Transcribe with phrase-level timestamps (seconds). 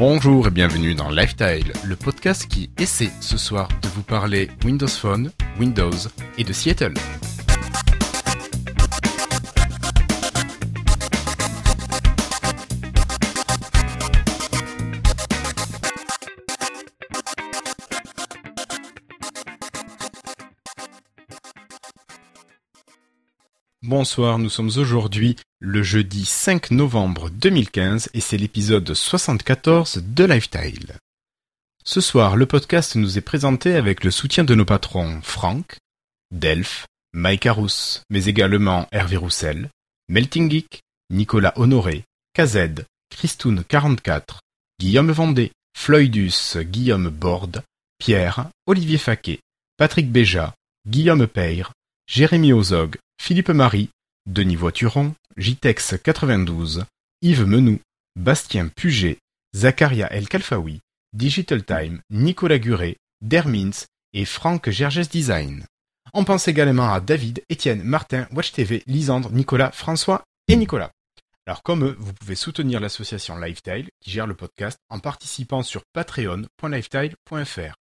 [0.00, 4.88] Bonjour et bienvenue dans Lifestyle, le podcast qui essaie ce soir de vous parler Windows
[4.88, 5.90] Phone, Windows
[6.38, 6.94] et de Seattle.
[23.82, 30.96] Bonsoir, nous sommes aujourd'hui le jeudi 5 novembre 2015 et c'est l'épisode 74 de Lifestyle.
[31.84, 35.76] Ce soir, le podcast nous est présenté avec le soutien de nos patrons Franck,
[36.30, 39.68] Delph, Mike Arous, mais également Hervé Roussel,
[40.08, 42.04] Melting Geek, Nicolas Honoré,
[42.34, 44.38] KZ, Christoun44,
[44.80, 47.62] Guillaume Vendée, Floydus, Guillaume Borde,
[47.98, 49.40] Pierre, Olivier Faquet,
[49.76, 50.54] Patrick Béja,
[50.88, 51.72] Guillaume Peyre,
[52.06, 53.90] Jérémy Ozog, Philippe Marie,
[54.24, 56.84] Denis Voituron, Jitex 92,
[57.22, 57.78] Yves Menou,
[58.16, 59.18] Bastien Puget,
[59.54, 60.80] Zacharia El Kalfaoui,
[61.12, 65.64] Digital Time, Nicolas Guret, Dermins et Franck Gerges Design.
[66.12, 70.90] On pense également à David, Étienne, Martin, Watch TV, Lisandre, Nicolas, François et Nicolas.
[71.46, 75.82] Alors comme eux, vous pouvez soutenir l'association Lifetile qui gère le podcast en participant sur
[75.92, 77.74] patreon.lifetile.fr.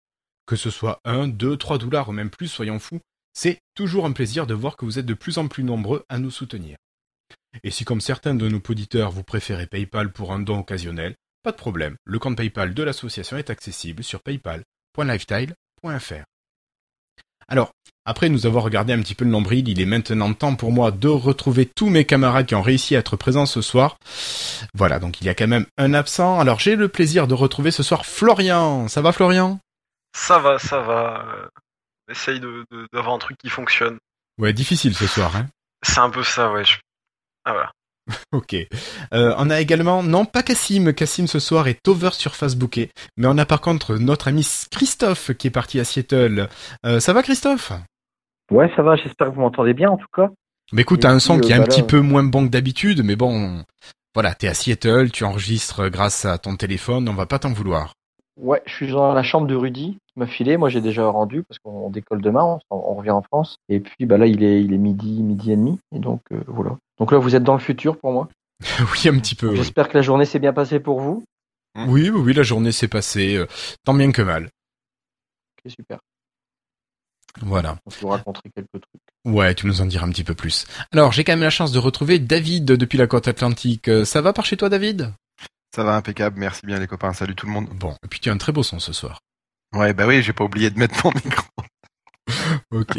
[0.46, 3.00] Que ce soit 1, 2, 3 dollars ou même plus, soyons fous,
[3.34, 6.18] c'est toujours un plaisir de voir que vous êtes de plus en plus nombreux à
[6.18, 6.76] nous soutenir.
[7.64, 11.52] Et si comme certains de nos auditeurs vous préférez PayPal pour un don occasionnel, pas
[11.52, 16.24] de problème, le compte PayPal de l'association est accessible sur paypal.lifetile.fr.
[17.50, 17.72] Alors,
[18.04, 20.90] après nous avoir regardé un petit peu le nombril, il est maintenant temps pour moi
[20.90, 23.96] de retrouver tous mes camarades qui ont réussi à être présents ce soir.
[24.74, 26.40] Voilà, donc il y a quand même un absent.
[26.40, 28.88] Alors j'ai le plaisir de retrouver ce soir Florian.
[28.88, 29.60] Ça va Florian?
[30.14, 31.24] Ça va, ça va
[32.10, 33.98] essaye de, d'avoir un truc qui fonctionne.
[34.38, 35.34] Ouais, difficile ce soir.
[35.36, 35.46] Hein
[35.82, 36.64] c'est un peu ça, ouais.
[37.44, 37.70] Ah voilà.
[38.32, 38.56] ok.
[39.12, 42.78] Euh, on a également, non pas Cassim, Cassim ce soir est over sur Facebook,
[43.16, 46.48] mais on a par contre notre ami Christophe qui est parti à Seattle.
[46.86, 47.72] Euh, ça va Christophe?
[48.50, 50.28] Ouais, ça va, j'espère que vous m'entendez bien en tout cas.
[50.72, 53.16] Mais écoute, t'as un son qui est un petit peu moins bon que d'habitude, mais
[53.16, 53.64] bon,
[54.14, 57.94] voilà, t'es à Seattle, tu enregistres grâce à ton téléphone, on va pas t'en vouloir.
[58.38, 60.56] Ouais, je suis dans la chambre de Rudy qui m'a filé.
[60.56, 63.56] Moi, j'ai déjà rendu parce qu'on décolle demain, on, revient en France.
[63.68, 65.80] Et puis, bah là, il est, il est midi, midi et demi.
[65.92, 66.76] Et donc, euh, voilà.
[66.98, 68.28] Donc là, vous êtes dans le futur pour moi.
[68.92, 69.54] oui, un petit peu.
[69.56, 71.24] J'espère que la journée s'est bien passée pour vous.
[71.86, 73.46] Oui, oui, oui, la journée s'est passée euh,
[73.84, 74.44] tant bien que mal.
[75.64, 75.98] Ok, super.
[77.40, 77.78] Voilà.
[77.86, 79.02] On vous raconter quelques trucs.
[79.24, 80.66] Ouais, tu nous en diras un petit peu plus.
[80.92, 83.88] Alors, j'ai quand même la chance de retrouver David depuis la côte atlantique.
[83.88, 85.12] Euh, ça va par chez toi, David?
[85.74, 87.68] Ça va impeccable, merci bien les copains, salut tout le monde.
[87.74, 89.20] Bon, et puis tu as un très beau son ce soir.
[89.74, 91.46] Ouais, bah oui, j'ai pas oublié de mettre mon micro.
[92.70, 92.98] ok.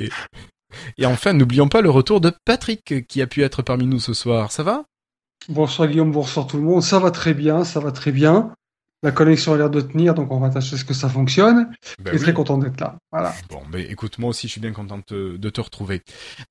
[0.97, 4.13] Et enfin, n'oublions pas le retour de Patrick qui a pu être parmi nous ce
[4.13, 4.51] soir.
[4.51, 4.85] Ça va?
[5.47, 6.83] Bonsoir Guillaume, bonsoir tout le monde.
[6.83, 8.53] Ça va très bien, ça va très bien.
[9.01, 11.71] La connexion a l'air de tenir, donc on va tâcher ce que ça fonctionne.
[11.99, 12.97] Ben et très content d'être là.
[13.13, 13.33] Voilà.
[13.49, 16.01] Bon, mais écoute, moi aussi, je suis bien content de te, retrouver.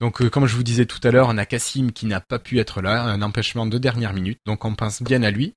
[0.00, 2.38] Donc, euh, comme je vous disais tout à l'heure, on a Cassim qui n'a pas
[2.38, 5.54] pu être là, un empêchement de dernière minute, donc on pense bien à lui.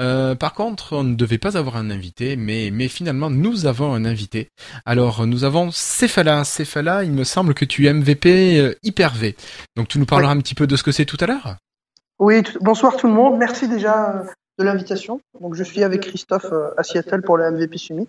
[0.00, 3.94] Euh, par contre, on ne devait pas avoir un invité, mais, mais finalement, nous avons
[3.94, 4.48] un invité.
[4.84, 6.44] Alors, nous avons Cephala.
[6.44, 9.36] Cephala, il me semble que tu es MVP euh, Hyper-V.
[9.76, 11.56] Donc, tu nous parleras un petit peu de ce que c'est tout à l'heure
[12.18, 13.38] Oui, bonsoir tout le monde.
[13.38, 14.24] Merci déjà euh,
[14.58, 15.20] de l'invitation.
[15.40, 18.08] Donc, je suis avec Christophe à Seattle pour le MVP Summit.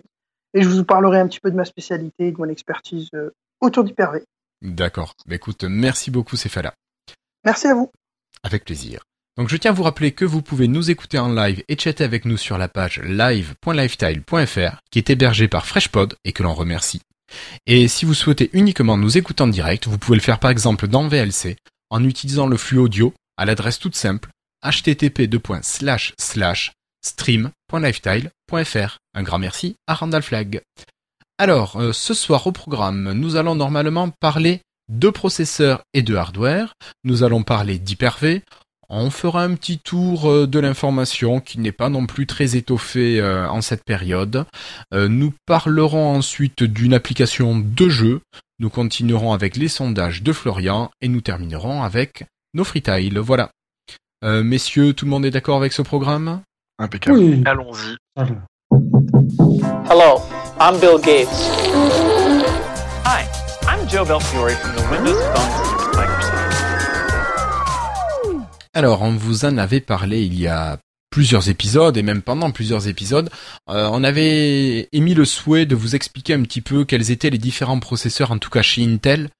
[0.54, 3.10] Et je vous parlerai un petit peu de ma spécialité, de mon expertise
[3.60, 4.24] autour d'Hyper-V.
[4.62, 5.14] D'accord.
[5.26, 6.72] Bah, écoute, merci beaucoup, Cephala.
[7.44, 7.90] Merci à vous.
[8.42, 9.00] Avec plaisir.
[9.36, 12.04] Donc je tiens à vous rappeler que vous pouvez nous écouter en live et chatter
[12.04, 17.02] avec nous sur la page live.lifestyle.fr qui est hébergée par FreshPod et que l'on remercie.
[17.66, 20.88] Et si vous souhaitez uniquement nous écouter en direct, vous pouvez le faire par exemple
[20.88, 21.56] dans VLC
[21.90, 24.30] en utilisant le flux audio à l'adresse toute simple
[24.64, 25.28] http
[27.02, 28.98] stream.lifestyle.fr.
[29.14, 30.60] Un grand merci à Randall Flag.
[31.38, 36.72] Alors, euh, ce soir au programme, nous allons normalement parler de processeurs et de hardware.
[37.04, 38.42] Nous allons parler d'Hyper-V.
[38.88, 43.20] On fera un petit tour euh, de l'information qui n'est pas non plus très étoffé
[43.20, 44.44] euh, en cette période.
[44.94, 48.20] Euh, nous parlerons ensuite d'une application de jeu.
[48.60, 52.24] Nous continuerons avec les sondages de Florian et nous terminerons avec
[52.54, 53.18] nos freetiles.
[53.18, 53.50] Voilà.
[54.22, 56.40] messieurs, tout le monde est d'accord avec ce programme?
[56.78, 57.18] Impeccable.
[57.18, 57.42] Oui.
[57.44, 57.96] Allons-y.
[59.90, 60.22] Hello,
[60.58, 61.50] I'm Bill Gates.
[63.04, 63.26] Hi,
[63.68, 66.25] I'm Joe Belfiore from the Windows Phone
[68.76, 70.76] Alors, on vous en avait parlé il y a
[71.08, 73.30] plusieurs épisodes et même pendant plusieurs épisodes,
[73.70, 77.38] euh, on avait émis le souhait de vous expliquer un petit peu quels étaient les
[77.38, 79.30] différents processeurs, en tout cas chez Intel,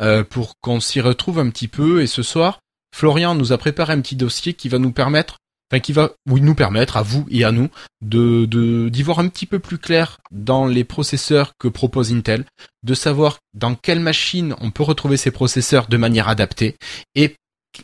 [0.00, 2.00] euh, pour qu'on s'y retrouve un petit peu.
[2.00, 2.60] Et ce soir,
[2.94, 5.36] Florian nous a préparé un petit dossier qui va nous permettre
[5.70, 7.68] enfin qui va oui, nous permettre à vous et à nous
[8.00, 12.46] de de d'y voir un petit peu plus clair dans les processeurs que propose Intel,
[12.82, 16.76] de savoir dans quelle machine on peut retrouver ces processeurs de manière adaptée
[17.14, 17.34] et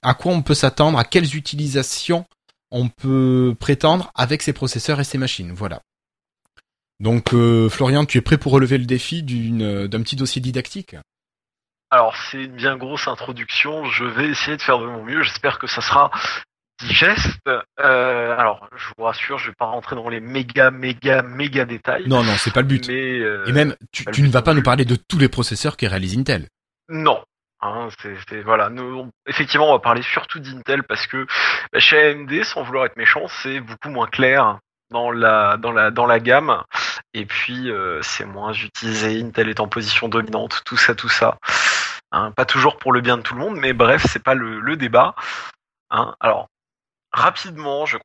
[0.02, 2.24] à quoi on peut s'attendre, à quelles utilisations
[2.70, 5.52] on peut prétendre avec ces processeurs et ces machines.
[5.52, 5.82] Voilà.
[7.00, 10.96] Donc euh, Florian, tu es prêt pour relever le défi d'une d'un petit dossier didactique?
[11.90, 13.84] Alors c'est une bien grosse introduction.
[13.86, 15.22] Je vais essayer de faire de mon mieux.
[15.22, 16.10] J'espère que ça sera
[16.80, 17.38] digeste.
[17.46, 22.08] Euh, alors je vous rassure, je vais pas rentrer dans les méga méga méga détails.
[22.08, 22.88] Non non, c'est pas le but.
[22.88, 25.76] Mais euh, Et même tu, tu ne vas pas nous parler de tous les processeurs
[25.76, 26.48] qui réalisent Intel.
[26.88, 27.22] non.
[27.62, 27.88] Hein,
[29.26, 31.26] effectivement, on va parler surtout d'Intel parce que
[31.72, 34.58] bah, chez AMD, sans vouloir être méchant, c'est beaucoup moins clair
[34.90, 36.64] dans la dans la dans la gamme.
[37.14, 39.20] Et puis euh, c'est moins utilisé.
[39.22, 41.38] Intel est en position dominante, tout ça, tout ça.
[42.10, 44.60] Hein, pas toujours pour le bien de tout le monde, mais bref, c'est pas le,
[44.60, 45.14] le débat.
[45.90, 46.14] Hein.
[46.20, 46.48] Alors
[47.12, 47.96] rapidement, je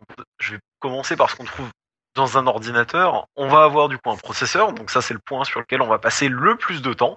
[0.51, 1.69] vais commencer par ce qu'on trouve
[2.17, 3.27] dans un ordinateur.
[3.37, 5.87] On va avoir du coup un processeur, donc ça c'est le point sur lequel on
[5.87, 7.15] va passer le plus de temps.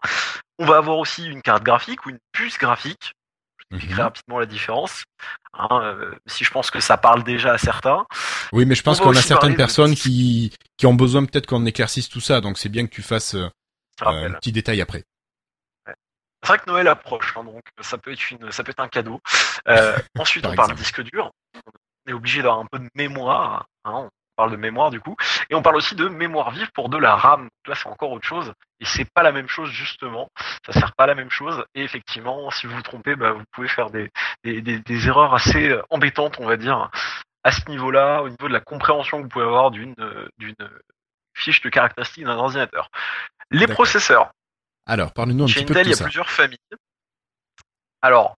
[0.59, 3.15] On va avoir aussi une carte graphique ou une puce graphique.
[3.71, 4.05] Je expliquerai Mhm.
[4.07, 5.05] rapidement la différence.
[5.55, 8.07] Hein, euh, si je pense que ça parle déjà à certains.
[8.53, 11.65] Oui, mais je pense qu'on a certaines de- personnes qui qui ont besoin peut-être qu'on
[11.67, 13.49] éclaircisse tout ça, donc c'est bien que tu fasses euh,
[14.03, 15.05] un petit détail après.
[15.87, 18.89] C'est vrai que Noël approche, hein, donc ça peut être une, ça peut être un
[18.89, 19.21] cadeau.
[19.69, 21.03] Euh, ensuite, Par on parle de exemple.
[21.03, 21.31] disque dur.
[22.07, 23.67] On est obligé d'avoir un peu de mémoire.
[23.85, 24.09] Hein,
[24.41, 25.17] parle de mémoire du coup,
[25.51, 27.49] et on parle aussi de mémoire vive pour de la RAM.
[27.67, 30.29] Là, c'est encore autre chose, et c'est pas la même chose justement.
[30.67, 31.65] Ça sert pas à la même chose.
[31.75, 34.11] Et effectivement, si vous vous trompez, bah, vous pouvez faire des,
[34.45, 36.91] des, des, des erreurs assez euh, embêtantes, on va dire,
[37.45, 40.57] à ce niveau-là, au niveau de la compréhension que vous pouvez avoir d'une euh, d'une
[41.35, 42.89] fiche de caractéristiques d'un ordinateur.
[43.51, 44.31] Les processeurs.
[44.87, 46.05] Alors, parle-nous un Chez petit peu de il y a ça.
[46.05, 46.59] plusieurs familles.
[48.03, 48.37] Alors,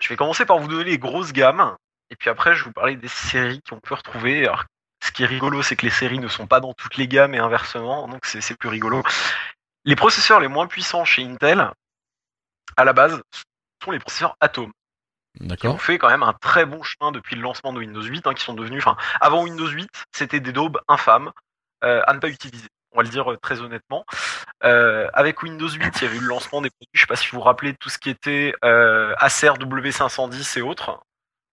[0.00, 1.76] je vais commencer par vous donner les grosses gammes,
[2.10, 4.46] et puis après, je vais vous parler des séries qu'on peut retrouver.
[4.46, 4.64] Alors,
[5.10, 7.34] ce qui est rigolo, c'est que les séries ne sont pas dans toutes les gammes
[7.34, 9.02] et inversement, donc c'est plus rigolo.
[9.84, 11.68] Les processeurs les moins puissants chez Intel,
[12.76, 13.20] à la base,
[13.82, 14.70] sont les processeurs Atom,
[15.58, 18.24] qui ont fait quand même un très bon chemin depuis le lancement de Windows 8,
[18.28, 21.32] hein, qui sont devenus, enfin, avant Windows 8, c'était des daubes infâmes
[21.82, 22.68] euh, à ne pas utiliser.
[22.92, 24.04] On va le dire euh, très honnêtement.
[24.62, 26.90] Euh, avec Windows 8, il y avait eu le lancement des produits.
[26.92, 30.62] Je sais pas si vous vous rappelez tout ce qui était euh, Acer W510 et
[30.62, 31.02] autres.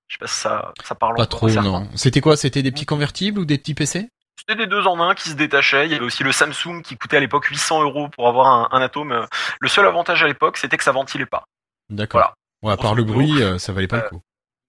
[0.08, 1.88] Je sais pas si ça, ça parle Pas trop, non.
[1.96, 2.38] C'était quoi?
[2.38, 5.36] C'était des petits convertibles ou des petits PC C'était des deux en un qui se
[5.36, 5.86] détachaient.
[5.86, 8.70] Il y avait aussi le Samsung qui coûtait à l'époque 800 euros pour avoir un,
[8.72, 9.28] un atome.
[9.60, 11.46] Le seul avantage à l'époque, c'était que ça ventilait pas.
[11.90, 12.20] D'accord.
[12.20, 12.34] Voilà.
[12.64, 14.22] Ouais, à part le bruit, euh, ça valait pas le euh, coup.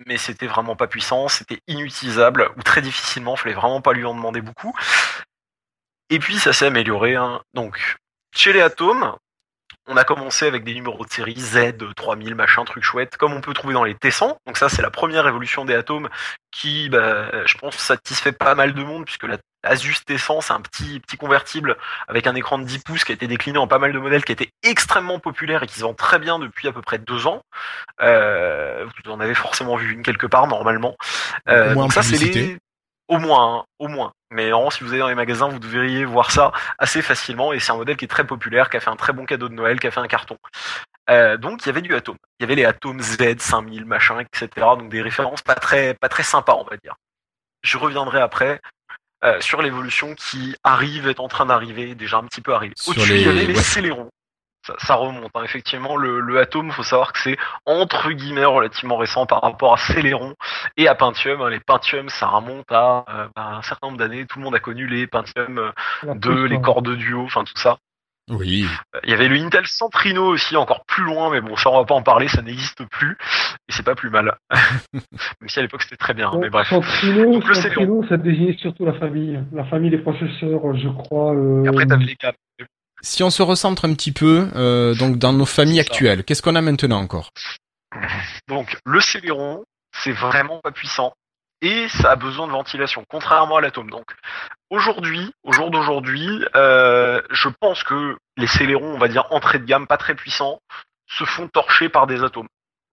[0.07, 4.15] mais c'était vraiment pas puissant, c'était inutilisable ou très difficilement, fallait vraiment pas lui en
[4.15, 4.75] demander beaucoup.
[6.11, 7.17] Et puis ça s'est amélioré.
[7.17, 7.41] Hein.
[7.55, 7.97] Donc
[8.35, 9.17] chez les atomes,
[9.89, 13.41] on a commencé avec des numéros de série Z 3000 machin truc chouette, comme on
[13.41, 14.37] peut trouver dans les T100.
[14.47, 16.09] Donc ça c'est la première évolution des atomes
[16.51, 20.61] qui, bah, je pense, satisfait pas mal de monde puisque la Asus T100 c'est un
[20.61, 21.77] petit petit convertible
[22.07, 24.25] avec un écran de 10 pouces qui a été décliné en pas mal de modèles,
[24.25, 27.27] qui été extrêmement populaire et qui se vend très bien depuis à peu près deux
[27.27, 27.43] ans.
[28.01, 30.97] Euh, vous en avez forcément vu une quelque part normalement.
[31.49, 32.59] Euh, Au moins en donc ça c'est les
[33.09, 34.13] au moins, hein, au moins.
[34.31, 37.53] Mais vraiment, si vous allez dans les magasins, vous devriez voir ça assez facilement.
[37.53, 39.49] Et c'est un modèle qui est très populaire, qui a fait un très bon cadeau
[39.49, 40.37] de Noël, qui a fait un carton.
[41.09, 42.17] Euh, donc il y avait du Atom.
[42.39, 44.49] Il y avait les Atom Z 5000 machin, etc.
[44.79, 46.95] Donc des références pas très pas très sympas, on va dire.
[47.63, 48.61] Je reviendrai après
[49.25, 52.75] euh, sur l'évolution qui arrive, est en train d'arriver, déjà un petit peu arrivé.
[52.77, 53.63] Sur Au-dessus, les- il y avait les ouais.
[53.63, 54.11] Célérons.
[54.69, 55.43] Ça, ça remonte, hein.
[55.45, 55.97] effectivement.
[55.97, 60.35] Le, le Atom, faut savoir que c'est entre guillemets relativement récent par rapport à Celeron
[60.77, 61.41] et à Pentium.
[61.41, 61.49] hein.
[61.49, 64.27] Les Pentium, ça remonte à euh, bah, un certain nombre d'années.
[64.27, 65.71] Tout le monde a connu les Pentium euh,
[66.03, 66.61] La 2, pousse, les hein.
[66.61, 67.79] corps de duo, enfin tout ça.
[68.31, 68.67] Oui.
[68.95, 71.79] Euh, Il y avait le Intel Centrino aussi, encore plus loin, mais bon, ça on
[71.79, 73.17] va pas en parler, ça n'existe plus,
[73.69, 74.37] et c'est pas plus mal.
[74.93, 76.69] Même si à l'époque c'était très bien, mais bref.
[76.69, 79.43] Centrino, Donc, le Centrino, ça désignait surtout la famille.
[79.53, 81.35] La famille des processeurs, je crois.
[81.35, 82.35] euh, Et après t'avais les gammes.
[83.03, 86.57] Si on se recentre un petit peu, euh, donc dans nos familles actuelles, qu'est-ce qu'on
[86.57, 87.31] a maintenant encore?
[88.49, 91.13] Donc le Celeron, c'est vraiment pas puissant.
[91.61, 93.91] Et ça a besoin de ventilation, contrairement à l'atome.
[93.91, 94.07] Donc
[94.71, 99.65] aujourd'hui, au jour d'aujourd'hui, euh, je pense que les Célérons, on va dire entrée de
[99.65, 100.61] gamme, pas très puissants,
[101.09, 102.49] se font torcher par des atomes.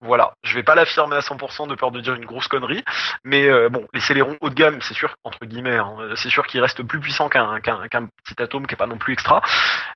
[0.05, 2.83] Voilà, je vais pas l'affirmer à 100% de peur de dire une grosse connerie,
[3.23, 6.45] mais euh, bon, les Célérons haut de gamme, c'est sûr, entre guillemets, hein, c'est sûr
[6.45, 9.41] qu'ils restent plus puissants qu'un petit atome qui est pas non plus extra,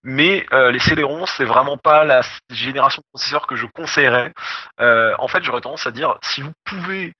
[0.04, 4.34] mais euh, les Célérons, c'est vraiment pas la génération de processeurs que je conseillerais.
[4.82, 7.13] Euh, en fait, j'aurais tendance à dire, si vous pouvez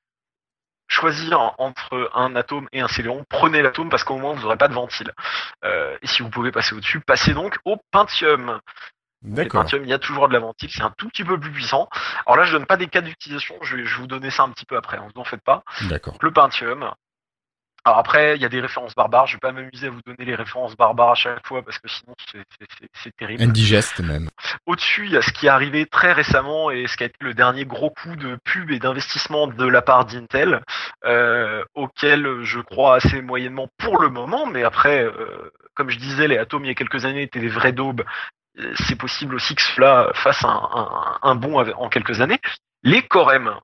[0.88, 4.68] choisir entre un atome et un Céléron, prenez l'atome parce qu'au moins vous n'aurez pas
[4.68, 5.12] de ventile.
[5.64, 8.60] Et si vous pouvez passer au-dessus, passez donc au Pentium.
[9.24, 9.64] Le D'accord.
[9.64, 11.90] Pentium, il y a toujours de la ventile, c'est un tout petit peu plus puissant.
[12.26, 14.44] Alors là, je donne pas des cas d'utilisation, je vais, je vais vous donner ça
[14.44, 15.64] un petit peu après, ne vous en faites pas.
[15.90, 16.18] D'accord.
[16.22, 16.92] Le Pentium,
[17.86, 19.26] Alors après, il y a des références barbares.
[19.28, 21.88] Je vais pas m'amuser à vous donner les références barbares à chaque fois parce que
[21.88, 23.42] sinon c'est- c'est c'est- c'est terrible.
[23.42, 24.30] Indigeste même.
[24.66, 27.16] Au-dessus, il y a ce qui est arrivé très récemment et ce qui a été
[27.22, 30.62] le dernier gros coup de pub et d'investissement de la part d'Intel,
[31.06, 36.28] euh, auquel je crois assez moyennement pour le moment, mais après, euh, comme je disais,
[36.28, 38.04] les atomes il y a quelques années étaient des vrais daubes.
[38.88, 42.40] C'est possible aussi que cela fasse un, un, un bond en quelques années.
[42.84, 43.56] Les Core M,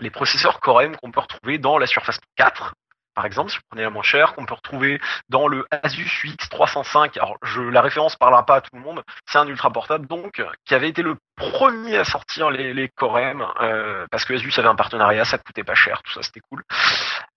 [0.00, 2.74] les processeurs Core M qu'on peut retrouver dans la Surface 4,
[3.14, 6.48] par exemple, si vous prenez la moins chère, qu'on peut retrouver dans le Asus UX
[6.50, 7.16] 305.
[7.16, 9.02] Alors, je, la référence parlera pas à tout le monde.
[9.26, 13.18] C'est un ultra portable, donc, qui avait été le premier à sortir les, les Core
[13.20, 16.40] M, euh, parce que Asus avait un partenariat, ça coûtait pas cher, tout ça, c'était
[16.40, 16.64] cool.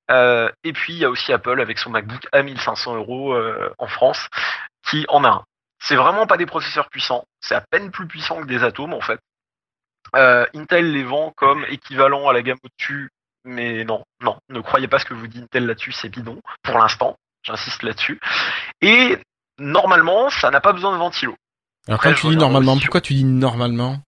[0.10, 3.72] Euh, et puis, il y a aussi Apple avec son MacBook à 1500 euros euh,
[3.78, 4.28] en France,
[4.84, 5.44] qui en a un.
[5.80, 9.02] C'est vraiment pas des processeurs puissants, c'est à peine plus puissant que des atomes, en
[9.02, 9.20] fait.
[10.16, 13.10] Euh, Intel les vend comme équivalent à la gamme au-dessus,
[13.44, 16.78] mais non, non, ne croyez pas ce que vous dit Intel là-dessus, c'est bidon, pour
[16.78, 18.20] l'instant, j'insiste là-dessus.
[18.82, 19.18] Et
[19.60, 21.36] normalement, ça n'a pas besoin de ventilo.
[21.88, 24.00] Alors Après, quand tu dis normalement, pourquoi tu dis normalement?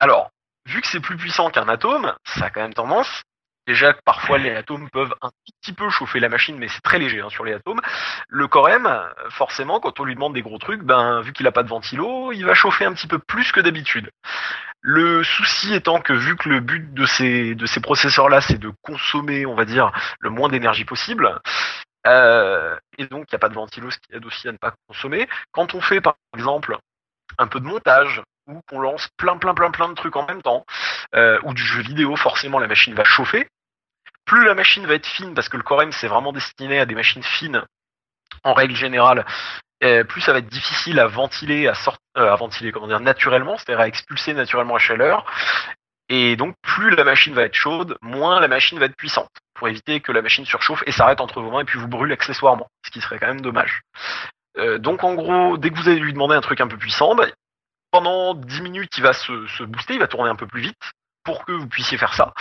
[0.00, 0.30] Alors,
[0.66, 3.22] vu que c'est plus puissant qu'un atome, ça a quand même tendance.
[3.66, 5.30] Déjà parfois les atomes peuvent un
[5.62, 7.80] petit peu chauffer la machine, mais c'est très léger hein, sur les atomes.
[8.28, 8.88] Le Core M,
[9.30, 12.32] forcément, quand on lui demande des gros trucs, ben vu qu'il a pas de ventilo,
[12.32, 14.10] il va chauffer un petit peu plus que d'habitude.
[14.80, 18.70] Le souci étant que vu que le but de ces de ces processeurs-là, c'est de
[18.82, 21.40] consommer, on va dire, le moins d'énergie possible,
[22.06, 24.58] euh, et donc il n'y a pas de ventilo, ce qui aide aussi à ne
[24.58, 25.26] pas consommer.
[25.52, 26.76] Quand on fait par exemple
[27.38, 30.42] un peu de montage ou qu'on lance plein plein plein plein de trucs en même
[30.42, 30.66] temps,
[31.14, 33.48] euh, ou du jeu vidéo, forcément la machine va chauffer.
[34.24, 36.86] Plus la machine va être fine, parce que le Core M c'est vraiment destiné à
[36.86, 37.62] des machines fines
[38.42, 39.24] en règle générale,
[39.82, 43.56] euh, plus ça va être difficile à ventiler, à sortir, à ventiler, comment dire, naturellement,
[43.58, 45.26] c'est-à-dire à expulser naturellement la chaleur.
[46.08, 49.68] Et donc plus la machine va être chaude, moins la machine va être puissante, pour
[49.68, 52.68] éviter que la machine surchauffe et s'arrête entre vos mains et puis vous brûle accessoirement,
[52.84, 53.82] ce qui serait quand même dommage.
[54.58, 57.16] Euh, donc en gros, dès que vous allez lui demander un truc un peu puissant,
[57.90, 60.92] pendant 10 minutes, il va se, se booster, il va tourner un peu plus vite
[61.24, 62.34] pour que vous puissiez faire ça.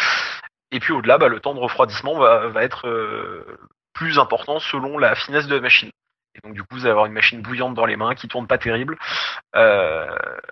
[0.73, 3.57] Et puis au-delà, bah, le temps de refroidissement va, va être euh,
[3.93, 5.89] plus important selon la finesse de la machine.
[6.35, 8.47] Et donc du coup, vous allez avoir une machine bouillante dans les mains qui tourne
[8.47, 8.97] pas terrible
[9.55, 10.07] euh,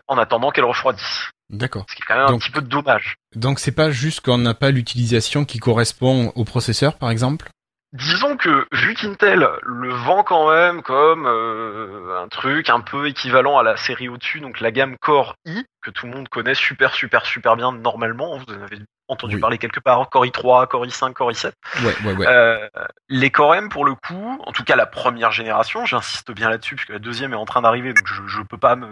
[0.08, 1.32] en attendant qu'elle refroidisse.
[1.50, 1.86] D'accord.
[1.90, 3.16] Ce qui est quand même un petit peu dommage.
[3.36, 7.50] Donc c'est pas juste qu'on n'a pas l'utilisation qui correspond au processeur, par exemple?
[7.94, 13.58] Disons que vu qu'Intel le vend quand même comme euh, un truc un peu équivalent
[13.58, 16.94] à la série au-dessus, donc la gamme Core i, que tout le monde connaît super
[16.94, 18.78] super super bien normalement, vous en avez
[19.12, 19.42] entendu Oui.
[19.42, 21.52] parler quelque part, Core i3, Core i5, Core i7.
[21.84, 22.28] Ouais, ouais, ouais.
[22.28, 22.68] Euh,
[23.10, 26.76] les Core M pour le coup, en tout cas la première génération, j'insiste bien là-dessus
[26.76, 28.88] puisque la deuxième est en train d'arriver, donc je, je peux pas me,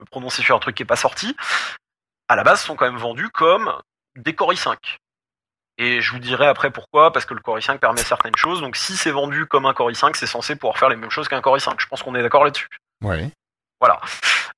[0.00, 1.36] me prononcer sur un truc qui est pas sorti.
[2.28, 3.72] À la base, sont quand même vendus comme
[4.16, 4.76] des Core i5.
[5.76, 8.60] Et je vous dirai après pourquoi, parce que le Core i5 permet certaines choses.
[8.60, 11.28] Donc si c'est vendu comme un Core i5, c'est censé pouvoir faire les mêmes choses
[11.28, 11.74] qu'un Core i5.
[11.78, 12.68] Je pense qu'on est d'accord là-dessus.
[13.02, 13.30] Ouais.
[13.80, 14.00] Voilà.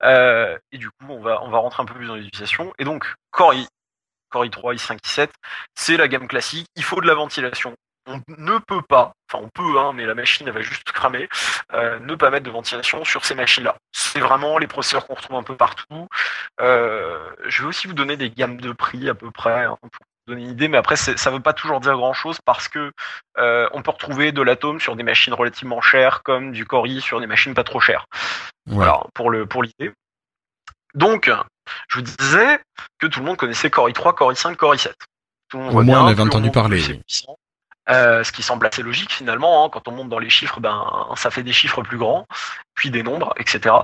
[0.03, 2.73] Euh, et du coup, on va, on va rentrer un peu plus dans l'utilisation.
[2.79, 3.67] Et donc, Core i,
[4.31, 5.29] Core i3, i5, i7,
[5.75, 6.67] c'est la gamme classique.
[6.77, 7.75] Il faut de la ventilation.
[8.09, 11.29] On ne peut pas, enfin on peut, hein, mais la machine elle va juste cramer,
[11.73, 13.77] euh, ne pas mettre de ventilation sur ces machines-là.
[13.91, 16.07] C'est vraiment les processeurs qu'on retrouve un peu partout.
[16.61, 19.91] Euh, je vais aussi vous donner des gammes de prix à peu près hein, pour
[19.91, 22.93] vous donner une idée, mais après ça veut pas toujours dire grand-chose parce que
[23.39, 27.01] euh, on peut retrouver de l'atome sur des machines relativement chères comme du Core i
[27.01, 28.07] sur des machines pas trop chères.
[28.69, 28.77] Ouais.
[28.77, 29.93] Voilà, pour le pour l'idée.
[30.95, 31.29] Donc,
[31.89, 32.61] je vous disais
[32.99, 34.93] que tout le monde connaissait Core i3, Core i5, Core i7.
[35.49, 37.01] Tout le monde Au moins, on avait entendu parler.
[37.89, 41.09] Euh, ce qui semble assez logique finalement, hein, quand on monte dans les chiffres, ben
[41.15, 42.27] ça fait des chiffres plus grands,
[42.75, 43.77] puis des nombres, etc.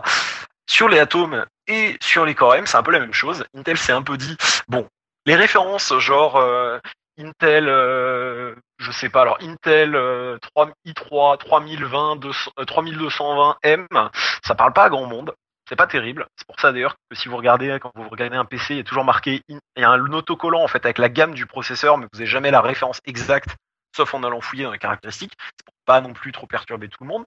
[0.68, 3.44] Sur les atomes et sur les Core M, c'est un peu la même chose.
[3.56, 4.36] Intel s'est un peu dit,
[4.66, 4.88] bon,
[5.24, 6.80] les références genre euh,
[7.18, 14.10] Intel, euh, je sais pas, alors Intel euh, 3, i3 3020, 200, euh, 3220M,
[14.42, 15.34] ça parle pas à grand monde.
[15.72, 16.26] C'est pas terrible.
[16.36, 18.80] C'est pour ça d'ailleurs que si vous regardez, quand vous regardez un PC, il y
[18.80, 21.96] a toujours marqué, il y a un autocollant en fait avec la gamme du processeur,
[21.96, 23.56] mais vous n'avez jamais la référence exacte,
[23.96, 25.32] sauf en allant fouiller dans les caractéristiques.
[25.40, 27.24] C'est pour pas non plus trop perturber tout le monde.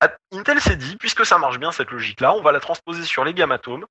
[0.00, 3.22] At- Intel s'est dit, puisque ça marche bien cette logique-là, on va la transposer sur
[3.22, 3.84] les gammes Atom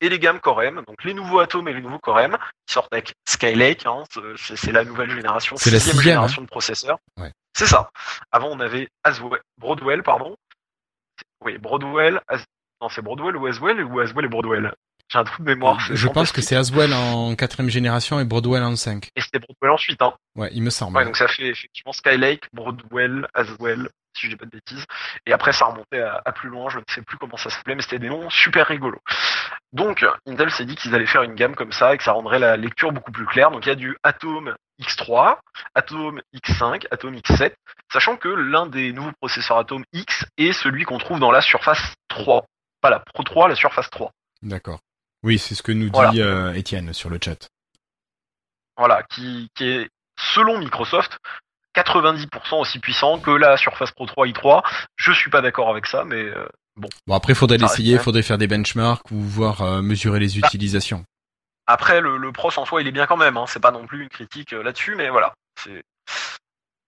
[0.00, 2.72] et les gammes Core M, donc les nouveaux Atom et les nouveaux Core M, qui
[2.72, 4.04] sortent avec Skylake, hein,
[4.36, 6.96] c'est la nouvelle génération, C'est la sixième génération de processeurs.
[7.20, 7.30] Ouais.
[7.54, 7.90] C'est ça.
[8.30, 10.34] Avant, on avait Aswell, Broadwell, pardon.
[11.44, 12.46] Oui, Broadwell, As-
[12.82, 14.74] non, c'est Broadwell ou Aswell ou Aswell et Broadwell.
[15.08, 15.78] J'ai un trou de mémoire.
[15.80, 19.08] Je pense que c'est Aswell en quatrième génération et Broadwell en 5.
[19.14, 20.14] Et c'était Broadwell ensuite, hein.
[20.36, 20.96] Ouais, il me semble.
[20.96, 24.84] Ouais, donc ça fait effectivement Skylake, Broadwell, Aswell, si je dis pas de bêtises.
[25.26, 27.74] Et après, ça remontait à, à plus loin, je ne sais plus comment ça s'appelait,
[27.74, 29.00] mais c'était des noms super rigolos.
[29.72, 32.38] Donc, Intel s'est dit qu'ils allaient faire une gamme comme ça et que ça rendrait
[32.38, 33.50] la lecture beaucoup plus claire.
[33.50, 35.36] Donc, il y a du Atom X3,
[35.74, 37.52] Atom X5, Atom X7,
[37.92, 41.94] sachant que l'un des nouveaux processeurs Atom X est celui qu'on trouve dans la Surface
[42.08, 42.44] 3.
[42.82, 44.10] Pas la Pro 3, la Surface 3.
[44.42, 44.80] D'accord.
[45.22, 46.10] Oui, c'est ce que nous Voilà.
[46.10, 47.48] dit euh, Étienne sur le chat.
[48.76, 51.18] Voilà, qui, qui est, selon Microsoft,
[51.76, 54.62] 90% aussi puissant que la Surface Pro 3 i3.
[54.96, 56.46] Je suis pas d'accord avec ça, mais euh,
[56.76, 60.48] Bon, après, faudrait l'essayer, faudrait faire des benchmarks ou voir euh, mesurer les Bah.
[60.48, 61.04] utilisations.
[61.66, 63.36] Après, le, le pros en soi, il est bien quand même.
[63.36, 63.44] Hein.
[63.46, 65.34] C'est pas non plus une critique euh, là-dessus, mais voilà.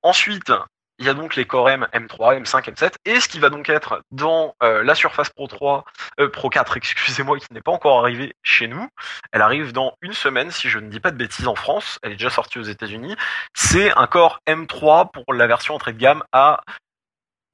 [0.03, 0.53] Ensuite,
[0.99, 3.69] il y a donc les Core M, M3, M5, M7, et ce qui va donc
[3.69, 5.85] être dans euh, la Surface Pro 3,
[6.21, 8.87] euh, Pro 4, excusez-moi, qui n'est pas encore arrivé chez nous.
[9.33, 11.99] Elle arrive dans une semaine, si je ne dis pas de bêtises, en France.
[12.03, 13.17] Elle est déjà sortie aux États-Unis.
[13.55, 16.61] C'est un Core M3 pour la version entrée de gamme à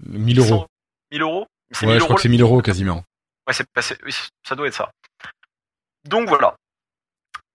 [0.01, 0.49] 1000 euros.
[0.49, 0.67] 100
[1.13, 1.47] 1000 euros.
[1.83, 3.05] Ouais, 1000 je crois euros que c'est 1000 euros quasiment.
[3.47, 3.97] Ouais, c'est passé.
[4.05, 4.15] Oui,
[4.47, 4.91] ça doit être ça.
[6.05, 6.55] Donc voilà.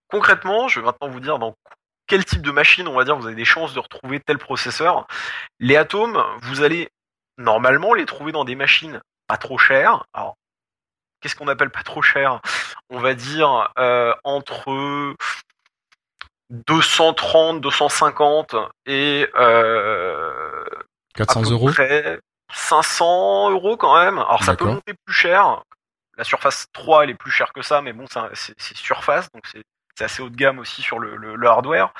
[0.08, 1.54] Concrètement, je vais maintenant vous dire dans
[2.06, 5.06] quel type de machine, on va dire, vous avez des chances de retrouver tel processeur.
[5.58, 6.90] Les atomes, vous allez
[7.38, 10.04] normalement les trouver dans des machines pas trop chères.
[10.12, 10.36] Alors,
[11.20, 12.40] qu'est-ce qu'on appelle pas trop cher?
[12.90, 15.14] On va dire euh, entre
[16.50, 18.54] 230, 250
[18.86, 20.64] et euh,
[21.16, 22.20] à 400 peu euros près
[22.52, 24.18] 500 euros quand même.
[24.18, 25.62] Alors ça peut monter plus cher.
[26.16, 29.64] La Surface 3 elle est plus chère que ça, mais bon c'est Surface donc c'est
[29.96, 31.92] c'est assez haut de gamme aussi sur le, le- le hardware.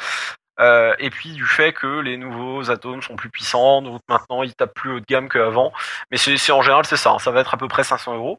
[0.58, 4.54] Euh, et puis du fait que les nouveaux atomes sont plus puissants, donc maintenant ils
[4.54, 5.72] tapent plus haut de gamme qu'avant.
[6.10, 7.18] Mais c'est en général c'est ça, hein.
[7.18, 8.38] ça va être à peu près 500 euros.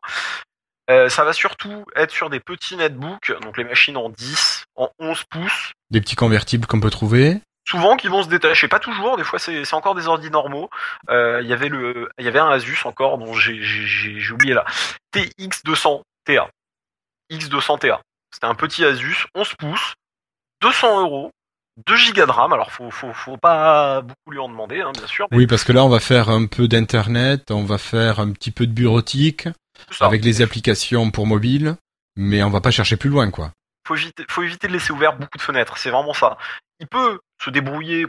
[0.90, 4.90] Euh, ça va surtout être sur des petits netbooks, donc les machines en 10, en
[5.00, 7.40] 11 pouces, Des petits convertibles qu'on peut trouver.
[7.68, 10.70] souvent qui vont se détacher, pas toujours, des fois c'est encore des ordi normaux.
[11.10, 14.66] Euh, Il y avait le, il y avait un Asus encore dont j'ai oublié là,
[15.14, 16.50] TX200 TA,
[17.32, 18.02] X200 TA.
[18.32, 19.94] C'était un petit Asus, 11 pouces,
[20.62, 21.32] 200 euros,
[21.86, 22.54] 2 gigas de RAM.
[22.54, 25.28] Alors faut faut faut pas beaucoup lui en demander, hein, bien sûr.
[25.32, 28.32] mais Oui, parce que là, on va faire un peu d'internet, on va faire un
[28.32, 29.48] petit peu de bureautique
[30.00, 31.76] avec les applications pour mobile,
[32.16, 33.52] mais on va pas chercher plus loin, quoi.
[33.88, 35.78] Faut éviter, faut éviter de laisser ouvert beaucoup de fenêtres.
[35.78, 36.38] C'est vraiment ça.
[36.80, 38.06] Il peut se débrouiller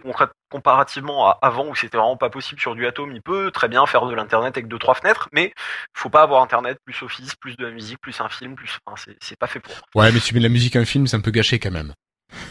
[0.51, 3.13] comparativement à avant où c'était vraiment pas possible sur du Atom.
[3.13, 5.55] Il peut très bien faire de l'internet avec deux trois fenêtres, mais
[5.95, 8.79] faut pas avoir internet plus Office, plus de la musique, plus un film, plus.
[8.85, 9.73] Enfin, c'est, pas fait pour.
[9.95, 11.59] Ouais, mais si tu mets de la musique à un film, c'est un peu gâché
[11.59, 11.95] quand même.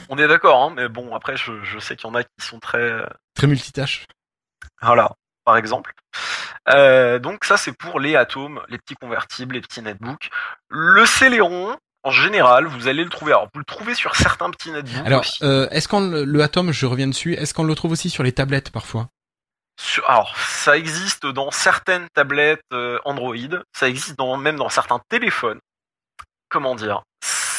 [0.09, 2.29] On est d'accord, hein, mais bon après je, je sais qu'il y en a qui
[2.39, 4.05] sont très Très multitâche.
[4.81, 5.11] voilà
[5.47, 5.93] par exemple.
[6.67, 10.29] Euh, donc ça c'est pour les atomes, les petits convertibles, les petits netbooks.
[10.67, 11.77] Le Celeron,
[12.07, 13.33] en général, vous allez le trouver.
[13.33, 16.71] Alors vous le trouvez sur certains petits netbooks Alors, euh, est-ce qu'on le, le Atom,
[16.71, 19.09] je reviens dessus, est-ce qu'on le trouve aussi sur les tablettes parfois?
[19.79, 23.35] Sur- alors, ça existe dans certaines tablettes euh, Android,
[23.77, 25.59] ça existe dans, même dans certains téléphones.
[26.49, 27.01] Comment dire?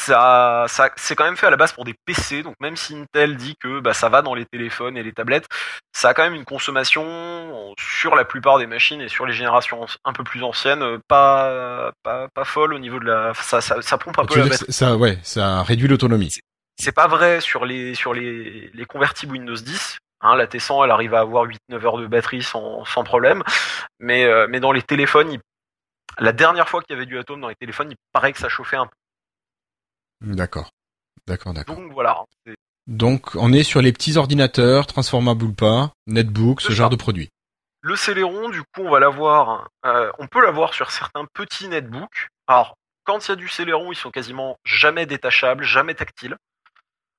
[0.09, 2.97] Ça, ça, c'est quand même fait à la base pour des PC, donc même si
[2.97, 5.47] Intel dit que bah, ça va dans les téléphones et les tablettes,
[5.93, 9.87] ça a quand même une consommation sur la plupart des machines et sur les générations
[10.05, 13.81] un peu plus anciennes, euh, pas, pas, pas folle au niveau de la, ça, ça,
[13.83, 16.35] ça pompe un Tu peu la ça, ouais, ça réduit l'autonomie.
[16.81, 19.99] C'est pas vrai sur les sur les, les convertibles Windows 10.
[20.21, 23.43] Hein, la T100, elle arrive à avoir 8-9 heures de batterie sans, sans problème.
[24.01, 25.41] Mais, euh, mais dans les téléphones, il-
[26.19, 28.49] la dernière fois qu'il y avait du Atom dans les téléphones, il paraît que ça
[28.49, 28.93] chauffait un peu.
[30.21, 30.71] D'accord.
[31.27, 31.77] D'accord, d'accord.
[31.77, 32.25] Donc voilà.
[32.87, 36.97] Donc, on est sur les petits ordinateurs, transformables ou pas, netbook, ce genre ça.
[36.97, 37.29] de produits.
[37.83, 39.69] Le Celeron, du coup, on va l'avoir.
[39.87, 42.29] euh, on peut l'avoir sur certains petits netbooks.
[42.47, 46.37] Alors, quand il y a du Celeron, ils sont quasiment jamais détachables, jamais tactiles.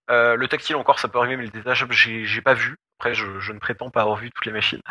[0.09, 2.75] Euh, le tactile encore, ça peut arriver, mais le détachable, j'ai j'ai pas vu.
[2.99, 4.81] Après, je, je ne prétends pas avoir vu toutes les machines.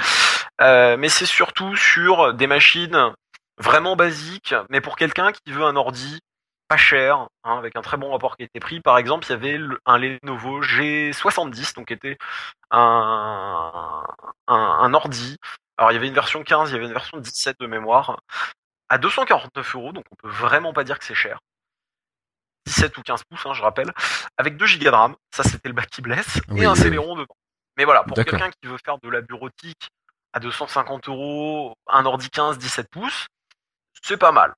[0.61, 3.13] Euh, mais c'est surtout sur des machines
[3.59, 6.21] vraiment basiques, mais pour quelqu'un qui veut un ordi
[6.69, 8.81] pas cher, hein, avec un très bon rapport qui était pris.
[8.81, 12.19] Par exemple, il y avait un Lenovo G70, donc qui était
[12.71, 14.05] un,
[14.47, 15.39] un, un ordi.
[15.79, 18.21] Alors il y avait une version 15, il y avait une version 17 de mémoire,
[18.89, 21.41] à 249 euros, donc on peut vraiment pas dire que c'est cher.
[22.67, 23.93] 17 ou 15 pouces, hein, je rappelle,
[24.37, 26.79] avec 2 Go de RAM, ça c'était le bac qui blesse, Oui, et un oui,
[26.79, 27.37] Celeron dedans.
[27.77, 29.89] Mais voilà, pour quelqu'un qui veut faire de la bureautique
[30.33, 33.27] à 250 euros, un ordi 15, 17 pouces,
[34.03, 34.55] c'est pas mal.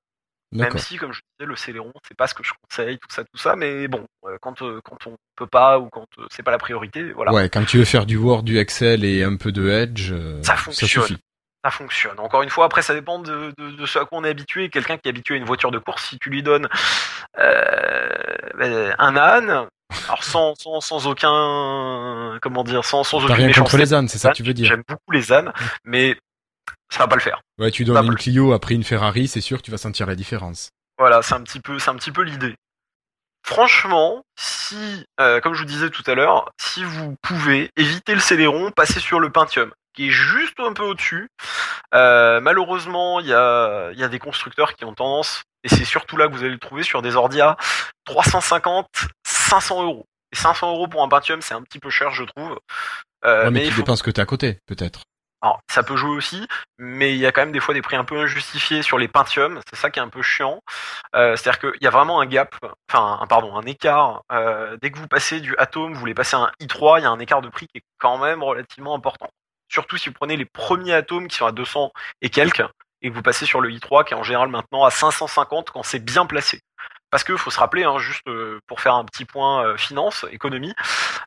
[0.53, 3.23] Même si, comme je disais, le Celeron, c'est pas ce que je conseille, tout ça,
[3.23, 6.43] tout ça, mais bon, euh, quand, euh, quand on peut pas ou quand euh, c'est
[6.43, 7.31] pas la priorité, voilà.
[7.31, 10.55] Ouais, quand tu veux faire du Word, du Excel et un peu de Edge, Ça
[10.57, 10.89] fonctionne.
[10.89, 11.17] suffit.
[11.63, 12.19] ça fonctionne.
[12.19, 14.69] Encore une fois, après, ça dépend de, de, de ce à quoi on est habitué.
[14.69, 16.67] Quelqu'un qui est habitué à une voiture de course, si tu lui donnes
[17.39, 18.09] euh,
[18.57, 19.67] ben, un âne,
[20.07, 24.07] alors sans, sans, sans aucun, comment dire, sans, sans T'as aucune rien contre les ânes,
[24.07, 25.51] c'est ça que tu veux dire J'aime beaucoup les ânes,
[25.85, 26.17] mais
[26.89, 27.41] ça va pas le faire.
[27.57, 28.15] Ouais, tu donnes une.
[28.15, 30.69] Clio après une Ferrari, c'est sûr que tu vas sentir la différence.
[30.97, 32.55] Voilà, c'est un petit peu, c'est un petit peu l'idée.
[33.43, 38.19] franchement, si, euh, comme je vous disais tout à l'heure, si vous pouvez éviter le
[38.19, 41.27] Celeron, passez sur le Pentium, qui est juste un peu au-dessus.
[41.93, 46.17] Euh, malheureusement, il y a, y a des constructeurs qui ont tendance, et c'est surtout
[46.17, 47.57] là que vous allez le trouver sur des ordi à
[48.05, 48.87] 350,
[49.25, 50.05] 500 euros.
[50.33, 52.59] Et 500 euros pour un Pentium, c'est un petit peu cher, je trouve.
[53.25, 53.81] Euh, mais, mais tu faut...
[53.81, 55.01] dépends ce que t'as à côté, peut-être.
[55.43, 57.95] Alors, ça peut jouer aussi, mais il y a quand même des fois des prix
[57.95, 59.59] un peu injustifiés sur les Pentium.
[59.69, 60.61] C'est ça qui est un peu chiant.
[61.15, 62.55] Euh, C'est-à-dire qu'il y a vraiment un gap,
[62.89, 64.21] enfin, un, pardon, un écart.
[64.31, 67.05] Euh, dès que vous passez du Atom, vous voulez passer à un i3, il y
[67.05, 69.29] a un écart de prix qui est quand même relativement important.
[69.67, 72.63] Surtout si vous prenez les premiers atomes qui sont à 200 et quelques,
[73.01, 75.83] et que vous passez sur le i3 qui est en général maintenant à 550 quand
[75.83, 76.61] c'est bien placé.
[77.11, 78.23] Parce qu'il faut se rappeler, hein, juste
[78.67, 80.73] pour faire un petit point euh, finance, économie,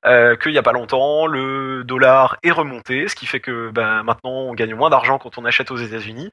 [0.07, 4.03] euh, qu'il n'y a pas longtemps, le dollar est remonté, ce qui fait que ben,
[4.03, 6.31] maintenant on gagne moins d'argent quand on achète aux États-Unis,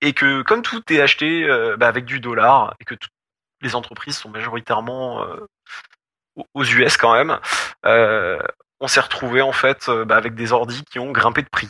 [0.00, 2.94] et que comme tout est acheté euh, ben, avec du dollar, et que
[3.62, 5.46] les entreprises sont majoritairement euh,
[6.54, 7.38] aux US quand même,
[7.86, 8.38] euh,
[8.80, 11.68] on s'est retrouvé en fait ben, avec des ordis qui ont grimpé de prix.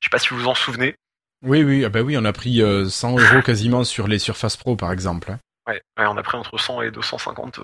[0.00, 0.96] Je sais pas si vous vous en souvenez.
[1.44, 4.76] Oui, oui, ah bah oui, on a pris 100 euros quasiment sur les Surface Pro
[4.76, 5.36] par exemple.
[5.66, 7.60] Ouais, ouais, on a pris entre 100 et 250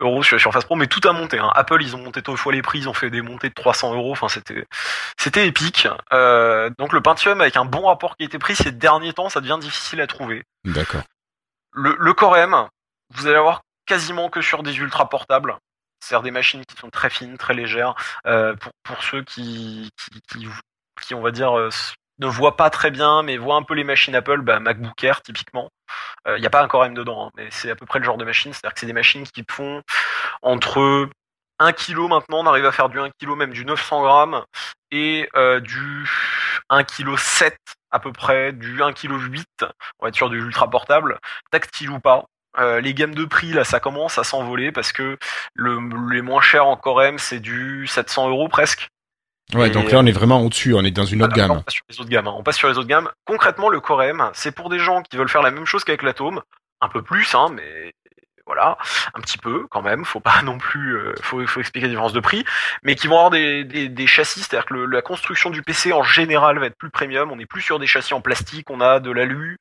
[0.00, 1.38] euros sur la Surface Pro, mais tout a monté.
[1.38, 1.50] Hein.
[1.54, 3.94] Apple, ils ont monté deux fois les prix, ils ont fait des montées de 300
[3.94, 4.12] euros.
[4.12, 4.66] Enfin, c'était,
[5.18, 5.88] c'était épique.
[6.12, 9.40] Euh, donc le Pentium avec un bon rapport qui était pris ces derniers temps, ça
[9.40, 10.44] devient difficile à trouver.
[10.64, 11.02] D'accord.
[11.72, 12.68] Le, le Core M,
[13.14, 15.56] vous allez avoir quasiment que sur des ultra portables.
[16.00, 17.94] C'est-à-dire des machines qui sont très fines, très légères.
[18.26, 20.48] Euh, pour, pour ceux qui, qui, qui,
[21.02, 21.70] qui on va dire, euh,
[22.18, 25.22] ne voient pas très bien, mais voient un peu les machines Apple, bah, MacBook Air
[25.22, 25.70] typiquement.
[26.26, 27.98] Il euh, n'y a pas un Core M dedans, hein, mais c'est à peu près
[27.98, 28.52] le genre de machine.
[28.52, 29.82] C'est-à-dire que c'est des machines qui font
[30.42, 31.08] entre
[31.58, 34.44] 1 kg maintenant, on arrive à faire du 1 kg, même du 900 grammes,
[34.90, 36.08] et euh, du
[36.68, 37.56] 1 kg 7
[37.90, 41.18] à peu près, du 1 kg 8, on va être sur du ultra portable,
[41.50, 42.24] tactile ou pas.
[42.58, 45.18] Euh, les gammes de prix là, ça commence à s'envoler parce que
[45.54, 45.78] le,
[46.10, 48.88] les moins chers en Core M, c'est du 700 euros presque.
[49.54, 51.52] Ouais, donc là on est vraiment au-dessus, on est dans une autre gamme.
[51.52, 52.26] On passe sur les autres gammes.
[52.26, 52.34] Hein.
[52.36, 53.10] On passe sur les autres gammes.
[53.24, 56.02] Concrètement, le Core M, c'est pour des gens qui veulent faire la même chose qu'avec
[56.02, 56.42] l'Atome,
[56.80, 57.94] un peu plus, hein, mais
[58.46, 58.78] voilà,
[59.14, 60.04] un petit peu quand même.
[60.04, 62.44] Faut pas non plus, euh, faut, faut expliquer la différence de prix,
[62.82, 65.92] mais qui vont avoir des, des, des châssis, c'est-à-dire que le, la construction du PC
[65.92, 67.30] en général va être plus premium.
[67.30, 69.58] On est plus sur des châssis en plastique, on a de l'alu,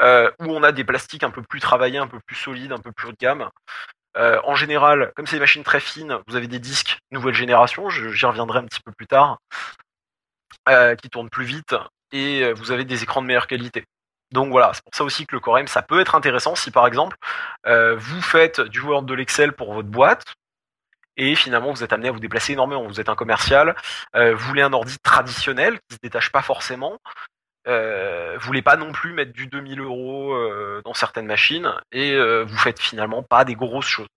[0.00, 2.78] euh, ou on a des plastiques un peu plus travaillés, un peu plus solides, un
[2.78, 3.48] peu plus haut de gamme.
[4.16, 7.88] Euh, en général, comme c'est des machines très fines, vous avez des disques nouvelle génération,
[7.88, 9.38] j'y reviendrai un petit peu plus tard,
[10.68, 11.74] euh, qui tournent plus vite,
[12.12, 13.84] et euh, vous avez des écrans de meilleure qualité.
[14.30, 16.70] Donc voilà, c'est pour ça aussi que le Core M, ça peut être intéressant si
[16.70, 17.16] par exemple,
[17.66, 20.24] vous faites du Word de l'Excel pour votre boîte,
[21.18, 22.86] et finalement vous êtes amené à vous déplacer énormément.
[22.86, 23.76] Vous êtes un commercial,
[24.14, 26.98] vous voulez un ordi traditionnel qui se détache pas forcément,
[27.68, 32.44] euh, voulez pas non plus mettre du 2000 euros euh, dans certaines machines et euh,
[32.44, 34.08] vous faites finalement pas des grosses choses.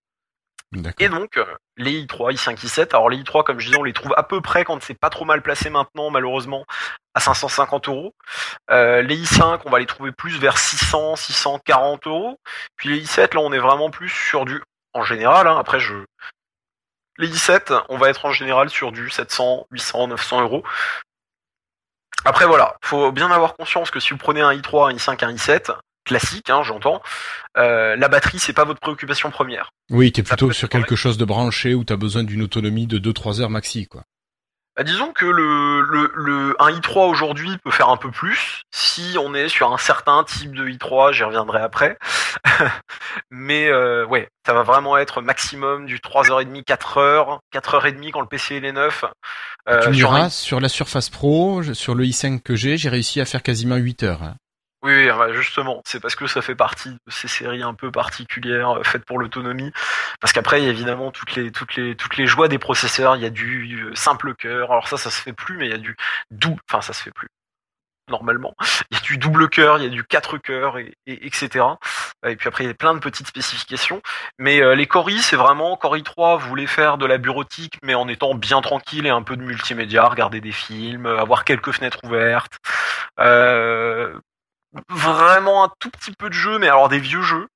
[0.99, 1.39] Et donc
[1.77, 2.89] les i3, i5, i7.
[2.89, 5.09] Alors les i3, comme je disais, on les trouve à peu près quand c'est pas
[5.09, 6.65] trop mal placé maintenant, malheureusement,
[7.13, 8.13] à 550 euros.
[8.71, 12.39] Euh, les i5, on va les trouver plus vers 600, 640 euros.
[12.75, 14.61] Puis les i7, là, on est vraiment plus sur du,
[14.93, 15.47] en général.
[15.47, 15.93] Hein, après, je
[17.17, 20.63] les i7, on va être en général sur du 700, 800, 900 euros.
[22.25, 25.33] Après voilà, faut bien avoir conscience que si vous prenez un i3, un i5, un
[25.33, 27.01] i7, classique, hein, j'entends,
[27.57, 29.71] euh, la batterie c'est pas votre préoccupation première.
[29.91, 33.41] Oui, t'es plutôt sur quelque chose de branché où t'as besoin d'une autonomie de 2-3
[33.41, 34.03] heures maxi, quoi.
[34.75, 39.15] Bah, disons que le, le, le un i3 aujourd'hui peut faire un peu plus si
[39.17, 41.97] on est sur un certain type de i3, j'y reviendrai après.
[43.29, 48.57] Mais euh, ouais, ça va vraiment être maximum du 3h30, 4h, 4h30 quand le PC
[48.57, 49.05] il est neuf.
[49.69, 50.29] Euh, tu me diras, sur, un...
[50.29, 54.03] sur la Surface Pro, sur le i5 que j'ai, j'ai réussi à faire quasiment 8
[54.03, 54.35] heures.
[54.85, 58.69] Oui, bah, justement, c'est parce que ça fait partie de ces séries un peu particulières
[58.77, 59.71] euh, faites pour l'autonomie.
[60.19, 63.15] Parce qu'après, il y a évidemment toutes les joies des processeurs.
[63.15, 64.71] Il y a du euh, simple cœur.
[64.71, 65.97] Alors ça, ça se fait plus, mais il y a du
[66.29, 66.61] double.
[66.69, 67.27] Enfin, ça se fait plus
[68.09, 68.53] normalement.
[68.91, 71.65] Il y a du double cœur, il y a du quatre cœurs, et, et, etc.
[72.27, 74.03] Et puis après, il y a plein de petites spécifications.
[74.37, 77.79] Mais euh, les Core i, c'est vraiment Core i3 vous voulez faire de la bureautique,
[77.81, 81.71] mais en étant bien tranquille et un peu de multimédia, regarder des films, avoir quelques
[81.71, 82.59] fenêtres ouvertes.
[84.89, 87.47] Vraiment un tout petit peu de jeux, mais alors des vieux jeux.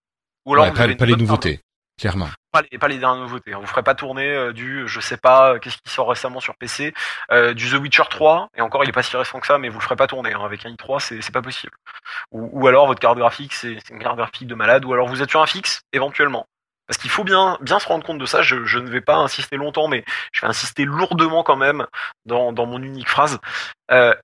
[0.46, 1.62] Ou alors ouais, pas, pas les nouveautés,
[2.00, 2.28] clairement.
[2.52, 3.54] Pas les, pas les dernières nouveautés.
[3.54, 3.60] Hein.
[3.60, 6.56] Vous ferez pas tourner euh, du, je sais pas, euh, qu'est-ce qui sort récemment sur
[6.56, 6.94] PC,
[7.32, 9.70] euh, du The Witcher 3, et encore il est pas si récent que ça, mais
[9.70, 10.34] vous le ferez pas tourner.
[10.34, 10.42] Hein.
[10.44, 11.74] Avec un i3, c'est, pas possible.
[12.32, 15.22] Ou, ou alors votre carte graphique, c'est, une carte graphique de malade, ou alors vous
[15.22, 16.48] êtes sur un fixe, éventuellement.
[16.88, 18.42] Parce qu'il faut bien, bien se rendre compte de ça.
[18.42, 21.86] Je, je, ne vais pas insister longtemps, mais je vais insister lourdement quand même
[22.26, 23.38] dans, dans mon unique phrase.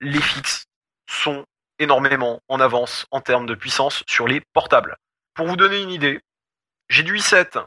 [0.01, 0.65] Les fixes
[1.07, 1.45] sont
[1.79, 4.97] énormément en avance en termes de puissance sur les portables.
[5.33, 6.21] Pour vous donner une idée,
[6.89, 7.63] j'ai du i7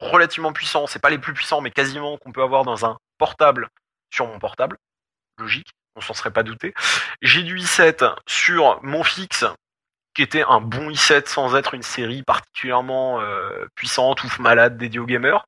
[0.00, 3.68] relativement puissants, c'est pas les plus puissants, mais quasiment qu'on peut avoir dans un portable
[4.10, 4.76] sur mon portable.
[5.38, 6.74] Logique, on s'en serait pas douté.
[7.22, 9.44] J'ai du i7 sur mon fixe,
[10.14, 15.00] qui était un bon i7 sans être une série particulièrement euh, puissante, ouf malade, dédiée
[15.00, 15.46] aux gamers.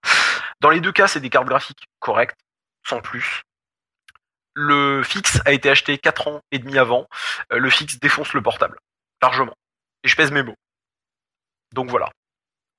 [0.60, 2.38] Dans les deux cas, c'est des cartes graphiques correctes,
[2.86, 3.42] sans plus.
[4.60, 7.06] Le fixe a été acheté 4 ans et demi avant.
[7.52, 8.76] Euh, le fixe défonce le portable,
[9.22, 9.54] largement.
[10.02, 10.56] Et je pèse mes mots.
[11.74, 12.10] Donc voilà.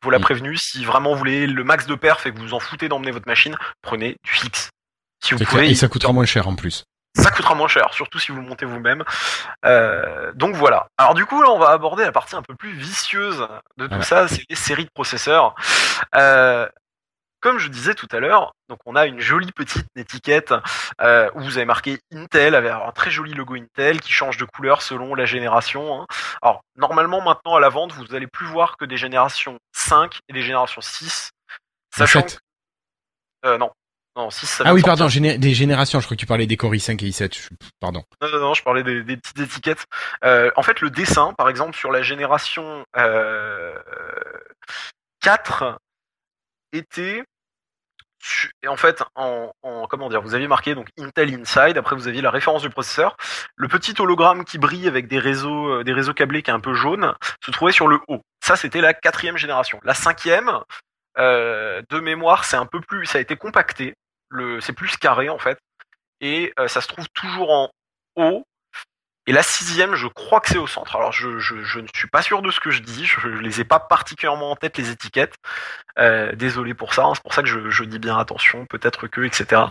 [0.03, 0.23] Vous l'a Mm.
[0.23, 3.11] prévenu, si vraiment vous voulez le max de perf et que vous en foutez d'emmener
[3.11, 4.69] votre machine, prenez du fixe.
[5.23, 6.83] Si vous pouvez, Et ça coûtera moins cher en plus.
[7.15, 9.03] ça coûtera moins cher, surtout si vous le montez vous-même.
[9.65, 10.87] Euh, donc voilà.
[10.97, 13.39] Alors du coup, là, on va aborder la partie un peu plus vicieuse
[13.77, 14.03] de tout Voilà.
[14.03, 15.55] ça, c'est les séries de processeurs.
[16.15, 16.67] Euh,
[17.41, 20.53] comme je disais tout à l'heure, donc on a une jolie petite étiquette
[21.01, 24.45] euh, où vous avez marqué Intel avec un très joli logo Intel qui change de
[24.45, 26.01] couleur selon la génération.
[26.01, 26.07] hein.
[26.41, 30.33] Alors normalement maintenant à la vente, vous allez plus voir que des générations 5 et
[30.33, 31.31] des générations 6.
[31.97, 32.39] Le Sachant 7.
[33.43, 33.71] que- euh, non.
[34.15, 35.99] Non, 6 ça Ah oui, pardon, géné- des générations.
[36.01, 37.37] Je crois que tu parlais des Core i5 et i7.
[37.37, 37.47] Je-
[37.79, 38.03] Pardon.
[38.21, 39.85] Non, non, non, je parlais des, des petites étiquettes.
[40.25, 43.73] Euh, en fait, le dessin, par exemple, sur la génération euh,
[45.21, 45.79] 4
[46.73, 47.23] était...
[48.67, 51.77] en fait, en, en- comment dire, vous aviez marqué donc Intel Inside.
[51.77, 53.15] Après, vous aviez la référence du processeur.
[53.55, 56.59] Le petit hologramme qui brille avec des réseaux, euh, des réseaux câblés qui est un
[56.59, 58.21] peu jaune, se trouvait sur le haut.
[58.43, 59.79] Ça, c'était la quatrième génération.
[59.83, 60.59] La cinquième,
[61.17, 63.93] euh, de mémoire, c'est un peu plus, ça a été compacté.
[64.29, 65.57] Le, c'est plus carré en fait,
[66.21, 67.71] et euh, ça se trouve toujours en
[68.15, 68.45] haut.
[69.29, 70.95] Et la sixième, je crois que c'est au centre.
[70.95, 73.05] Alors, je, je, ne suis pas sûr de ce que je dis.
[73.05, 75.35] Je, je les ai pas particulièrement en tête les étiquettes.
[75.99, 77.03] Euh, désolé pour ça.
[77.03, 79.65] hein, c'est pour ça que je, je dis bien attention, peut-être que, etc.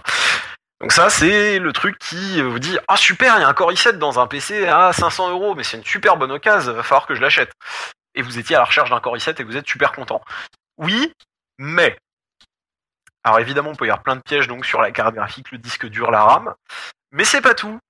[0.80, 3.72] Donc ça, c'est le truc qui vous dit ah super, il y a un Core
[3.72, 6.72] i7 dans un PC à 500 euros, mais c'est une super bonne occasion.
[6.72, 7.50] Va falloir que je l'achète.
[8.14, 10.22] Et vous étiez à la recherche d'un Core i7 et vous êtes super content.
[10.76, 11.12] Oui,
[11.58, 11.98] mais
[13.24, 15.58] alors évidemment, on peut y avoir plein de pièges donc sur la carte graphique, le
[15.58, 16.54] disque dur, la RAM,
[17.10, 17.80] mais c'est pas tout.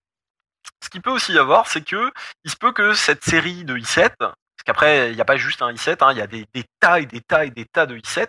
[0.82, 2.12] Ce qu'il peut aussi y avoir, c'est que
[2.44, 5.62] il se peut que cette série de i7, parce qu'après il n'y a pas juste
[5.62, 6.46] un i7, hein, il y a des,
[6.80, 8.26] tas et des tas et des tas de i7.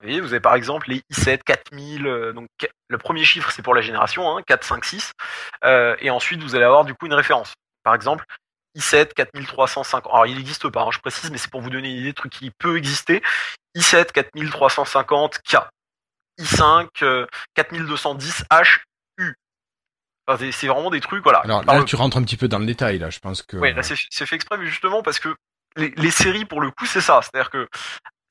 [0.00, 2.48] Vous voyez, vous avez par exemple les i7 4000, euh, donc
[2.88, 5.12] le premier chiffre c'est pour la génération, hein, 4, 5, 6,
[5.64, 7.54] euh, et ensuite vous allez avoir du coup une référence.
[7.82, 8.24] Par exemple,
[8.76, 10.12] i7 4350.
[10.12, 12.14] Alors il n'existe pas, hein, je précise, mais c'est pour vous donner une idée de
[12.14, 13.22] truc qui peut exister.
[13.76, 15.68] i7 4350K,
[16.38, 17.26] i5 euh,
[17.56, 18.80] 4210H,
[19.18, 19.34] U.
[20.28, 21.38] Enfin, c'est- vraiment des trucs, voilà.
[21.40, 23.10] Alors Par là, le- tu rentres un petit peu dans le détail, là.
[23.10, 23.56] Je pense que.
[23.56, 25.34] Ouais, là c'est fait exprès, mais justement parce que
[25.76, 27.20] les, les séries, pour le coup, c'est ça.
[27.22, 27.66] C'est-à-dire que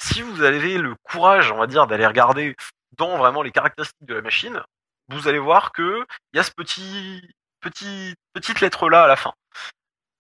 [0.01, 2.55] si vous avez le courage, on va dire, d'aller regarder
[2.97, 4.61] dans vraiment les caractéristiques de la machine,
[5.09, 7.21] vous allez voir que il y a ce petit,
[7.61, 9.33] petit, petite lettre là à la fin.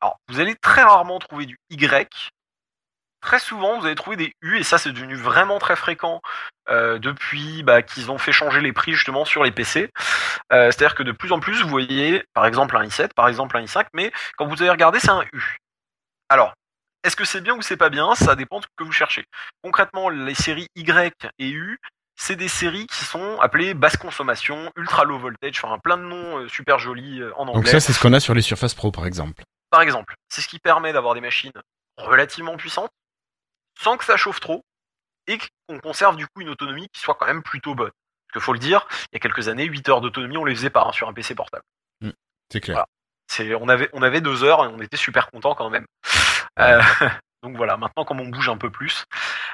[0.01, 2.29] Alors, vous allez très rarement trouver du Y.
[3.21, 6.21] Très souvent, vous allez trouver des U, et ça, c'est devenu vraiment très fréquent
[6.69, 9.91] euh, depuis bah, qu'ils ont fait changer les prix justement sur les PC.
[10.53, 13.57] Euh, C'est-à-dire que de plus en plus, vous voyez, par exemple, un i7, par exemple,
[13.57, 15.57] un i5, mais quand vous allez regarder, c'est un U.
[16.29, 16.53] Alors,
[17.03, 19.25] est-ce que c'est bien ou c'est pas bien Ça dépend de ce que vous cherchez.
[19.63, 21.79] Concrètement, les séries Y et U,
[22.15, 26.39] c'est des séries qui sont appelées basse consommation, ultra low voltage, enfin plein de noms
[26.39, 27.53] euh, super jolis en anglais.
[27.53, 29.43] Donc ça, c'est ce qu'on a sur les Surface Pro, par exemple.
[29.71, 31.51] Par exemple, c'est ce qui permet d'avoir des machines
[31.97, 32.91] relativement puissantes,
[33.79, 34.63] sans que ça chauffe trop,
[35.27, 35.37] et
[35.67, 37.91] qu'on conserve du coup une autonomie qui soit quand même plutôt bonne.
[38.27, 40.55] Parce qu'il faut le dire, il y a quelques années, 8 heures d'autonomie, on les
[40.55, 41.63] faisait pas hein, sur un PC portable.
[42.49, 42.75] C'est clair.
[42.75, 42.87] Voilà.
[43.29, 45.85] C'est, on avait, on avait deux heures et on était super content quand même.
[46.59, 46.81] Euh,
[47.43, 49.03] donc voilà, maintenant comme on bouge un peu plus.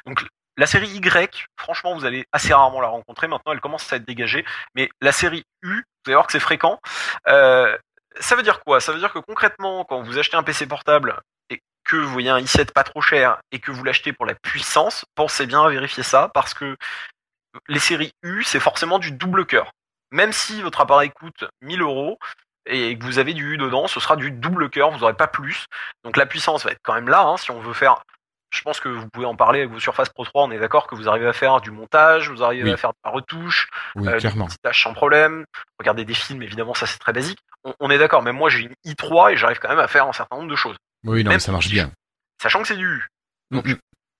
[0.05, 0.23] Donc
[0.57, 3.27] la série Y, franchement, vous allez assez rarement la rencontrer.
[3.27, 4.45] Maintenant, elle commence à être dégagée.
[4.75, 6.79] Mais la série U, vous allez voir que c'est fréquent.
[7.27, 7.75] Euh,
[8.19, 8.79] ça veut dire quoi?
[8.79, 11.19] Ça veut dire que concrètement, quand vous achetez un PC portable
[11.83, 15.05] que vous voyez un i7 pas trop cher et que vous l'achetez pour la puissance,
[15.15, 16.77] pensez bien à vérifier ça parce que
[17.67, 19.71] les séries U, c'est forcément du double cœur.
[20.11, 22.17] Même si votre appareil coûte 1000 euros
[22.65, 25.27] et que vous avez du U dedans, ce sera du double cœur, vous n'aurez pas
[25.27, 25.65] plus.
[26.03, 28.01] Donc la puissance va être quand même là, hein, si on veut faire.
[28.51, 30.85] Je pense que vous pouvez en parler avec vos Surface Pro 3, on est d'accord
[30.85, 32.71] que vous arrivez à faire du montage, vous arrivez Oui.
[32.73, 35.45] à faire de la retouche, Oui, euh, des petites tâches sans problème,
[35.79, 37.39] regarder des films, évidemment, ça c'est très basique.
[37.63, 40.07] On, on est d'accord, même moi j'ai une i3 et j'arrive quand même à faire
[40.07, 40.77] un certain nombre de choses.
[41.03, 41.91] Oui, non, Même mais ça marche bien.
[42.41, 43.07] Sachant que c'est du U.
[43.51, 43.67] Donc,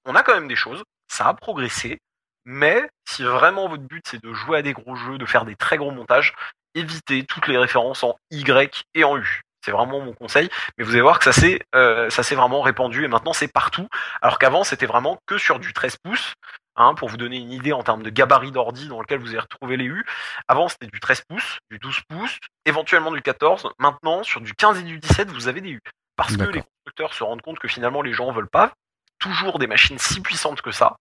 [0.05, 1.99] on a quand même des choses, ça a progressé,
[2.45, 5.55] mais si vraiment votre but c'est de jouer à des gros jeux, de faire des
[5.55, 6.33] très gros montages,
[6.75, 9.41] évitez toutes les références en Y et en U.
[9.63, 13.07] C'est vraiment mon conseil, mais vous allez voir que ça s'est euh, vraiment répandu et
[13.07, 13.87] maintenant c'est partout,
[14.21, 16.33] alors qu'avant c'était vraiment que sur du 13 pouces.
[16.75, 19.37] Hein, pour vous donner une idée en termes de gabarit d'ordi dans lequel vous allez
[19.37, 20.03] retrouver les U.
[20.47, 23.69] Avant c'était du 13 pouces, du 12 pouces, éventuellement du 14.
[23.77, 25.81] Maintenant sur du 15 et du 17 vous avez des U.
[26.15, 28.73] Parce que les constructeurs se rendent compte que finalement les gens veulent pas
[29.19, 30.95] toujours des machines si puissantes que ça.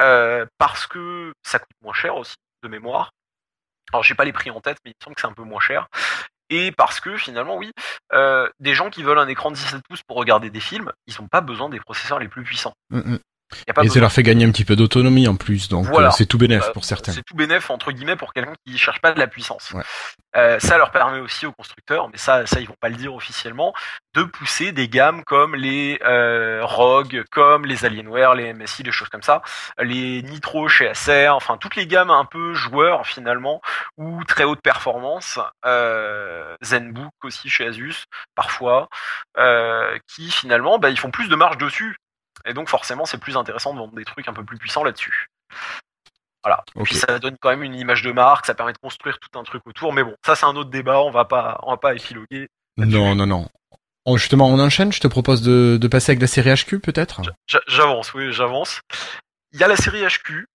[0.00, 3.12] euh, parce que ça coûte moins cher aussi, de mémoire.
[3.92, 5.42] Alors j'ai pas les prix en tête, mais il me semble que c'est un peu
[5.44, 5.88] moins cher.
[6.48, 7.72] Et parce que finalement, oui,
[8.12, 11.14] euh, des gens qui veulent un écran de 17 pouces pour regarder des films, ils
[11.20, 12.74] n'ont pas besoin des processeurs les plus puissants.
[12.90, 13.18] Mm, mm.
[13.66, 15.86] Y a pas Et ça leur fait gagner un petit peu d'autonomie en plus, donc
[15.86, 16.08] Voilà.
[16.08, 17.12] euh, c'est tout bénef Euh, pour certains.
[17.12, 19.70] C'est tout bénef entre guillemets pour quelqu'un qui cherche pas de la puissance.
[19.72, 19.82] Ouais.
[20.36, 23.14] Euh, ça leur permet aussi aux constructeurs, mais ça, ça ils vont pas le dire
[23.14, 23.72] officiellement,
[24.14, 29.08] de pousser des gammes comme les euh, ROG, comme les Alienware, les MSI, les choses
[29.08, 29.42] comme ça,
[29.78, 33.62] les Nitro chez Acer, enfin toutes les gammes un peu joueurs finalement
[33.96, 35.38] ou très haute performance,
[36.64, 38.04] ZenBook aussi chez Asus
[38.34, 38.88] parfois,
[40.08, 41.96] qui finalement bah, ils font plus de marge dessus.
[42.46, 45.26] Et donc forcément c'est plus intéressant de vendre des trucs un peu plus puissants là-dessus.
[46.44, 46.62] Voilà.
[46.76, 46.86] Et Ok.
[46.86, 49.42] Puis ça donne quand même une image de marque, ça permet de construire tout un
[49.42, 49.92] truc autour.
[49.92, 52.48] Mais bon, ça c'est un autre débat, on va pas, on va pas épiloguer.
[52.76, 53.48] Non, non, non.
[54.04, 54.92] On- justement, on enchaîne.
[54.92, 57.22] Je te propose de, de passer avec la série HQ, peut-être.
[57.48, 58.80] J'a- J'avance, oui, j'avance.
[59.52, 60.46] Il y a la série HQ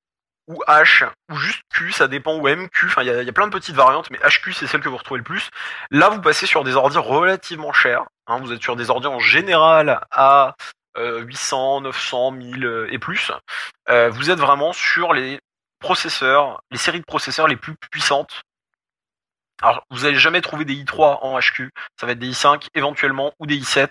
[0.48, 2.86] ou H ou juste Q, ça dépend ou MQ.
[2.86, 4.80] Enfin, il y a, il y a plein de petites variantes, mais HQ c'est celle
[4.82, 5.50] que vous retrouvez le plus.
[5.90, 8.04] Là, vous passez sur des ordi relativement chers.
[8.28, 8.38] hein.
[8.40, 10.56] vous êtes sur des ordi en général à
[10.98, 13.32] 800, 900, 1000 euh, et plus.
[13.90, 15.40] Euh, vous êtes vraiment sur les
[15.80, 18.44] processeurs, les séries de processeurs les plus puissantes.
[19.62, 21.70] Alors, vous n'allez jamais trouver des i3 en HQ.
[22.00, 23.90] Ça va être des i5 éventuellement ou des i7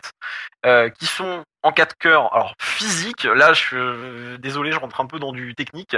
[0.67, 2.35] euh, qui sont en 4 cœurs.
[2.35, 5.97] Alors physique, là, je euh, désolé, je rentre un peu dans du technique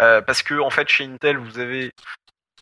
[0.00, 1.92] euh, parce que en fait, chez Intel, vous avez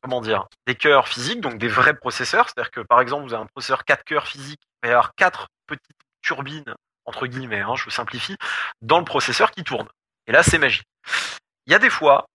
[0.02, 2.48] comment dire des cœurs physiques, donc des vrais processeurs.
[2.48, 5.14] C'est-à-dire que par exemple, vous avez un processeur 4 cœurs physique, il va y avoir
[5.14, 8.36] quatre petites turbines entre guillemets, hein, je simplifie,
[8.82, 9.88] dans le processeur qui tourne.
[10.26, 10.86] Et là, c'est magique.
[11.66, 12.26] Il y a des fois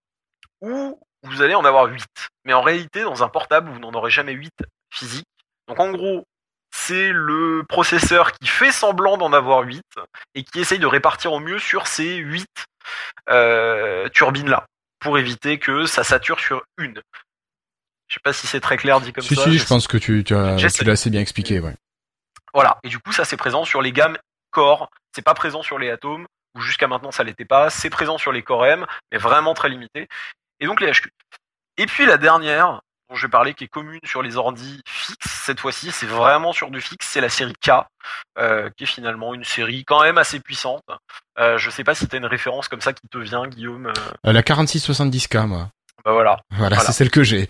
[0.61, 2.05] où vous allez en avoir 8.
[2.45, 4.51] Mais en réalité, dans un portable, vous n'en aurez jamais 8
[4.91, 5.27] physiques.
[5.67, 6.25] Donc en gros,
[6.71, 9.81] c'est le processeur qui fait semblant d'en avoir 8
[10.35, 12.47] et qui essaye de répartir au mieux sur ces 8
[13.29, 14.65] euh, turbines-là
[14.99, 17.01] pour éviter que ça sature sur une.
[18.07, 19.43] Je sais pas si c'est très clair dit comme si, ça.
[19.43, 21.75] si, je je pense que tu, tu l'as assez bien expliqué, ouais.
[22.53, 22.79] Voilà.
[22.83, 24.17] Et du coup, ça c'est présent sur les gammes
[24.51, 24.89] Core.
[25.15, 27.69] C'est pas présent sur les Atomes, ou jusqu'à maintenant ça l'était pas.
[27.69, 30.07] C'est présent sur les Core M, mais vraiment très limité.
[30.59, 31.09] Et donc les HQ.
[31.77, 35.15] Et puis la dernière, dont je vais parler, qui est commune sur les ordi fixes,
[35.45, 37.71] cette fois-ci, c'est vraiment sur du fixe, c'est la série K,
[38.37, 40.83] euh, qui est finalement une série quand même assez puissante.
[41.39, 43.87] Euh, je sais pas si tu as une référence comme ça qui te vient, Guillaume.
[43.87, 43.93] euh,
[44.27, 45.69] Euh, la 4670K, moi.
[46.05, 46.39] bah voilà.
[46.51, 46.79] Voilà, Voilà.
[46.81, 47.49] c'est celle que j'ai.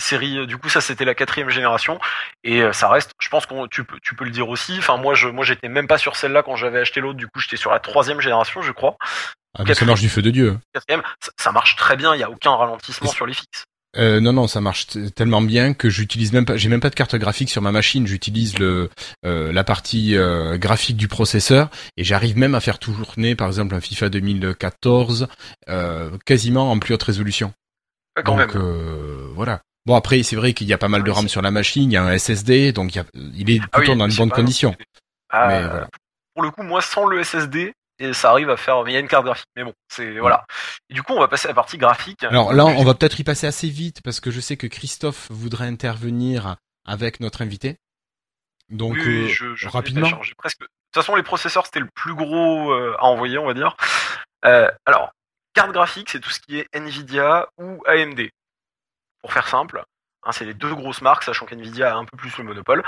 [0.00, 1.98] Série, euh, du coup, ça c'était la quatrième génération
[2.44, 3.12] et euh, ça reste.
[3.20, 4.76] Je pense qu'on tu peux tu peux le dire aussi.
[4.78, 7.18] Enfin moi je moi j'étais même pas sur celle-là quand j'avais acheté l'autre.
[7.18, 8.96] Du coup j'étais sur la troisième génération je crois.
[9.58, 10.58] Ah, mais ça marche du feu de Dieu.
[10.74, 12.14] Quatrième, ça, ça marche très bien.
[12.14, 13.66] Il y a aucun ralentissement sur les fixes.
[13.96, 16.94] Euh, non, non, ça marche tellement bien que j'utilise même pas, j'ai même pas de
[16.94, 18.06] carte graphique sur ma machine.
[18.06, 18.90] J'utilise le
[19.24, 23.74] euh, la partie euh, graphique du processeur et j'arrive même à faire tourner, par exemple,
[23.74, 25.28] un FIFA 2014
[25.68, 27.52] euh, quasiment en plus haute résolution.
[28.14, 29.32] Quand donc même.
[29.34, 29.60] voilà.
[29.86, 31.94] Bon après, c'est vrai qu'il y a pas mal de RAM sur la machine, il
[31.94, 34.76] y a un SSD, donc il, y a, il est Ah oui, plutôt dans pas-.
[35.30, 35.88] Ah, mais voilà.
[36.34, 37.72] Pour le coup, moi sans le SSD.
[37.98, 40.18] Et ça arrive à faire, mais il y a une carte graphique, mais bon, c'est
[40.18, 40.44] voilà.
[40.90, 42.22] Et du coup, on va passer à la partie graphique.
[42.24, 45.28] Alors là, on va peut-être y passer assez vite parce que je sais que Christophe
[45.30, 47.78] voudrait intervenir avec notre invité.
[48.68, 50.10] Donc Oui, oui, euh, je, je rapidement.
[50.36, 50.60] presque.
[50.60, 53.76] De toute façon, les processeurs c'était le plus gros euh, à envoyer, on va dire.
[54.44, 55.12] Euh, alors,
[55.54, 58.28] carte graphique, c'est tout ce qui est Nvidia ou AMD.
[59.26, 59.82] Pour faire simple,
[60.22, 62.84] hein, c'est les deux grosses marques, sachant qu'Nvidia a un peu plus le monopole.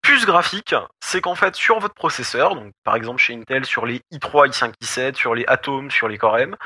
[0.00, 0.74] Puce graphique,
[1.04, 4.72] c'est qu'en fait sur votre processeur, donc par exemple chez Intel sur les i3, i5,
[4.82, 6.56] i7, sur les Atom, sur les Core M,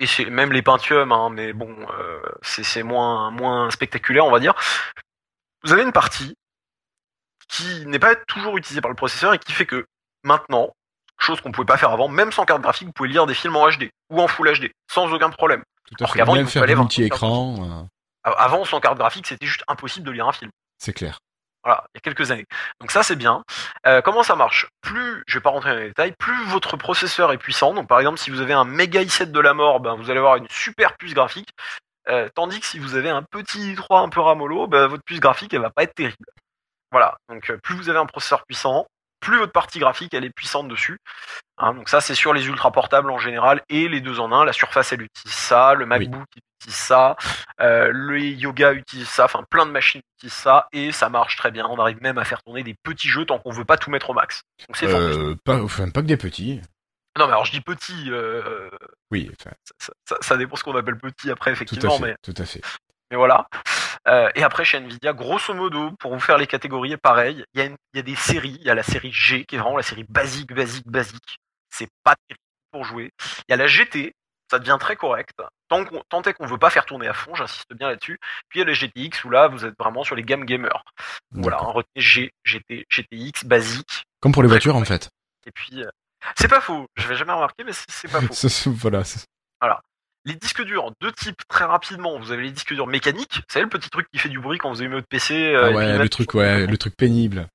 [0.00, 4.54] et chez même les Pentium, hein, mais bon, euh, c'est moins spectaculaire, on va dire.
[5.62, 6.34] Vous avez une partie
[7.46, 9.86] qui n'est pas toujours utilisée par le processeur et qui fait que
[10.24, 10.74] maintenant,
[11.24, 13.56] chose qu'on pouvait pas faire avant, même sans carte graphique, vous pouvez lire des films
[13.56, 15.62] en HD ou en Full HD sans aucun problème.
[15.86, 17.88] tout à alors qu'avant, il fallait avoir multi-écran,
[18.26, 20.50] euh, Avant, sans carte graphique, c'était juste impossible de lire un film.
[20.78, 21.18] c'est clair.
[21.62, 22.46] Voilà, il y a quelques années.
[22.80, 23.42] Donc ça c'est bien.
[23.86, 24.66] Euh, comment ça marche?
[24.80, 27.74] Plus, je vais pas rentrer dans les détails, plus votre processeur est puissant.
[27.74, 30.18] Donc par exemple, si vous avez un méga i7 de la mort, ben, vous allez
[30.18, 31.50] avoir une super puce graphique.
[32.08, 35.20] Euh, tandis que si vous avez un petit i3 un peu ramollo, ben, votre puce
[35.20, 36.24] graphique elle va pas être terrible.
[36.92, 37.18] Voilà.
[37.28, 38.86] Donc plus vous avez un processeur puissant,
[39.20, 40.98] plus votre partie graphique elle est puissante dessus.
[41.58, 44.44] Hein, donc ça c'est sur les ultra portables en général et les deux en un.
[44.44, 46.26] La Surface elle utilise ça, le MacBook
[46.58, 47.16] utilise ça,
[47.60, 51.50] euh, le Yoga utilise ça, enfin plein de machines utilisent ça et ça marche très
[51.50, 51.66] bien.
[51.66, 54.10] On arrive même à faire tourner des petits jeux tant qu'on veut pas tout mettre
[54.10, 54.42] au max.
[54.68, 54.86] Donc c'est.
[54.86, 56.60] Euh, pas, enfin, pas que des petits.
[57.18, 58.70] Non mais alors je dis petit, euh,
[59.10, 62.04] Oui, enfin, ça, ça- ça dépend ce qu'on appelle petit après tout à effectivement, fait,
[62.06, 62.60] mais, tout à fait.
[63.10, 63.48] Mais voilà.
[64.08, 67.62] Euh, et après chez Nvidia, grosso modo, pour vous faire les catégories, pareil, il y,
[67.62, 68.56] a y des séries.
[68.60, 71.38] Il y a la série G qui est vraiment la série basique, basique, basique.
[71.70, 72.42] C'est pas terrible
[72.72, 73.10] pour jouer.
[73.48, 74.14] Il y a la GT
[74.50, 75.40] ça devient très correct.
[75.68, 75.84] Tant,
[76.22, 78.18] est qu'on veut pas faire tourner à fond, j'insiste bien là-dessus.
[78.48, 80.84] Puis il y a les GTX où là, vous êtes vraiment sur les gammes gamers.
[81.30, 84.04] Voilà, hein, retenez G, GT, GTX basique.
[84.20, 85.08] Comme pour les voitures, en fait.
[85.46, 85.88] Et puis, euh,
[86.36, 86.86] c'est pas faux.
[86.96, 88.34] Je vais jamais remarquer, mais c'est, pas faux.
[88.34, 88.68] Ce-
[89.60, 89.80] voilà.
[90.24, 92.18] C'est- Les disques durs, deux types très rapidement.
[92.18, 93.36] Vous avez les disques durs mécaniques.
[93.36, 95.34] Vous savez le petit truc qui fait du bruit quand vous allumez votre PC.
[95.54, 97.46] euh, Ah ouais, le truc, ouais, le truc pénible.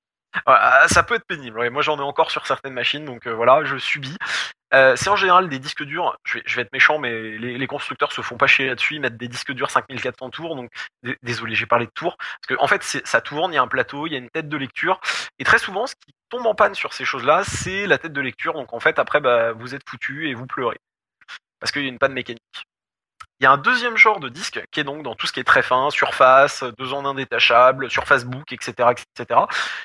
[0.46, 1.58] Ah, ça peut être pénible.
[1.60, 1.70] ouais.
[1.70, 4.18] Moi, j'en ai encore sur certaines machines, donc euh, voilà, je subis.
[4.74, 6.18] Euh, c'est en général des disques durs.
[6.26, 8.96] Je vais, je vais être méchant, mais les, les constructeurs se font pas chier là-dessus.
[8.96, 10.58] Ils mettent des disques durs 5400 tours.
[10.58, 10.70] Donc,
[11.24, 12.18] désolé, j'ai parlé de tours.
[12.18, 13.54] Parce que en fait, c'est- ça tourne.
[13.54, 15.00] Il y a un plateau, il y a une tête de lecture.
[15.40, 18.22] Et très souvent, ce qui tombe en panne sur ces choses-là, c'est la tête de
[18.22, 18.54] lecture.
[18.54, 20.78] Donc, en fait, après, bah, vous êtes foutu et vous pleurez
[21.66, 22.44] parce qu'il y a une panne mécanique.
[23.40, 25.40] Il y a un deuxième genre de disque qui est donc dans tout ce qui
[25.40, 29.40] est très fin, surface, deux en un détachable, surface book, etc., etc.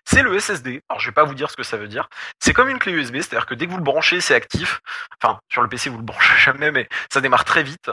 [0.05, 0.83] C'est le SSD.
[0.91, 2.11] Alors je vais pas vous dire ce que ça veut dire.
[2.39, 4.81] C'est comme une clé USB, c'est-à-dire que dès que vous le branchez, c'est actif.
[5.23, 7.91] Enfin, sur le PC vous le branchez jamais, mais ça démarre très vite.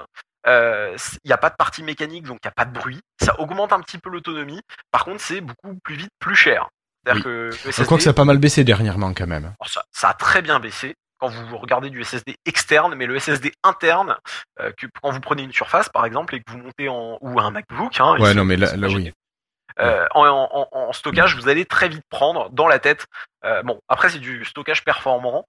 [0.48, 3.00] Euh, Il n'y a pas de partie mécanique, donc il n'y a pas de bruit.
[3.24, 4.60] Ça augmente un petit peu l'autonomie.
[4.92, 6.68] Par contre, c'est beaucoup plus vite, plus cher.
[7.06, 9.54] C'est-à-dire que le Je SSD, crois que ça a pas mal baissé dernièrement, quand même.
[9.66, 13.52] ça, ça a très bien baissé quand vous regardez du SSD externe, mais le SSD
[13.64, 14.18] interne,
[14.60, 17.40] euh, que, quand vous prenez une surface par exemple et que vous montez en ou
[17.40, 19.00] un MacBook, hein, Ouais, ici, non, mais là, c'est là pas oui.
[19.00, 19.14] gêné.
[19.80, 23.06] Euh, en, en- en- en stockage, vous allez très vite prendre dans la tête.
[23.46, 25.46] euh, bon, après c'est du stockage performant,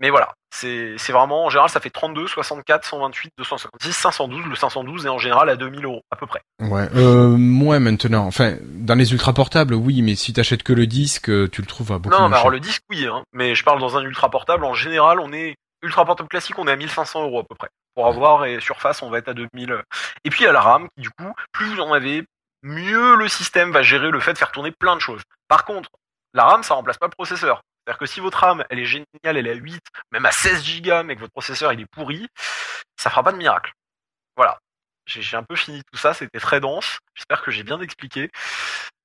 [0.00, 4.46] mais voilà, c'est c'est vraiment en général ça fait 32, 64, 128, 256, 512.
[4.46, 6.40] Le 512 est en général à 2000 euros à peu près.
[6.60, 8.26] Ouais, euh, moins maintenant.
[8.26, 11.66] Enfin, dans les ultra portables, oui, mais si t'achètes que le disque, euh, tu le
[11.66, 13.96] trouves à beaucoup non, moins mais alors le disque oui, hein, mais je parle dans
[13.96, 14.64] un ultra portable.
[14.64, 17.68] En général, on est ultra portable classique, on est à 1500 euros à peu près.
[17.94, 19.82] Pour avoir et surface, on va être à 2000.
[20.24, 22.24] Et puis il y a la RAM, qui du coup, plus vous en avez,
[22.62, 25.22] mieux le système va gérer le fait de faire tourner plein de choses.
[25.48, 25.90] Par contre,
[26.34, 27.62] la RAM, ça remplace pas le processeur.
[27.88, 29.80] C'est-à-dire que si votre RAM, elle est géniale, elle est à 8,
[30.12, 32.28] même à 16 Go, mais que votre processeur, il est pourri,
[33.00, 33.72] ça fera pas de miracle.
[34.36, 34.58] Voilà.
[35.06, 36.98] J'ai un peu fini tout ça, c'était très dense.
[37.14, 38.30] J'espère que j'ai bien expliqué.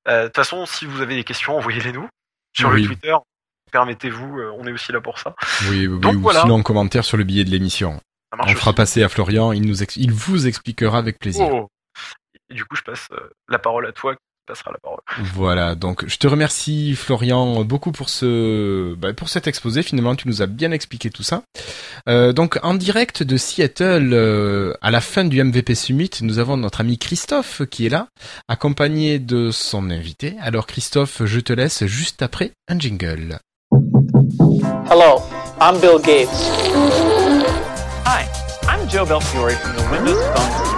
[0.09, 2.09] Euh, De toute façon, si vous avez des questions, envoyez-les nous.
[2.53, 2.81] Sur Oui.
[2.81, 3.15] le Twitter,
[3.71, 5.34] permettez-vous, euh, on est aussi là pour ça.
[5.69, 6.41] Oui, oui, Donc ou voilà.
[6.41, 8.01] sinon en commentaire sur le billet de l'émission.
[8.38, 8.75] On fera aussi.
[8.75, 11.47] passer à Florian, il nous ex- il vous expliquera avec plaisir.
[11.49, 11.69] Oh.
[12.49, 14.15] Et du coup, je passe euh, la parole à toi,
[14.46, 15.00] passera la parole.
[15.34, 19.84] Voilà, donc je te remercie Florian beaucoup pour ce bah, pour cet exposé.
[19.84, 21.44] Finalement, tu nous as bien expliqué tout ça.
[22.10, 26.58] Euh, donc en direct de Seattle, euh, à la fin du MVP Summit, nous avons
[26.58, 28.08] notre ami Christophe qui est là,
[28.48, 30.36] accompagné de son invité.
[30.41, 33.39] Alors Christophe, je te laisse juste après un jingle.
[34.89, 35.22] Hello,
[35.60, 36.30] I'm Bill Gates.
[38.06, 38.26] Hi,
[38.68, 40.72] I'm Joe Belfiore from the Windows Phone.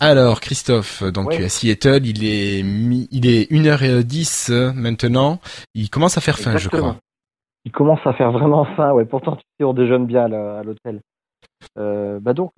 [0.00, 5.40] Alors Christophe, donc tu es à Seattle, il est mi- il est 1h10 euh, maintenant.
[5.74, 6.96] Il commence à faire faim, je crois.
[7.64, 9.04] Il commence à faire vraiment faim, ouais.
[9.04, 11.00] Pourtant, tu sais, on déjeune bien à l'hôtel.
[11.76, 12.52] Euh, bah donc,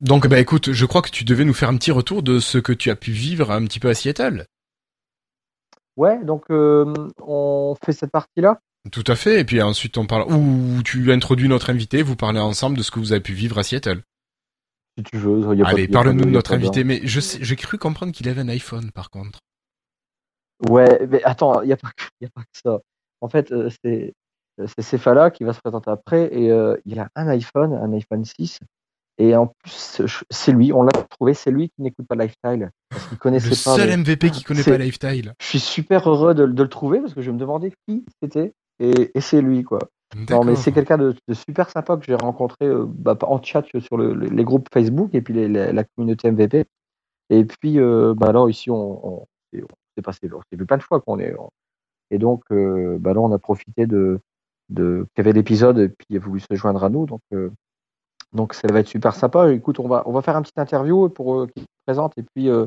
[0.00, 2.58] Donc bah écoute, je crois que tu devais nous faire un petit retour de ce
[2.58, 4.44] que tu as pu vivre un petit peu à Seattle.
[5.96, 6.92] ouais, donc euh,
[7.22, 8.60] on fait cette partie-là.
[8.92, 9.40] Tout à fait.
[9.40, 12.90] Et puis ensuite on parle ou tu introduis notre invité, vous parlez ensemble de ce
[12.90, 14.02] que vous avez pu vivre à Seattle.
[14.98, 15.54] Si tu veux.
[15.54, 16.82] Y a pas- Allez, parle-nous de notre invité.
[16.82, 19.38] Mais j'ai cru comprendre qu'il avait un iPhone par contre.
[20.68, 21.90] Ouais, mais attends, il n'y a, pas
[22.20, 22.80] y a pas que ça.
[23.20, 24.12] En fait, euh, c'est
[24.66, 28.24] c'est Cephala qui va se présenter après et euh, il a un iPhone, un iPhone
[28.24, 28.58] 6.
[29.20, 32.70] Et en plus, c'est lui, on l'a trouvé, c'est lui qui n'écoute pas Lifestyle.
[32.88, 33.76] Parce qu'il connaissait Le pas.
[33.76, 35.32] seul mais- MVP qui connaît pas Lifestyle.
[35.40, 38.52] Je suis super heureux de, de le trouver parce que je me demandais qui c'était.
[38.80, 39.78] Et, et c'est lui, quoi.
[40.30, 43.62] Non, mais c'est quelqu'un de, de super sympa que j'ai rencontré euh, bah, en chat
[43.80, 46.64] sur le- les, groupes Facebook et puis les- les- la communauté MVP.
[47.30, 49.58] Et puis, euh, bah, là, ici, on, on, on
[49.96, 51.34] s'est passé, on s'est vu plein de fois qu'on est.
[51.38, 51.50] on-
[52.10, 54.18] et donc, euh, bah, là, on a profité de,
[54.70, 57.04] de qu'il y avait l'épisode et puis il a voulu se joindre à nous.
[57.04, 57.50] Donc, euh,
[58.32, 59.50] donc ça va être super sympa.
[59.52, 62.22] Écoute, on va, on va faire un petit interview pour euh, qu'il se présente et
[62.22, 62.48] puis.
[62.48, 62.66] euh,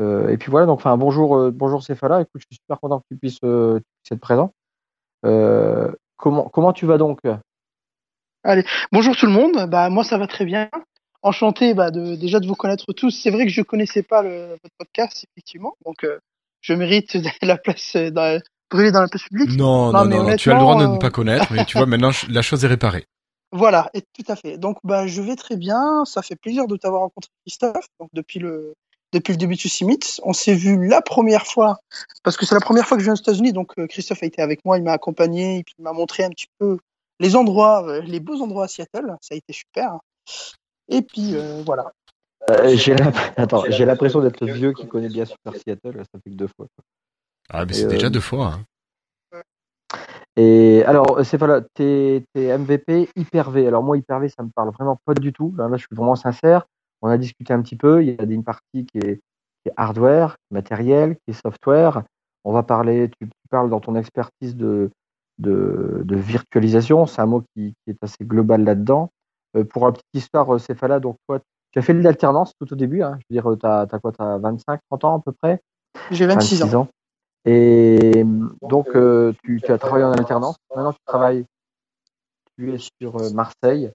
[0.00, 2.22] euh, et puis voilà, donc enfin bonjour, euh, bonjour Céphala.
[2.22, 4.54] Écoute, je suis super content que tu puisses, euh, tu puisses être présent.
[5.26, 5.92] Euh,
[6.22, 7.18] comment, comment tu vas donc?
[8.92, 10.70] Bonjour tout le monde, bah moi ça va très bien.
[11.22, 13.10] Enchanté bah, de, déjà de vous connaître tous.
[13.10, 16.18] C'est vrai que je connaissais pas le, votre podcast effectivement, donc euh,
[16.60, 19.56] je mérite la place euh, dans, brûler dans la place publique.
[19.56, 21.86] Non, Non, non, tu as le droit de ne euh, pas connaître, mais tu vois,
[21.86, 23.04] maintenant, la chose est réparée.
[23.54, 24.56] Voilà, et tout à fait.
[24.56, 26.06] Donc bah je vais très bien.
[26.06, 27.84] Ça fait plaisir de t'avoir rencontré Christophe.
[28.00, 28.72] Donc depuis le
[29.12, 31.78] depuis le début de Summit, on s'est vu la première fois
[32.22, 33.52] parce que c'est la première fois que je viens aux États-Unis.
[33.52, 36.24] Donc euh, Christophe a été avec moi, il m'a accompagné et puis il m'a montré
[36.24, 36.78] un petit peu
[37.20, 39.14] les endroits, euh, les beaux endroits à Seattle.
[39.20, 39.98] Ça a été super.
[40.88, 41.92] Et puis euh, voilà.
[42.50, 42.94] Euh, J'ai
[43.84, 46.02] l'impression d'être le vieux qui connaît bien Super Seattle.
[46.12, 46.66] Ça fait que deux fois.
[47.50, 48.54] Ah, mais c'est euh, déjà deux fois.
[48.54, 48.64] hein.
[50.36, 53.66] Et alors, c'est pas là, t'es MVP Hyper-V.
[53.66, 55.54] Alors moi, Hyper-V, ça me parle vraiment pas du tout.
[55.58, 56.66] Là, là, je suis vraiment sincère.
[57.02, 58.02] On a discuté un petit peu.
[58.02, 62.02] Il y a une partie qui est, qui est hardware, matériel, qui est software.
[62.44, 64.90] On va parler, tu, tu parles dans ton expertise de,
[65.38, 67.06] de, de virtualisation.
[67.06, 69.10] C'est un mot qui, qui, est assez global là-dedans.
[69.56, 71.40] Euh, pour la petite histoire, euh, Céphala, donc toi,
[71.72, 73.02] tu as fait de l'alternance tout au début.
[73.02, 73.18] Hein.
[73.20, 75.60] Je veux dire, tu as, as, quoi Tu as 25, 30 ans à peu près?
[76.10, 76.80] J'ai 26, 26 ans.
[76.82, 76.88] ans.
[77.44, 78.24] Et
[78.62, 80.56] donc, euh, tu, tu, as travaillé en alternance.
[80.74, 81.44] Maintenant, tu travailles,
[82.56, 83.90] tu es sur euh, Marseille.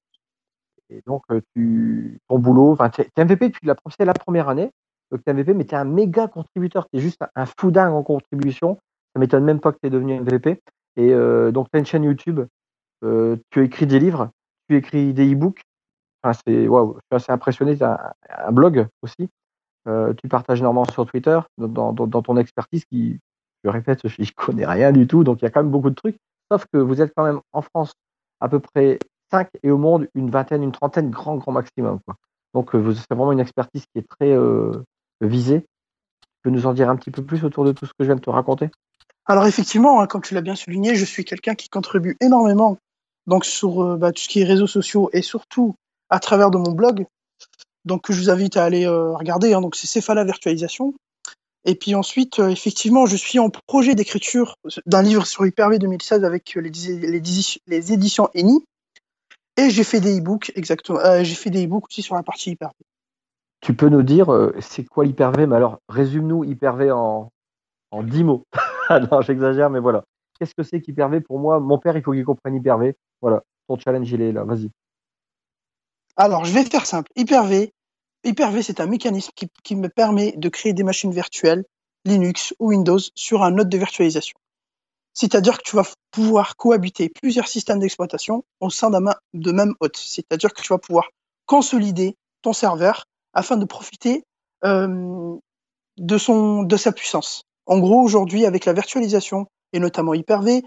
[0.90, 3.52] Et donc, euh, tu, ton boulot, enfin, tu es MVP,
[3.84, 4.72] pensé la première année,
[5.12, 6.88] donc tu es MVP, mais tu es un méga contributeur.
[6.90, 8.80] Tu es juste un fou dingue en contribution.
[9.14, 10.62] Ça m'étonne même pas que tu es devenu MVP.
[10.96, 12.42] Et euh, donc, tu as une chaîne YouTube,
[13.04, 14.30] euh, tu écris des livres,
[14.70, 15.62] tu écris des e-books.
[16.46, 17.78] C'est, waouh, je suis assez impressionné.
[17.78, 19.30] Tu as un, blog aussi.
[20.18, 23.22] Tu partages énormément sur Twitter, dans, dans, dans ton expertise qui,
[23.64, 25.96] je répète, je connais rien du tout, donc il y a quand même beaucoup de
[25.96, 26.18] trucs.
[26.52, 27.94] Sauf que vous êtes quand même en France
[28.40, 29.00] à peu près
[29.32, 32.00] 5 et au monde une vingtaine, une trentaine, grand, grand maximum.
[32.06, 32.16] Quoi.
[32.54, 34.72] Donc vous c'est vraiment une expertise qui est très euh,
[35.22, 35.62] visée.
[36.22, 38.06] Tu peux nous en dire un petit peu plus autour de tout ce que je
[38.06, 38.70] viens de te raconter?
[39.26, 42.78] Alors effectivement, hein, comme tu l'as bien souligné, je suis quelqu'un qui contribue énormément
[43.28, 45.76] donc sur euh, bah, tout ce qui est réseaux sociaux et surtout
[46.10, 47.06] à travers de mon blog.
[47.86, 49.54] Donc je vous invite à aller euh, regarder.
[49.54, 50.94] Hein, donc c'est Cephala Virtualisation.
[51.66, 54.56] Et puis ensuite, euh, effectivement, je suis en projet d'écriture
[54.86, 57.22] d'un livre sur Hyper-V 2016 avec les, les,
[57.68, 58.64] les éditions ENI.
[59.58, 61.00] Et j'ai fait des e-books, exactement.
[61.00, 62.76] Euh, j'ai fait des e-books aussi sur la partie Hyper-V.
[63.62, 65.48] Tu peux nous dire, euh, c'est quoi l'Hyper-V?
[65.48, 67.32] Mais alors, résume-nous Hyper-V en,
[67.90, 68.44] en 10 mots.
[69.12, 70.04] non, j'exagère, mais voilà.
[70.40, 72.96] Qu'est-ce que c'est qu'Hyper-V Pour moi, mon père, il faut qu'il comprenne Hyper-V.
[73.22, 74.44] Voilà, ton challenge, il est là.
[74.44, 74.70] Vas-y.
[76.16, 77.12] Alors, je vais faire simple.
[77.16, 77.74] Hyper-V,
[78.24, 81.64] Hyper-V, c'est un mécanisme qui, qui, me permet de créer des machines virtuelles,
[82.06, 84.38] Linux ou Windows, sur un node de virtualisation.
[85.18, 89.98] C'est-à-dire que tu vas pouvoir cohabiter plusieurs systèmes d'exploitation au sein d'un de même hôte.
[89.98, 91.10] C'est-à-dire que tu vas pouvoir
[91.48, 94.24] consolider ton serveur afin de profiter
[94.64, 97.42] de, son, de sa puissance.
[97.66, 100.64] En gros, aujourd'hui, avec la virtualisation, et notamment Hyper-V,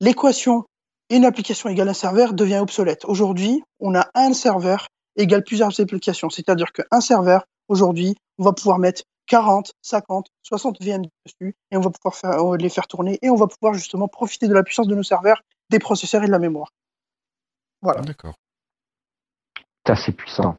[0.00, 0.64] l'équation
[1.10, 3.04] une application égale un serveur devient obsolète.
[3.04, 4.86] Aujourd'hui, on a un serveur
[5.16, 6.30] égale plusieurs applications.
[6.30, 11.80] C'est-à-dire qu'un serveur, aujourd'hui, on va pouvoir mettre 40, 50, 60 VM dessus et on
[11.80, 14.88] va pouvoir faire, les faire tourner et on va pouvoir justement profiter de la puissance
[14.88, 16.72] de nos serveurs, des processeurs et de la mémoire.
[17.80, 18.00] Voilà.
[18.00, 18.34] D'accord.
[19.86, 20.56] C'est assez puissant.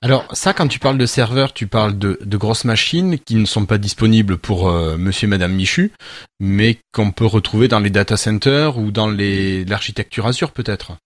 [0.00, 3.44] Alors ça, quand tu parles de serveurs, tu parles de, de grosses machines qui ne
[3.44, 5.92] sont pas disponibles pour euh, Monsieur et Madame Michu,
[6.40, 10.96] mais qu'on peut retrouver dans les data centers ou dans l'architecture Azure peut-être?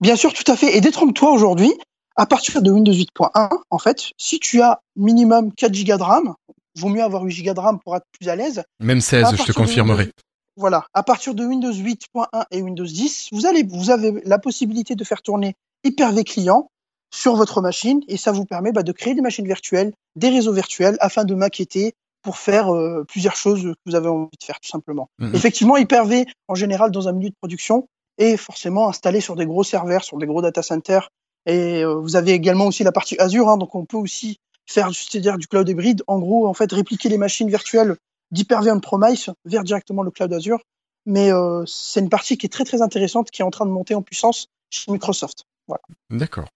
[0.00, 0.74] Bien sûr, tout à fait.
[0.74, 1.74] Et détrompe-toi aujourd'hui,
[2.20, 6.34] à partir de Windows 8.1, en fait, si tu as minimum 4 Go de RAM,
[6.76, 8.62] vaut mieux avoir 8 Go de RAM pour être plus à l'aise.
[8.78, 10.02] Même 16, je te confirmerai.
[10.02, 10.12] Windows,
[10.54, 14.96] voilà, à partir de Windows 8.1 et Windows 10, vous allez, vous avez la possibilité
[14.96, 16.70] de faire tourner Hyper-V client
[17.10, 20.52] sur votre machine et ça vous permet bah, de créer des machines virtuelles, des réseaux
[20.52, 24.60] virtuels afin de maqueter pour faire euh, plusieurs choses que vous avez envie de faire
[24.60, 25.08] tout simplement.
[25.32, 29.64] Effectivement, Hyper-V en général dans un milieu de production est forcément installé sur des gros
[29.64, 31.08] serveurs, sur des gros data centers
[31.46, 34.90] et euh, vous avez également aussi la partie Azure, hein, donc on peut aussi faire
[34.94, 36.02] c'est-à-dire du cloud hybride.
[36.06, 37.96] En gros, en fait, répliquer les machines virtuelles
[38.30, 40.60] d'Hyper-V on-premise vers directement le cloud Azure.
[41.06, 43.70] Mais euh, c'est une partie qui est très très intéressante, qui est en train de
[43.70, 45.44] monter en puissance chez Microsoft.
[45.66, 45.82] Voilà.
[46.10, 46.48] D'accord.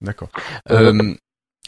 [0.00, 0.30] D'accord.
[0.70, 1.14] Euh,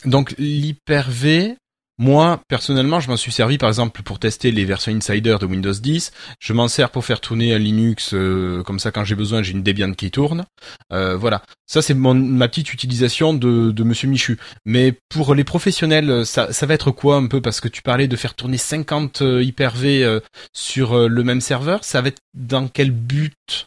[0.05, 1.57] donc l'Hyper-V,
[1.97, 5.73] moi, personnellement, je m'en suis servi par exemple pour tester les versions Insider de Windows
[5.73, 6.11] 10.
[6.41, 9.53] Je m'en sers pour faire tourner un Linux, euh, comme ça quand j'ai besoin, j'ai
[9.53, 10.45] une Debian qui tourne.
[10.93, 14.39] Euh, voilà, ça c'est ma petite utilisation de, de Monsieur Michu.
[14.65, 17.41] Mais pour les professionnels, ça, va être quoi un peu?
[17.41, 20.21] Parce que tu parlais de faire tourner 50 Hyper-V euh,
[20.53, 21.85] sur le même serveur.
[21.85, 23.67] Ça va être dans quel but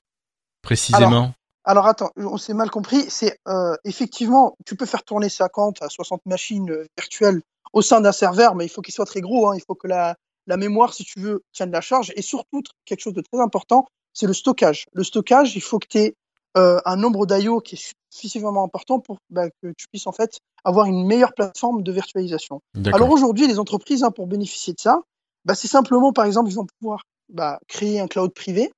[0.61, 1.07] précisément?
[1.07, 1.31] Alors...
[1.69, 3.09] Alors attends, on s'est mal compris.
[3.09, 3.39] C'est
[3.83, 7.41] effectivement, tu peux faire tourner 50 à 60 machines virtuelles
[7.73, 9.49] au sein d'un serveur, mais il faut qu'il soit très gros.
[9.49, 9.55] Hein.
[9.55, 10.15] Il faut que la,
[10.47, 12.11] la mémoire, si tu veux, tienne la charge.
[12.15, 14.85] Et surtout, quelque chose de très important, c'est le stockage.
[14.93, 16.15] Le stockage, il faut que tu aies
[16.57, 20.39] euh, un nombre d'IO qui est suffisamment important pour bah, que tu puisses en fait
[20.63, 22.61] avoir une meilleure plateforme de virtualisation.
[22.93, 25.01] Alors aujourd'hui, les entreprises, hein, pour bénéficier de ça,
[25.45, 28.71] bah, c'est simplement, par exemple, ils vont pouvoir bah, créer un cloud privé.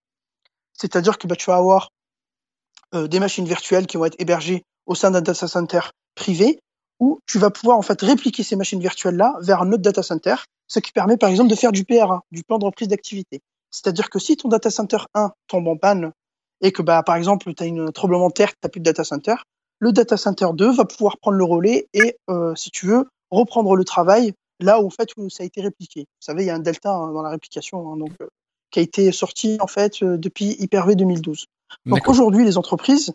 [0.73, 1.89] C'est-à-dire que bah, tu vas avoir
[2.95, 5.81] euh, des machines virtuelles qui vont être hébergées au sein d'un data center
[6.15, 6.59] privé
[6.99, 10.03] où tu vas pouvoir en fait répliquer ces machines virtuelles là vers un autre data
[10.03, 10.35] center,
[10.67, 13.41] ce qui permet par exemple de faire du PRA, du plan de reprise d'activité.
[13.71, 16.11] C'est-à-dire que si ton data center 1 tombe en panne
[16.61, 18.85] et que bah par exemple tu as une tremblement de terre, tu n'as plus de
[18.85, 19.35] data center,
[19.79, 23.75] le data center 2 va pouvoir prendre le relais et euh, si tu veux reprendre
[23.75, 26.01] le travail là où en fait où ça a été répliqué.
[26.01, 28.27] Vous savez, il y a un delta hein, dans la réplication, hein, donc euh,
[28.71, 31.45] qui a été sorti en fait euh, depuis Hyper-V 2012.
[31.85, 33.13] Donc aujourd'hui, les entreprises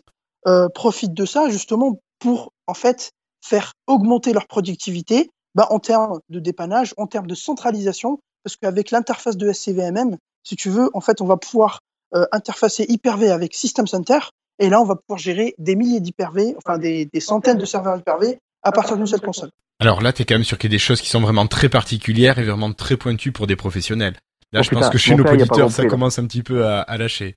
[0.75, 3.11] profitent de ça justement pour en fait
[3.45, 8.91] faire augmenter leur productivité bah, en termes de dépannage, en termes de centralisation, parce qu'avec
[8.91, 11.79] l'interface de SCVMM, si tu veux, en fait, on va pouvoir
[12.13, 14.19] euh, interfacer Hyper-V avec System Center,
[14.59, 17.97] et là, on va pouvoir gérer des milliers d'Hyper-V, enfin des, des, centaines de serveurs
[17.97, 19.51] Hyper-V à partir d'une seule console.
[19.79, 21.47] Alors là, tu es quand même sur qu'il y a des choses qui sont vraiment
[21.47, 24.15] très particulières et vraiment très pointues pour des professionnels.
[24.53, 26.81] Là, Oh, je putain, pense que chez nos auditeurs, ça commence un petit peu à,
[26.81, 27.35] à lâcher.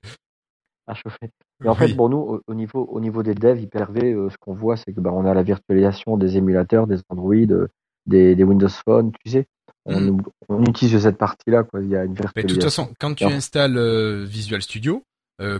[0.87, 1.29] à chauffer.
[1.63, 1.77] Et en Oui.
[1.77, 4.77] fait, bon, nous, au, au niveau, au niveau des devs Hyper-V, euh, ce qu'on voit,
[4.77, 7.67] c'est que bah, on a la virtualisation des émulateurs, des Android, euh,
[8.05, 9.45] des, des Windows Phone, tu sais.
[9.85, 10.21] On, Mm.
[10.49, 11.81] on utilise cette partie-là, quoi.
[11.81, 12.83] Il y a une Mais de toute virtualisation.
[12.85, 15.03] façon, quand tu installes euh, Visual Studio,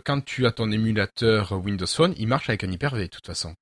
[0.04, 3.54] quand tu as ton émulateur Windows Phone, il marche avec un Hyper-V, de toute façon.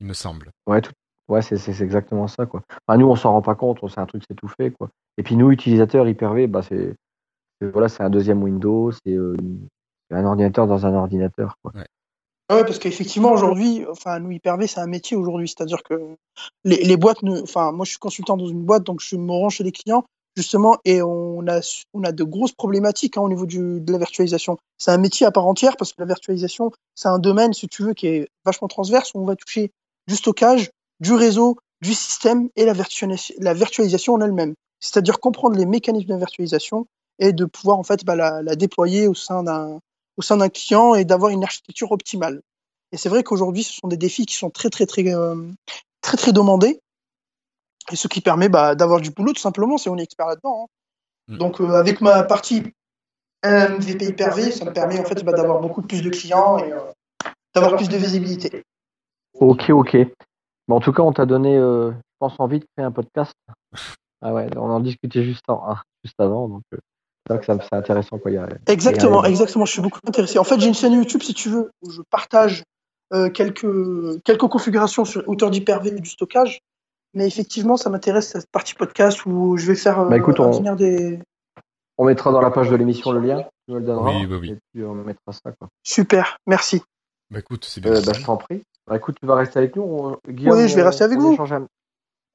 [0.00, 0.50] Il me semble.
[0.66, 0.92] Ouais, tout,
[1.28, 2.62] ouais, c'est, c'est, c'est exactement ça, quoi.
[2.86, 4.90] Enfin, nous, on s'en rend pas compte, on sait un truc, c'est tout fait, quoi.
[5.16, 6.94] Et puis, nous, utilisateurs Hyper-V, bah, c'est,
[7.62, 9.75] voilà, c'est un deuxième Windows, c'est, c'est
[10.10, 11.72] un ordinateur dans un ordinateur, quoi.
[12.48, 15.48] Ouais, parce qu'effectivement, aujourd'hui, enfin, nous, Hyper-V, c'est un métier aujourd'hui.
[15.48, 16.16] C'est-à-dire que
[16.64, 19.32] les, les boîtes, ne, enfin, moi, je suis consultant dans une boîte, donc je me
[19.32, 20.04] rends chez les clients,
[20.36, 21.60] justement, et on a,
[21.92, 24.58] on a de grosses problématiques hein, au niveau du, de la virtualisation.
[24.78, 27.82] C'est un métier à part entière parce que la virtualisation, c'est un domaine, si tu
[27.82, 29.72] veux, qui est vachement transverse où on va toucher
[30.06, 34.54] du stockage, du réseau, du système et la, virtualisation, la virtualisation en elle-même.
[34.78, 36.86] C'est-à-dire comprendre les mécanismes de virtualisation
[37.18, 39.80] et de pouvoir, en fait, bah, la, la déployer au sein d'un,
[40.16, 42.40] au sein d'un client et d'avoir une architecture optimale.
[42.92, 45.36] Et c'est vrai qu'aujourd'hui, ce sont des défis qui sont très, très, très, euh,
[46.00, 46.80] très, très demandés.
[47.92, 50.64] Et ce qui permet bah, d'avoir du boulot, tout simplement, si on est expert là-dedans.
[50.64, 51.34] hein.
[51.34, 51.38] Mm.
[51.38, 52.62] Donc, euh, avec ma partie
[53.44, 56.80] MVP Hyper-V, ça me permet en fait bah, d'avoir beaucoup plus de clients et euh,
[57.54, 58.62] d'avoir plus de visibilité.
[59.34, 59.94] Ok, ok.
[59.94, 63.34] Mais en tout cas, on t'a donné, euh, je pense, envie de créer un podcast.
[64.22, 66.62] Ah ouais, on en discutait juste, en- ah, juste avant, donc
[67.30, 68.30] euh, c'est intéressant, quoi.
[68.30, 69.64] Il y a, Exactement, il y a- exactement.
[69.64, 70.38] Je suis beaucoup intéressé.
[70.38, 72.62] En fait, j'ai une chaîne YouTube, si tu veux, où je partage
[73.12, 73.66] euh, quelques,
[74.24, 76.60] quelques configurations sur hauteur d'Hyper-V et du stockage.
[77.14, 80.50] Mais effectivement, ça m'intéresse cette partie podcast où je vais faire euh, Bah, écoute, on-
[80.50, 81.18] venir des.
[81.98, 84.10] On mettra dans la page de l'émission le lien, tu me le donneras.
[84.10, 84.50] Oui, oui, oui.
[84.50, 85.68] Et puis on mettra ça, quoi.
[85.82, 86.82] Super, merci.
[87.30, 87.92] Bah écoute, c'est bien.
[87.92, 88.62] Euh, bah, je t'en prie.
[88.86, 89.82] Bah, écoute, tu vas rester avec nous.
[89.82, 91.32] On- Guillaume, Oui, je vais on- rester avec on vous.
[91.32, 91.66] échange un-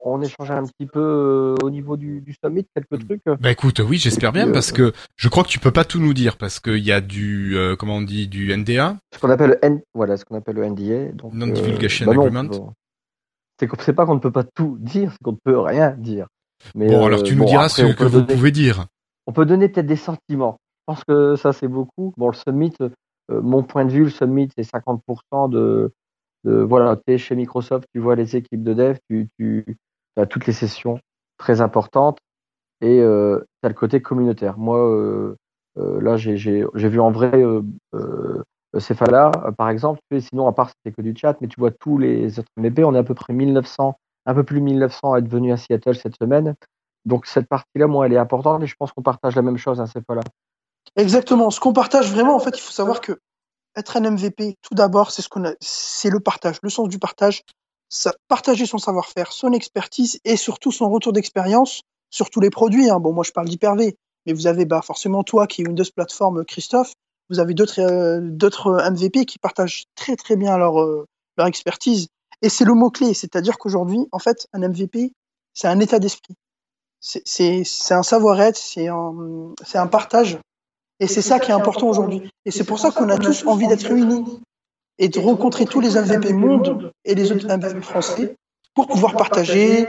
[0.03, 3.21] on échange un petit peu euh, au niveau du, du summit, quelques trucs.
[3.39, 5.99] Bah écoute, oui, j'espère bien euh, parce que je crois que tu peux pas tout
[5.99, 8.97] nous dire parce qu'il y a du, euh, comment on dit, du NDA.
[9.13, 11.11] Ce qu'on appelle le N, voilà, ce qu'on appelle le NDA.
[11.13, 11.53] Donc, bah non,
[12.11, 12.43] agreement.
[12.45, 12.73] bon.
[13.79, 16.27] C'est pas qu'on ne peut pas tout dire, c'est qu'on ne peut rien dire.
[16.73, 18.85] Mais, Bon, alors tu nous bon, diras après, ce que vous donner- pouvez dire.
[19.27, 20.57] On peut donner peut-être des sentiments.
[20.79, 22.11] Je pense que ça, c'est beaucoup.
[22.17, 22.73] Bon, le summit,
[23.29, 25.93] mon point de vue, le summit, c'est 50% de,
[26.43, 29.63] de voilà, tu es chez Microsoft, tu vois les équipes de dev, tu, tu
[30.17, 30.99] as toutes les sessions
[31.37, 32.19] très importantes
[32.81, 34.57] et euh, tu le côté communautaire.
[34.57, 35.35] Moi, euh,
[35.77, 37.61] euh, là, j'ai vu en vrai euh,
[37.95, 38.43] euh,
[39.57, 42.49] par exemple, sinon, à part c'était que du chat, mais tu vois tous les autres
[42.57, 45.53] MVP, on est à peu près 1900, un peu plus de 1900 à être venus
[45.53, 46.55] à Seattle cette semaine.
[47.05, 49.81] Donc cette partie-là, moi, elle est importante et je pense qu'on partage la même chose,
[49.81, 50.21] hein, Cephala.
[50.95, 51.49] Exactement.
[51.49, 53.19] Ce qu'on partage vraiment, en fait, il faut savoir que
[53.75, 56.99] être un MVP, tout d'abord, c'est ce qu'on a, c'est le partage, le sens du
[56.99, 57.43] partage,
[58.27, 62.89] partager son savoir-faire, son expertise et surtout son retour d'expérience sur tous les produits.
[62.89, 62.99] Hein.
[62.99, 66.45] Bon, moi, je parle d'Hyper-V, mais vous avez bah, forcément toi qui est Windows Platform,
[66.45, 66.93] Christophe.
[67.29, 71.05] Vous avez d'autres euh, d'autres MVP qui partagent très très bien leur euh,
[71.37, 72.07] leur expertise.
[72.41, 75.13] Et c'est le mot clé, c'est-à-dire qu'aujourd'hui, en fait, un MVP,
[75.53, 76.35] c'est un état d'esprit.
[76.99, 80.39] C'est un savoir-être, c'est un c'est un partage.
[80.99, 82.29] Et c'est ça qui est important aujourd'hui.
[82.45, 84.23] Et c'est pour ça qu'on a tous envie d'être réunis
[85.01, 88.35] et de rencontrer tous les MVP monde et les autres MVP français
[88.75, 89.87] pour pouvoir partager,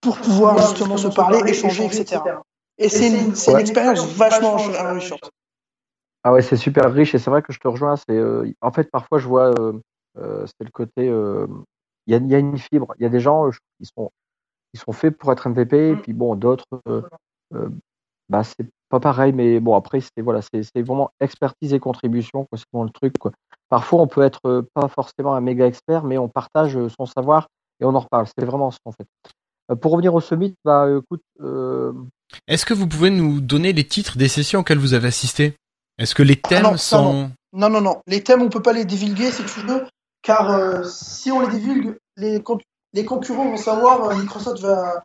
[0.00, 2.22] pour pouvoir justement se parler, échanger, etc.
[2.78, 5.30] Et c'est une, c'est une expérience vachement enrichissante.
[6.24, 7.96] Ah ouais, c'est super riche et c'est vrai que je te rejoins.
[7.96, 9.74] C'est euh, en fait parfois je vois euh,
[10.16, 11.46] euh, c'est le côté euh,
[12.06, 12.94] il y, a, il y a une fibre.
[12.98, 14.10] Il y a des gens qui sont
[14.72, 17.02] ils sont faits pour être MVP et puis bon d'autres euh,
[17.54, 17.68] euh,
[18.28, 22.44] bah c'est pas pareil mais bon après c'est voilà c'est c'est vraiment expertise et contribution
[22.44, 23.32] quoi, c'est vraiment le truc quoi.
[23.68, 27.06] Parfois on peut être euh, pas forcément un méga expert mais on partage euh, son
[27.06, 27.48] savoir
[27.80, 28.26] et on en reparle.
[28.38, 29.06] C'est vraiment ça en fait.
[29.70, 31.22] Euh, pour revenir au summit, bah écoute.
[31.40, 31.92] euh,
[32.46, 35.56] Est-ce que vous pouvez nous donner les titres des sessions auxquelles vous avez assisté?
[35.98, 38.00] Est-ce que les thèmes non, ça, sont Non, non, non.
[38.06, 39.84] Les thèmes, on peut pas les divulguer si tu veux,
[40.22, 42.42] car euh, si on les divulgue, les,
[42.92, 45.02] les concurrents vont savoir Microsoft va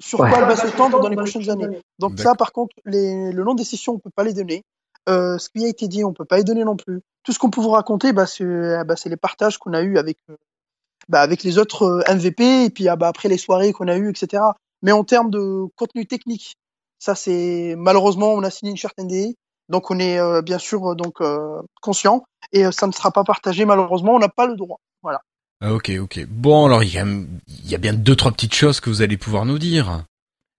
[0.00, 0.30] sur Ouais.
[0.30, 1.80] quoi elle va se tendre dans les prochaines années?
[1.98, 4.64] Donc ça, par contre, les, le nom des sessions, on peut pas les donner.
[5.08, 7.00] Euh, ce qui a été dit, on peut pas les donner non plus.
[7.22, 9.82] Tout ce qu'on peut vous raconter, bah, c'est euh, bah, c'est les partages qu'on a
[9.82, 10.36] eu avec euh,
[11.08, 13.96] bah, avec les autres euh, MVP et puis ah, bah, après les soirées qu'on a
[13.96, 14.42] eues, etc.
[14.82, 16.56] Mais en termes de contenu technique,
[16.98, 19.32] ça c'est malheureusement on a signé une charte NDA.
[19.68, 23.24] Donc on est euh, bien sûr euh, donc euh, conscient et ça ne sera pas
[23.24, 24.78] partagé malheureusement, on n'a pas le droit.
[25.60, 26.26] Ah, ok, ok.
[26.28, 29.02] Bon, alors il y, a, il y a bien deux trois petites choses que vous
[29.02, 30.04] allez pouvoir nous dire.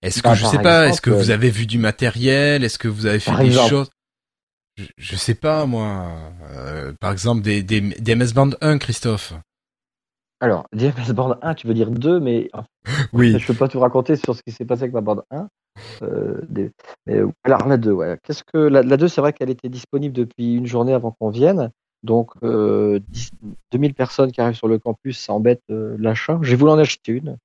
[0.01, 2.87] Est-ce que Bah, je sais pas, est-ce que vous avez vu du matériel, est-ce que
[2.87, 3.69] vous avez fait Par des exemple.
[3.69, 3.89] choses?
[4.77, 6.07] Je, je sais pas moi.
[6.51, 9.33] Euh, par exemple des, des, des MS Band 1, Christophe.
[10.41, 12.49] Alors, DMS Band 1, tu veux dire 2, mais
[13.13, 13.37] Oui.
[13.37, 15.47] Je peux pas tout raconter sur ce qui s'est passé avec ma bande 1.
[16.01, 16.71] Euh, des-
[17.05, 18.17] mais, alors la 2, ouais.
[18.23, 21.29] Qu'est-ce que la, la 2, c'est vrai qu'elle était disponible depuis une journée avant qu'on
[21.29, 21.71] vienne.
[22.03, 23.31] Donc euh, 10
[23.71, 26.39] 2000 personnes qui arrivent sur le campus, ça embête euh, l'achat.
[26.41, 27.37] J'ai voulu en acheter une,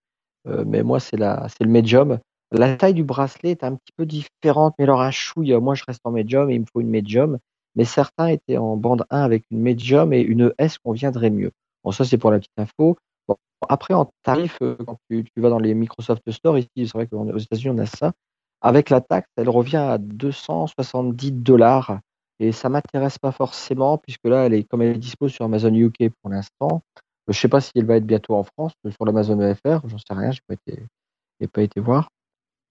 [0.46, 2.18] euh, mais moi c'est le medium.
[2.52, 5.82] La taille du bracelet est un petit peu différente, mais alors un chouille, moi je
[5.86, 7.38] reste en medium et il me faut une medium.
[7.76, 11.50] Mais certains étaient en bande 1 avec une medium et une S conviendrait mieux.
[11.82, 12.96] Bon, ça c'est pour la petite info.
[13.26, 13.36] Bon,
[13.68, 17.07] après, en tarif, euh, quand tu, tu vas dans les Microsoft Store, ici, c'est vrai
[17.07, 18.12] qu'aux États-Unis, on a ça.
[18.61, 21.98] Avec la taxe, elle revient à 270 dollars.
[22.41, 25.72] Et ça m'intéresse pas forcément, puisque là, elle est, comme elle est dispo sur Amazon
[25.74, 26.82] UK pour l'instant.
[26.97, 29.80] Euh, Je sais pas si elle va être bientôt en France, euh, sur l'Amazon EFR,
[29.87, 30.82] j'en sais rien, j'ai pas été,
[31.41, 32.09] j'ai pas été voir.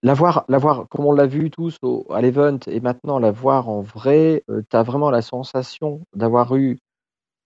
[0.03, 3.31] La voir, la voir, comme on l'a vu tous au, à l'event, et maintenant la
[3.31, 6.77] voir en vrai, tu as vraiment la sensation d'avoir eu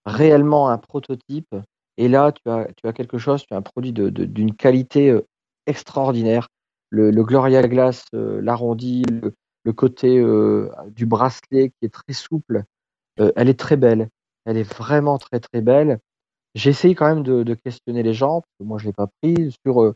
[0.06, 1.56] réellement un prototype.
[1.98, 5.10] Et là, tu as, tu as quelque chose, tu as un produit de- d'une qualité
[5.10, 5.26] euh,
[5.66, 6.48] extraordinaire.
[6.90, 9.34] Le, le Gloria Glass, euh, l'arrondi, le,
[9.68, 12.64] le côté euh, du bracelet qui est très souple,
[13.20, 14.08] euh, elle est très belle.
[14.46, 16.00] Elle est vraiment très très belle.
[16.56, 19.10] J'ai essayé quand même de, de questionner les gens, parce que moi je l'ai pas
[19.22, 19.94] pris, sur euh,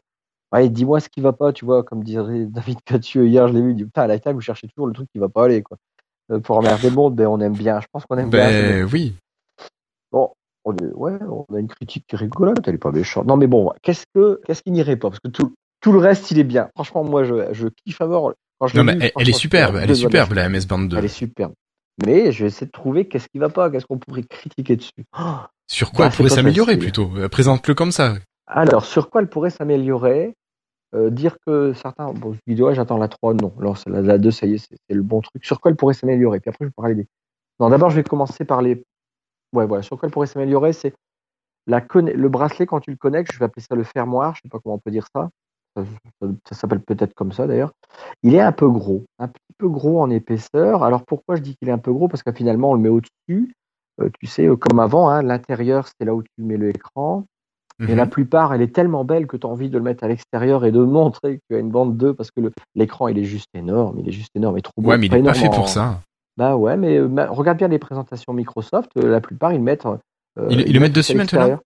[0.52, 3.62] ouais, dis-moi ce qui va pas, tu vois, comme disait David Cathieu hier, je l'ai
[3.62, 5.46] vu, il dit putain, à la time, vous cherchez toujours le truc qui va pas
[5.46, 5.78] aller, quoi.
[6.32, 7.80] Euh, pour emmerder le monde, ben, on aime bien.
[7.80, 8.50] Je pense qu'on aime bien.
[8.50, 9.16] Ben oui.
[10.12, 10.32] Bon,
[10.66, 13.26] on est, ouais, on a une critique qui est rigolote, elle est pas méchante.
[13.26, 15.10] Non, mais bon, qu'est-ce que, qu'est-ce qui n'irait pas?
[15.10, 16.70] Parce que tout, tout le reste, il est bien.
[16.76, 18.34] Franchement, moi, je, je kiffe à mort.
[18.62, 20.80] Quand je Non mais vu, elle, elle est superbe, elle est superbe la MS Band
[20.84, 20.98] 2.
[20.98, 21.54] Elle est superbe.
[22.06, 24.92] Mais je vais essayer de trouver qu'est-ce qui va pas, qu'est-ce qu'on pourrait critiquer dessus.
[25.20, 25.24] Oh
[25.68, 27.10] Sur quoi Bah, elle pourrait s'améliorer plutôt?
[27.32, 28.14] Présente-le comme ça.
[28.46, 30.36] Alors, sur quoi elle pourrait s'améliorer?
[30.94, 32.14] Euh, Dire que certains.
[32.14, 33.52] Bon, cette vidéo, j'attends la 3, non.
[33.60, 35.44] Alors, la, la 2, ça y est, c'est c'est le bon truc.
[35.44, 36.40] Sur quoi elle pourrait s'améliorer?
[36.40, 37.08] Puis après, je vais parler des.
[37.60, 38.84] Non, d'abord, je vais commencer par les.
[39.54, 39.82] Ouais, voilà.
[39.82, 40.94] Sur quoi elle pourrait s'améliorer, c'est
[41.66, 44.42] la conne- le bracelet, quand tu le connectes, je vais appeler ça le fermoir, je
[44.44, 45.30] sais pas comment on peut dire ça.
[45.76, 45.84] Ça,
[46.22, 47.72] ça- ça s'appelle peut-être comme ça d'ailleurs.
[48.24, 50.84] Il est un peu gros, un petit peu gros en épaisseur.
[50.84, 52.08] Alors pourquoi je dis qu'il est un peu gros?
[52.08, 53.54] Parce que finalement, on le met au-dessus.
[54.02, 57.26] Euh, tu sais, euh, comme avant, hein, l'intérieur, c'est là où tu mets l'écran.
[57.88, 57.98] Et Mhm.
[57.98, 60.66] la plupart, elle est tellement belle que tu as envie de le mettre à l'extérieur
[60.66, 62.42] et de montrer qu'il y a une bande 2 parce que
[62.76, 63.98] l'écran, il est juste énorme.
[64.00, 64.90] Il est juste énorme et trop beau.
[64.90, 66.00] Ouais, mais il est pas fait pour en- ça.
[66.38, 68.92] Bah ouais, mais euh, regarde bien les présentations Microsoft.
[68.96, 69.86] la plupart, ils mettent.
[69.86, 69.98] euh,
[70.50, 71.58] Ils- ils le mettent dessus maintenant?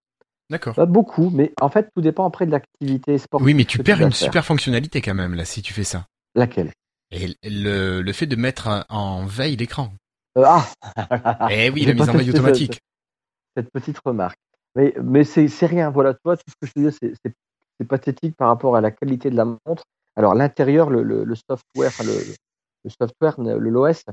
[0.49, 0.75] D'accord.
[0.75, 3.45] Pas beaucoup, mais en fait, tout dépend après de l'activité sportive.
[3.45, 4.25] Oui, mais tu perds une faire.
[4.27, 6.05] super fonctionnalité quand même là si tu fais ça.
[6.35, 6.71] Laquelle?
[7.11, 9.93] Et le, le fait de mettre en- veille l'écran.
[10.37, 10.67] Euh, Ah
[11.51, 12.79] Eh oui, la mise en veille automatique.
[13.57, 14.37] cette petite remarque.
[14.75, 16.91] Mais, mais c'est rien, voilà, tout ce que je te disais,
[17.23, 17.33] c'est-
[17.87, 19.83] pathétique par rapport à la qualité de la montre.
[20.15, 22.13] Alors, l'intérieur, le, le, le software, le,
[22.85, 24.03] le software, l'OS,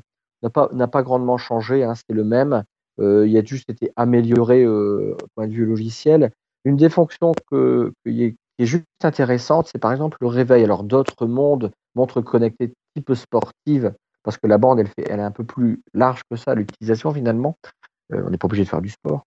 [0.43, 2.65] n'a pas, n'a pas grandement changé, hein, c'est le même.
[3.03, 6.31] Euh, il a juste été amélioré euh, au point de vue logiciel.
[6.65, 10.63] Une des fonctions qui est juste intéressante, c'est par exemple le réveil.
[10.63, 13.93] Alors, d'autres mondes, montres connectées type sportive,
[14.23, 17.57] parce que la bande, elle, est un peu plus large que ça, l'utilisation finalement.
[18.13, 19.25] Euh, on n'est pas obligé de faire du sport.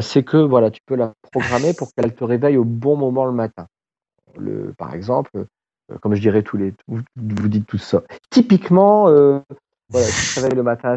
[0.00, 3.32] c'est que voilà, tu peux la programmer pour qu'elle te réveille au bon moment le
[3.32, 3.66] matin.
[4.36, 5.46] Le, par exemple,
[6.02, 8.02] comme je dirais tous les, vous, dites tout ça.
[8.28, 10.96] Typiquement, voilà, tu te réveilles le matin,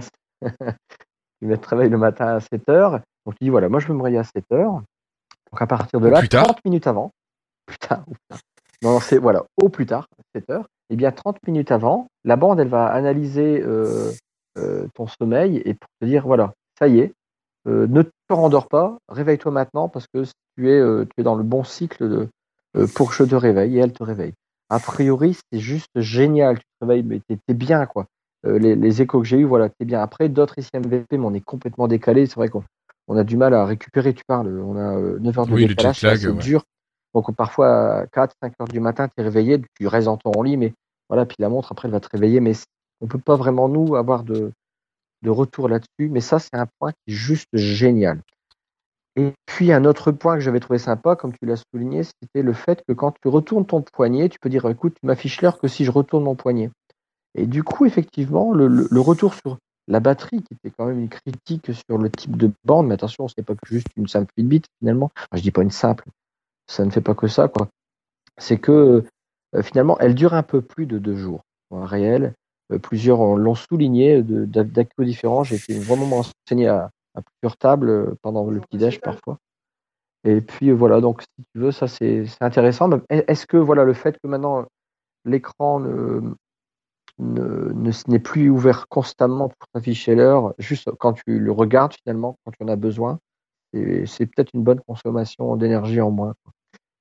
[1.47, 3.01] mets te réveilles le matin à 7 heures.
[3.25, 4.81] Donc tu dis voilà, moi je veux me réveiller à 7 heures.
[5.51, 6.45] Donc à partir de là, plus tard.
[6.45, 7.11] 30 minutes avant,
[7.65, 8.41] putain, ou putain.
[8.81, 10.67] non, non, c'est voilà, au plus tard, 7 heures.
[10.89, 14.11] Et bien 30 minutes avant, la bande elle va analyser euh,
[14.57, 17.13] euh, ton sommeil et pour te dire voilà, ça y est,
[17.67, 20.23] euh, ne te rendors pas, réveille-toi maintenant parce que
[20.57, 22.09] tu es, tu es dans le bon cycle
[22.73, 24.33] de, pour que je te réveille et elle te réveille.
[24.71, 26.57] A priori, c'est juste génial.
[26.59, 28.05] Tu te réveilles, mais t'es es bien, quoi.
[28.45, 30.01] Euh, les, les échos que j'ai eus, voilà, t'es bien.
[30.01, 32.25] Après, d'autres ici MVP, mais on est complètement décalé.
[32.25, 32.63] C'est vrai qu'on
[33.07, 34.13] on a du mal à récupérer.
[34.13, 36.33] Tu parles, on a euh, 9 heures de Oui, décalage, c'est ouais.
[36.33, 36.63] dur.
[37.13, 40.41] Donc parfois, à 4, 5 heures du matin, tu es réveillé, tu restes dans ton
[40.41, 40.73] lit, mais
[41.09, 42.39] voilà, puis la montre, après, elle va te réveiller.
[42.39, 42.53] Mais
[43.01, 44.51] on peut pas vraiment, nous, avoir de,
[45.23, 46.09] de retour là-dessus.
[46.09, 48.21] Mais ça, c'est un point qui est juste génial.
[49.17, 52.53] Et puis un autre point que j'avais trouvé sympa, comme tu l'as souligné, c'était le
[52.53, 55.67] fait que quand tu retournes ton poignet, tu peux dire écoute, tu m'affiches l'heure que
[55.67, 56.69] si je retourne mon poignet.
[57.35, 59.57] Et du coup, effectivement, le, le- le retour sur
[59.87, 63.27] la batterie, qui était quand même une critique sur le type de bande, mais attention,
[63.27, 65.11] c'est pas juste une simple Fitbit finalement.
[65.17, 66.05] Enfin, je dis pas une simple,
[66.67, 67.67] ça ne fait pas que ça, quoi.
[68.37, 69.03] C'est que
[69.55, 72.33] euh, finalement, elle dure un peu plus de deux jours en réel.
[72.71, 75.43] euh, plusieurs l'ont souligné d'accueils différents.
[75.43, 79.37] J'ai été vraiment m'enseigner à, à, plusieurs tables euh, pendant le petit-déj parfois.
[80.23, 82.89] Et puis voilà, donc si tu veux, ça c'est intéressant.
[83.09, 84.65] Est-ce que voilà le fait que maintenant
[85.25, 86.21] l'écran ne,
[87.21, 92.51] ne, n'est plus ouvert constamment pour t'afficher l'heure, juste quand tu le regardes finalement, quand
[92.51, 93.19] tu en as besoin,
[93.73, 96.33] c'est peut-être une bonne consommation d'énergie en moins.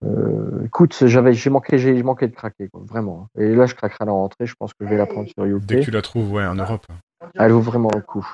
[0.05, 3.29] Euh, écoute, j'avais, j'ai manqué, j'ai manqué de craquer, quoi, vraiment.
[3.39, 4.47] Et là, je craquerai à la rentrée.
[4.47, 5.67] Je pense que je vais la prendre sur YouTube.
[5.67, 6.87] Dès que tu la trouves, ouais, en Europe.
[7.35, 8.27] Elle vaut vraiment le coup.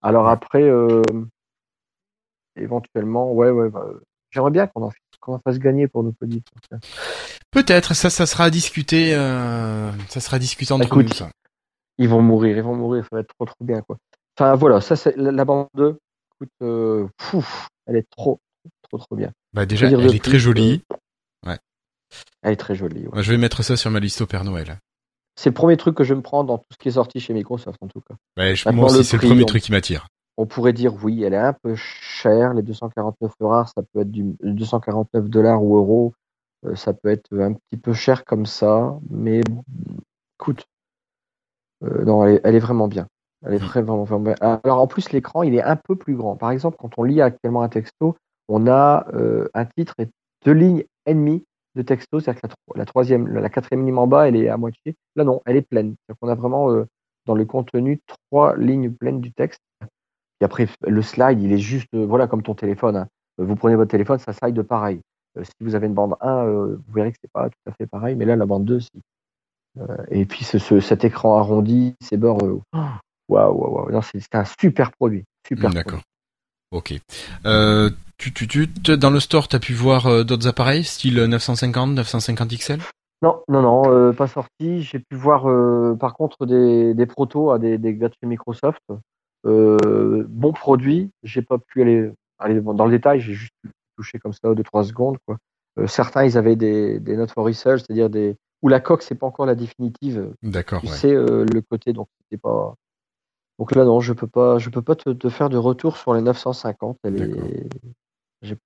[0.00, 1.02] Alors après, euh,
[2.56, 3.86] éventuellement, ouais, ouais, bah,
[4.30, 6.42] j'aimerais bien qu'on en, qu'on en, fasse gagner pour nos petits.
[7.52, 9.14] Peut-être, ça, ça sera à discuter.
[9.14, 11.14] Euh, ça sera discuté entre écoute, nous.
[11.14, 11.30] Ça.
[11.98, 13.04] Ils vont mourir, ils vont mourir.
[13.04, 13.98] Ça va être trop, trop bien, quoi.
[14.36, 15.98] Enfin voilà, ça c'est la, la bande 2.
[16.34, 18.40] Écoute, euh, pouf, elle est trop,
[18.88, 19.30] trop, trop bien.
[19.52, 20.82] Bah déjà, elle est très jolie.
[21.46, 21.58] Ouais.
[22.42, 23.06] Elle est très jolie.
[23.08, 23.22] Ouais.
[23.22, 24.78] Je vais mettre ça sur ma liste au Père Noël.
[25.36, 27.34] C'est le premier truc que je me prends dans tout ce qui est sorti chez
[27.34, 28.14] Microsoft en tout cas.
[28.54, 30.06] Je, moi aussi, c'est le premier on, truc qui m'attire.
[30.38, 32.54] On pourrait dire oui, elle est un peu chère.
[32.54, 36.14] Les 249 euros, ça peut être du 249 dollars ou euros.
[36.66, 39.40] Euh, ça peut être un petit peu cher comme ça, mais
[40.38, 40.64] écoute,
[41.84, 43.06] euh, non, elle est, elle est, vraiment bien.
[43.44, 43.66] Elle est Mmh.
[43.66, 44.58] vraiment, vraiment bien.
[44.64, 46.36] Alors en plus, l'écran, il est un peu plus grand.
[46.36, 48.16] Par exemple, quand on lit actuellement un texto,
[48.48, 50.08] on a euh, un titre et
[50.44, 51.44] deux lignes et demie
[51.74, 54.56] de texto, c'est-à-dire que la, la, troisième, la quatrième ligne en bas, elle est à
[54.56, 54.94] moitié.
[55.16, 55.94] Là, non, elle est pleine.
[56.06, 56.86] C'est-à-dire qu'on a vraiment euh,
[57.26, 58.00] dans le contenu
[58.30, 59.60] trois lignes pleines du texte.
[60.40, 62.96] Et après, le slide, il est juste, euh, voilà, comme ton téléphone.
[62.96, 63.08] Hein.
[63.38, 65.00] Vous prenez votre téléphone, ça slide pareil.
[65.36, 67.86] Euh, si vous avez une bande 1, vous verrez que c'est pas tout à fait
[67.86, 68.90] pareil, mais là, la bande 2, si.
[70.10, 72.42] et puis ce, ce, cet écran arrondi, ces bords,
[73.28, 74.02] waouh, waouh, waouh.
[74.02, 75.24] C'est un super produit.
[75.46, 76.00] Super Mmh, D'accord.
[76.72, 76.94] Ok.
[77.44, 78.66] Euh, tu, tu, tu,
[78.96, 82.78] dans le store, tu as pu voir euh, d'autres appareils, style 950, 950 XL
[83.20, 84.82] Non, non, non, euh, pas sorti.
[84.82, 88.26] J'ai pu voir euh, par contre des, des protos à des, des gars de chez
[88.26, 88.80] Microsoft.
[89.44, 91.10] Euh, bons produits.
[91.22, 93.52] J'ai pas pu aller, aller dans le détail, j'ai juste
[94.02, 95.18] touché comme ça deux trois secondes.
[95.26, 95.38] Quoi.
[95.78, 99.14] Euh, certains, ils avaient des, des notes for research, c'est-à-dire des où la coque c'est
[99.14, 100.32] pas encore la définitive.
[100.42, 100.80] D'accord.
[100.80, 100.92] Tu ouais.
[100.92, 102.74] sais euh, le côté, donc c'était pas.
[103.58, 106.14] Donc là non, je peux pas, je peux pas te, te faire de retour sur
[106.14, 106.98] les 950.
[107.04, 107.68] Elle est,
[108.42, 108.56] j'ai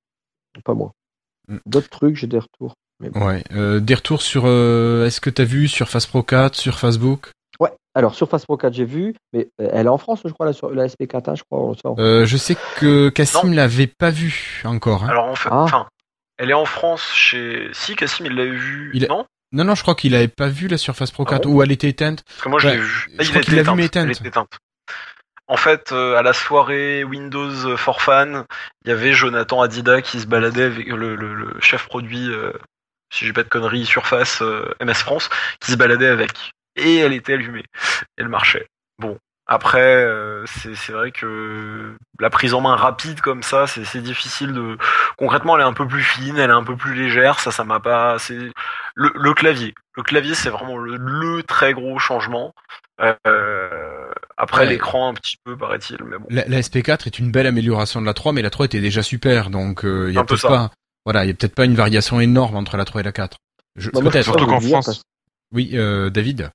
[0.65, 0.93] pas moi.
[1.49, 1.59] Mm.
[1.67, 2.75] D'autres trucs, j'ai des retours.
[3.01, 3.27] Mais bon.
[3.27, 3.43] Ouais.
[3.53, 4.45] Euh, des retours sur.
[4.47, 7.31] Euh, Est-ce que tu as vu sur Face Pro 4, sur Facebook?
[7.97, 10.53] Alors sur Face Pro 4, j'ai vu, mais elle est en France, je crois, la,
[10.53, 11.73] sur la SP4, je crois.
[11.99, 15.05] Euh, je sais que Cassim l'avait pas vu encore.
[15.05, 15.09] Hein.
[15.09, 15.87] Alors en fait, enfin,
[16.37, 17.69] elle est en France chez.
[17.73, 18.91] Si Cassim il l'avait vu.
[18.95, 19.25] Il a- Non?
[19.53, 21.55] Non, non, je crois qu'il avait pas vu la Surface Pro 4 Ah bon?
[21.55, 22.23] ou elle était éteinte.
[22.27, 23.07] Parce que moi je Ouais, l'ai vu.
[23.09, 24.05] je Ah, crois qu'il l'a vu, éteinte, mais éteinte.
[24.05, 24.59] elle était éteinte.
[25.49, 28.45] En fait, euh, à la soirée Windows for Fan,
[28.85, 32.53] il y avait Jonathan Adida qui se baladait avec le, le- le chef produit, euh,
[33.11, 35.31] si j'ai pas de conneries, Surface euh, MS France,
[35.61, 36.33] qui se baladait avec.
[36.77, 37.65] Et elle était allumée.
[38.17, 38.67] Elle marchait.
[38.99, 39.19] Bon.
[39.49, 44.01] Après, euh, c'est c'est vrai que la prise en main rapide comme ça, c'est c'est
[44.01, 44.77] difficile de.
[45.19, 47.39] Concrètement, elle est un peu plus fine, elle est un peu plus légère.
[47.39, 48.19] Ça, ça m'a pas.
[48.19, 48.37] C'est
[48.97, 49.73] le, le clavier.
[49.97, 52.55] Le clavier, c'est vraiment le, le très gros changement.
[53.01, 54.67] Euh, après Ouais.
[54.71, 56.27] l'écran un petit peu paraît-il, mais bon.
[56.29, 59.03] La, la SP4 est une belle amélioration de la 3, mais la 3 était déjà
[59.05, 60.49] super, donc il y a Un peu peut-être ça.
[60.49, 60.71] pas.
[61.05, 63.37] Voilà, il y a peut-être pas une variation énorme entre la 3 et la 4.
[63.77, 64.25] Je, Bah, moi, peut-être.
[64.25, 65.03] Surtout qu'en France,
[65.53, 66.51] Oui, euh, David?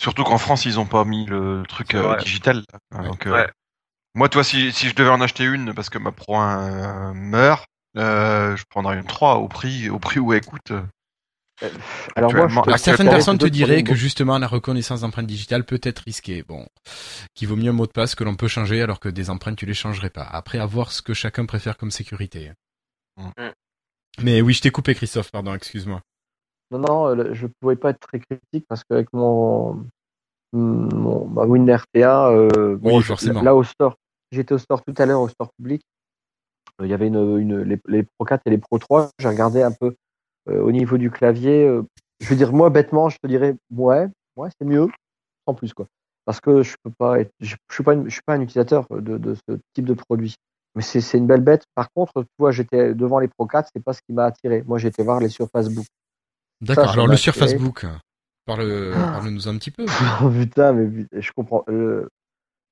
[0.00, 2.64] Surtout qu'en France, ils ont pas mis le truc euh, digital.
[2.90, 3.50] Donc, euh, Ouais.
[4.14, 7.14] moi, toi, si, si je devais en acheter une parce que ma Pro 1 euh,
[7.14, 10.70] meurt, euh, je prendrais une 3 au prix, au prix où elle coûte.
[10.70, 10.82] euh,
[12.16, 16.00] Alors moi, je actuellement, personnes te diraient que justement la reconnaissance d'empreintes digitales peut être
[16.00, 16.42] risquée.
[16.42, 16.66] Bon,
[17.34, 19.58] qu'il vaut mieux un mot de passe que l'on peut changer alors que des empreintes
[19.58, 20.24] tu les changerais pas.
[20.24, 22.52] Après, à voir ce que chacun préfère comme sécurité.
[23.18, 23.50] Mm.
[24.22, 25.30] Mais oui, je t'ai coupé, Christophe.
[25.30, 26.00] Pardon, excuse-moi.
[26.70, 29.84] Non, non, euh, je pouvais pas être très critique parce qu'avec mon,
[30.52, 33.42] mon ma euh, Oui, forcément.
[33.42, 33.96] là au store,
[34.30, 35.82] j'étais au store tout à l'heure au store public.
[36.80, 39.10] Euh, Il y avait une, une les, les Pro 4 et les Pro 3.
[39.18, 39.94] J'ai regardé un peu
[40.48, 41.66] euh, au niveau du clavier.
[42.20, 44.06] je veux dire, moi, bêtement, je te dirais, ouais,
[44.36, 44.88] ouais, c'est mieux,
[45.46, 45.86] en plus quoi.
[46.24, 48.40] Parce que je peux pas être, je, je suis pas, une- je suis pas un
[48.40, 50.34] utilisateur de, de ce type de produit.
[50.76, 51.64] Mais c'est une belle bête.
[51.74, 54.62] Par contre, tu vois, j'étais devant les Pro 4, c'est pas ce qui m'a attiré.
[54.66, 55.84] Moi, j'étais voir les sur Facebook.
[56.60, 56.90] D'accord.
[56.92, 57.34] Alors le sur.
[57.34, 57.86] Facebook,
[58.46, 59.12] parle, Ah.
[59.12, 59.86] parle-nous un petit peu.
[60.22, 61.64] Oh, putain, mais je comprends.
[61.68, 62.06] Euh,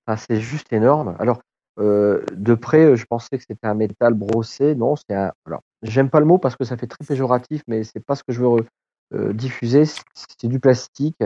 [0.07, 1.17] enfin, c'est juste énorme.
[1.19, 1.41] Alors,
[1.81, 4.75] euh, de près, euh, je pensais que c'était un métal brossé.
[4.75, 5.33] Non, c'est un.
[5.47, 8.23] Alors, j'aime pas le mot parce que ça fait très péjoratif, mais c'est pas ce
[8.25, 8.67] que je veux
[9.15, 9.85] euh, diffuser.
[9.87, 11.23] C'est du plastique,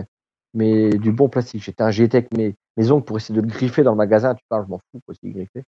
[0.54, 1.62] mais du bon plastique.
[1.62, 3.96] J'étais, un- j'ai été avec mes, mes ongles pour essayer de le griffer dans le
[3.96, 4.34] magasin.
[4.34, 5.64] Tu parles, je m'en fous, pour essayer de griffer.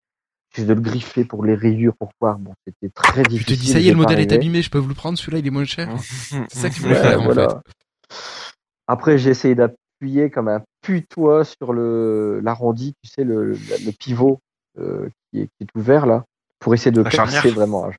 [0.54, 2.38] J'essaie de le griffer pour les rayures, pour voir.
[2.38, 3.56] Bon, c'était très Tu difficile.
[3.58, 5.40] te dis ça y est, le modèle est abîmé, je peux vous le prendre, celui-là
[5.40, 5.90] il est moins cher.
[6.02, 7.62] C'est ça que tu voulais Ouais, faire en voilà.
[8.10, 8.16] fait.
[8.88, 14.40] Après, j'ai essayé d'appuyer comme un appuie-toi sur le l'arrondi, tu sais, le, le pivot
[14.80, 16.26] euh, qui, est, qui, est, ouvert là,
[16.60, 17.90] pour essayer de casser vraiment.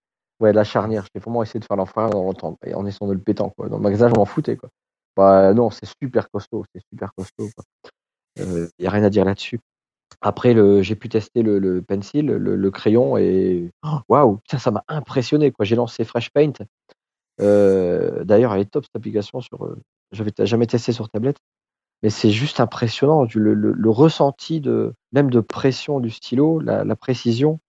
[0.40, 1.06] Ouais, la charnière.
[1.14, 3.50] J'ai vraiment essayé de faire l'enfoiré en, en essayant de le pétant.
[3.50, 3.68] Quoi.
[3.68, 4.56] Dans le magasin, je m'en foutais.
[4.56, 4.68] Quoi.
[5.16, 6.64] Bah, non, c'est super costaud.
[6.74, 7.48] C'est super costaud.
[8.36, 9.60] Il euh, n'y a rien à dire là-dessus.
[10.20, 14.84] Après, j'ai pu tester le, le pencil, le, crayon, et oh, waouh, ça, ça m'a
[14.88, 15.52] impressionné.
[15.60, 16.52] J'ai lancé Fresh Paint.
[17.40, 19.40] Euh, D'ailleurs, elle est top cette application.
[19.40, 19.76] Sur, euh,
[20.12, 21.38] j'avais jamais testé sur tablette,
[22.02, 23.26] mais c'est juste impressionnant.
[23.34, 27.60] Le, le, ressenti de même de pression du stylo, la, la précision,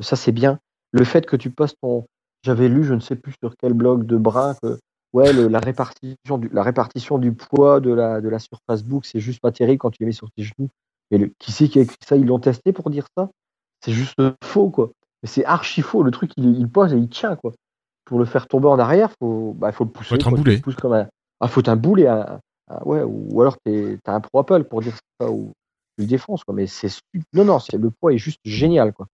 [0.00, 0.58] ça c'est bien.
[0.92, 2.06] Le fait que tu postes ton,
[2.42, 4.78] j'avais lu, je ne sais plus sur quel blog de Brun que
[5.12, 9.20] ouais, la répartition du, la répartition du poids de la de la surface book, c'est
[9.20, 10.70] juste pas terrible quand tu les mets sur tes genoux.
[11.10, 12.16] Le, qui c'est qui a écrit ça?
[12.16, 13.30] Ils l'ont testé pour dire ça?
[13.84, 14.90] C'est juste faux quoi.
[15.24, 16.02] C'est archi faux.
[16.02, 17.52] Le truc il, il pose et il tient quoi
[18.06, 20.08] pour le faire tomber en arrière, faut, bah, faut le pousser.
[20.08, 20.62] Faut être un boulet.
[20.80, 21.08] comme un,
[21.40, 22.08] ah, faut un boulet.
[22.84, 25.52] ouais, ou, alors t'as un pro Apple pour dire ça ou
[25.98, 26.54] tu le défonces quoi.
[26.54, 26.88] Mais c'est
[27.34, 29.06] non non, c'est le poids est juste génial quoi.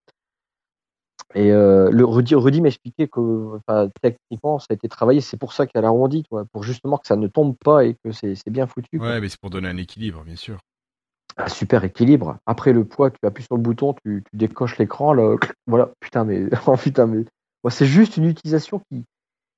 [1.33, 3.57] Et euh, le Rudy, Rudy m'expliquait que
[4.01, 7.07] techniquement ça a été travaillé, c'est pour ça qu'elle a arrondi, toi, pour justement que
[7.07, 8.99] ça ne tombe pas et que c'est bien foutu.
[8.99, 9.07] Quoi.
[9.07, 10.59] Ouais, mais c'est pour donner un équilibre, bien sûr.
[11.37, 12.37] Un super équilibre.
[12.45, 15.15] Après le poids, tu appuies sur le bouton, tu, décoches l'écran,
[15.67, 17.25] voilà, putain mais, oh, putain mais
[17.69, 19.05] c'est juste une utilisation qui,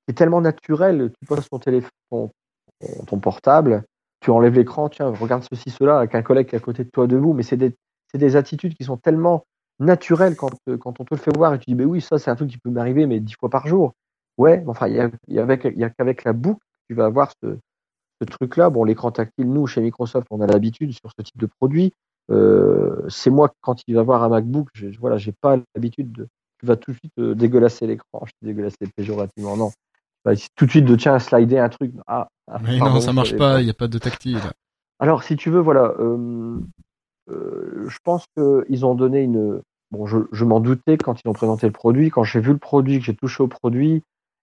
[0.09, 1.11] est tellement naturelle.
[1.19, 1.91] Tu poses ton téléphone,
[3.07, 3.85] ton, portable,
[4.19, 6.89] tu enlèves l'écran, tiens, regarde ceci, cela, avec un collègue qui est à côté de
[6.89, 7.33] toi debout.
[7.33, 7.73] Mais c'est des,
[8.13, 9.45] des, attitudes qui sont tellement
[9.79, 10.51] naturelles quand,
[10.81, 12.49] quand on te le fait voir et tu dis, mais oui, ça, c'est un truc
[12.49, 13.93] qui peut m'arriver, mais dix fois par jour.
[14.37, 17.57] Ouais, enfin, il y a, a qu'avec la boucle, tu vas avoir ce,
[18.23, 18.69] ce truc-là.
[18.69, 21.93] Bon, l'écran tactile, nous, chez Microsoft, on a l'habitude sur ce type de produit.
[22.31, 26.27] Euh, c'est moi, quand il va voir un MacBook, je, voilà, j'ai pas l'habitude de,
[26.59, 28.23] tu vas tout de suite euh, dégueulasser l'écran.
[28.25, 29.71] Je te dégueulasser péjorativement, non.
[30.55, 31.91] tout de suite de tiens, slider un truc.
[32.07, 34.39] Ah, ah mais non, ça marche pas, il n'y a pas de tactile.
[34.99, 36.59] Alors, si tu veux, voilà, euh,
[37.29, 39.61] euh, je pense qu'ils ont donné une.
[39.91, 42.09] Bon, je, m'en doutais quand ils ont présenté le produit.
[42.09, 44.01] Quand j'ai vu le produit, que j'ai touché au produit,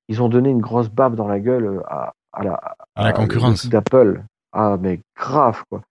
[0.09, 4.23] ils ont donné une grosse bave dans la gueule à, la, à la concurrence d'Apple.
[4.53, 5.83] Ah, mais grave, quoi.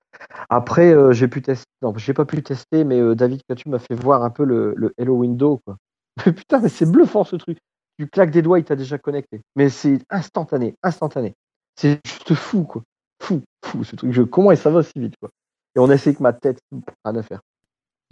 [0.50, 1.66] Après, j'ai pu tester.
[1.82, 4.94] Non, j'ai pas pu tester, mais David Catu m'a fait voir un peu le, le
[4.98, 5.78] Hello Window, quoi.
[6.26, 7.60] Mais putain, mais c'est bluffant ce truc.
[7.98, 9.42] Tu claques des doigts, il t'a déjà connecté.
[9.56, 11.34] Mais c'est instantané, instantané.
[11.76, 12.82] C'est juste fou, quoi.
[13.22, 14.12] Fou, fou ce truc.
[14.12, 15.30] Je, comment ça va aussi vite, quoi.
[15.76, 16.60] Et on essaie que ma tête,
[17.06, 17.40] rien à faire.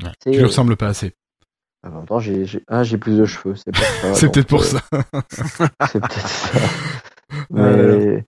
[0.04, 1.14] Ouais, tu lui ressembles pas assez.
[1.86, 4.82] En même temps, j'ai ah, plus de cheveux, c'est peut-être pour ça.
[5.32, 6.60] c'est peut-être ça.
[7.50, 8.26] Mais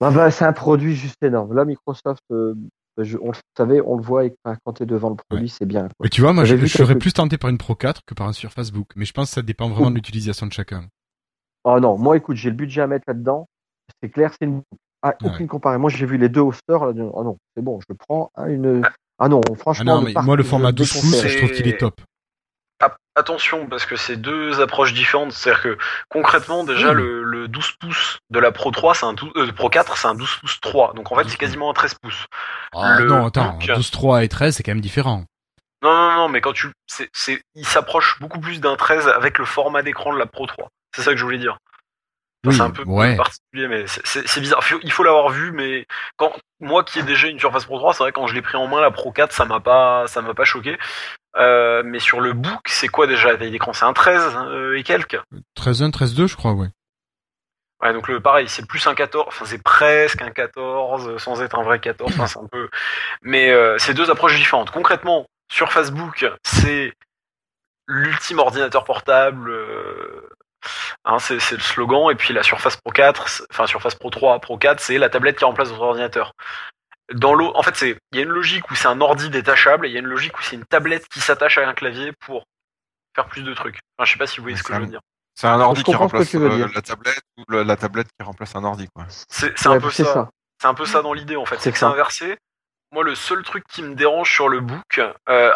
[0.00, 1.54] bah, bah, c'est un produit juste énorme.
[1.54, 2.54] Là, Microsoft, euh,
[2.96, 4.34] bah, on le savait, on le voit et
[4.64, 5.88] quand tu es devant le produit, c'est bien.
[6.00, 8.32] Mais tu vois, moi, je, serais plus tenté par une Pro 4 que par un
[8.32, 8.88] Surface Book.
[8.96, 10.86] Mais je pense que ça dépend vraiment de l'utilisation de chacun.
[11.64, 13.46] Oh non, moi, écoute, j'ai le budget à mettre là-dedans.
[14.02, 14.62] C'est clair, c'est une.
[15.02, 15.80] Ah, aucune comparaison.
[15.80, 16.86] Moi, j'ai vu les deux au store.
[16.86, 18.30] Là, oh non, c'est bon, je prends.
[18.36, 18.82] Hein, une...
[19.18, 19.98] Ah non, franchement.
[19.98, 22.00] Ah non, mais moi, le format 12 pouces, je trouve qu'il est top
[23.14, 25.32] attention parce que c'est deux approches différentes.
[25.32, 25.78] C'est-à-dire que
[26.08, 29.68] concrètement, déjà, le, le, 12 pouces de la Pro 3, c'est un 12, euh, Pro
[29.68, 30.94] 4, c'est un 12 pouces 3.
[30.94, 32.26] Donc en fait, c'est quasiment un 13 pouces.
[32.74, 35.24] Ah non, attends, 12 3 et 13, c'est quand même différent.
[35.82, 36.70] Non, non, non, mais quand tu,
[37.54, 40.68] il s'approche beaucoup plus d'un 13 avec le format d'écran de la Pro 3.
[40.94, 41.58] C'est ça que je voulais dire
[42.50, 44.64] c'est un peu particulier, mais c'est bizarre.
[44.82, 48.02] Il faut l'avoir vu, mais quand moi qui ai déjà une Surface Pro 3, c'est
[48.02, 50.34] vrai quand je l'ai pris en main la Pro 4, ça m'a pas, ça m'a
[50.34, 50.76] pas choqué.
[51.36, 53.72] Euh, mais sur le book, c'est quoi déjà la taille d'écran?
[53.72, 55.18] C'est un 13 euh, et quelques?
[55.54, 56.68] 13 1, 13 2, je crois, ouais.
[57.82, 61.58] Ouais, donc le pareil, c'est plus un 14, enfin c'est presque un 14 sans être
[61.58, 62.68] un vrai 14, enfin c'est un peu
[63.22, 64.70] mais euh, c'est deux approches différentes.
[64.70, 66.92] Concrètement, sur Facebook, c'est
[67.88, 69.52] l'ultime ordinateur portable
[71.04, 72.10] Hein, c'est le slogan.
[72.10, 75.38] Et puis la Surface Pro 4, enfin Surface Pro 3, Pro 4, c'est la tablette
[75.38, 76.34] qui remplace votre ordinateur.
[77.14, 79.86] Dans l'eau, en fait, c'est il y a une logique où c'est un ordi détachable
[79.86, 82.12] et il y a une logique où c'est une tablette qui s'attache à un clavier
[82.20, 82.44] pour
[83.14, 83.78] faire plus de trucs.
[83.96, 85.00] Enfin, je sais pas si vous voyez ce que je veux dire.
[85.34, 88.88] C'est un ordi qui remplace euh, la tablette ou la tablette qui remplace un ordi,
[88.94, 89.06] quoi.
[89.08, 90.30] C'est un peu ça.
[90.60, 91.56] C'est un peu ça dans l'idée, en fait.
[91.58, 92.36] C'est que c'est inversé.
[92.92, 95.50] Moi, le seul truc qui me dérange sur le book, euh,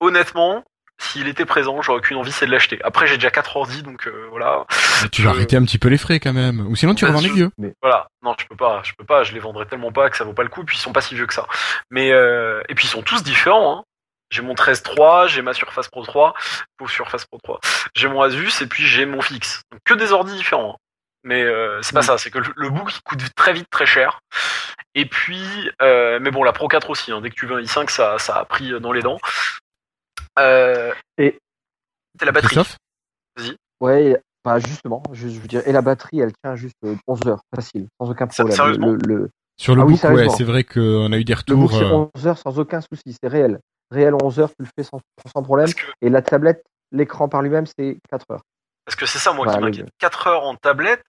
[0.00, 0.64] honnêtement,
[1.00, 2.78] s'il était présent, j'aurais aucune envie, c'est de l'acheter.
[2.82, 4.66] Après, j'ai déjà 4 ordi, donc euh, voilà.
[5.12, 7.30] tu vas arrêter un petit peu les frais quand même, ou sinon tu revends les
[7.30, 7.50] vieux.
[7.56, 7.74] Mais...
[7.80, 10.24] Voilà, non, je peux pas, je peux pas, je les vendrai tellement pas que ça
[10.24, 11.46] vaut pas le coup, et puis ils sont pas si vieux que ça.
[11.90, 12.62] Mais euh...
[12.68, 13.78] et puis ils sont tous différents.
[13.78, 13.84] Hein.
[14.30, 16.34] J'ai mon 13.3, j'ai ma Surface Pro 3,
[16.76, 17.60] pauvre Surface Pro 3.
[17.94, 19.62] J'ai mon Asus et puis j'ai mon fixe.
[19.72, 20.74] Donc que des ordi différents.
[20.74, 20.78] Hein.
[21.24, 22.04] Mais euh, c'est pas mm.
[22.04, 24.20] ça, c'est que le, book il coûte très vite très cher.
[24.94, 27.12] Et puis, euh, mais bon, la Pro 4 aussi.
[27.12, 27.20] Hein.
[27.20, 29.18] dès que tu veux un i5, ça, ça a pris dans les dents.
[30.38, 31.38] Euh, et
[32.18, 32.56] c'est la batterie.
[32.56, 33.56] Vas-y.
[33.80, 36.76] Ouais, bah justement, je, veux dire, et la batterie, elle tient juste
[37.06, 38.98] 11 euh, heures, facile, sans aucun problème.
[39.06, 40.32] Le, Sur le Ah oui, book, ouais, sérieusement.
[40.32, 41.78] c'est vrai qu'on a eu des Le book, retours.
[41.78, 43.60] c'est euh, 11 heures sans aucun souci, c'est réel.
[43.90, 45.00] Réel 11 heures, tu le fais sans,
[45.32, 45.72] sans problème.
[45.72, 48.42] Que Et la tablette, l'écran par lui-même, c'est 4 heures.
[48.88, 49.88] Parce que c'est ça moi Bah, qui le- m'inquiète.
[49.98, 51.02] 4 heures en tablette.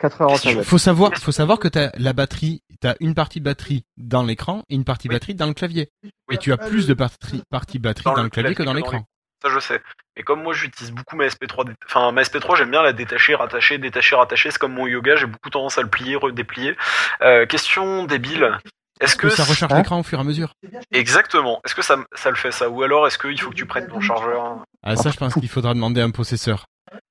[0.00, 0.64] 4 heures en tablette.
[0.64, 4.74] Faut savoir, faut savoir que t'as la batterie, t'as une partie batterie dans l'écran et
[4.74, 5.14] une partie Oui.
[5.14, 5.90] batterie dans le clavier.
[6.02, 6.10] Oui.
[6.32, 9.04] Et tu as plus de partie, partie batterie dans, le clavier que dans l'écran.
[9.40, 9.80] Ça je sais.
[10.16, 13.36] Mais comme moi j'utilise beaucoup ma SP3, dé- enfin ma SP3 j'aime bien la détacher,
[13.36, 14.50] rattacher, détacher, rattacher.
[14.50, 16.76] C'est comme mon yoga, j'ai beaucoup tendance à le plier, redéplier.
[17.22, 18.58] Euh, question débile.
[19.00, 20.54] Est-ce que ça recharge Hein l'écran au fur et à mesure
[20.90, 22.68] exactement Est-ce que ça, ça le fait ça?
[22.68, 24.58] Ou alors est-ce qu'il faut que tu prennes ton chargeur?
[24.82, 26.64] Ah ça, je pense qu'il faudra demander à un possesseur.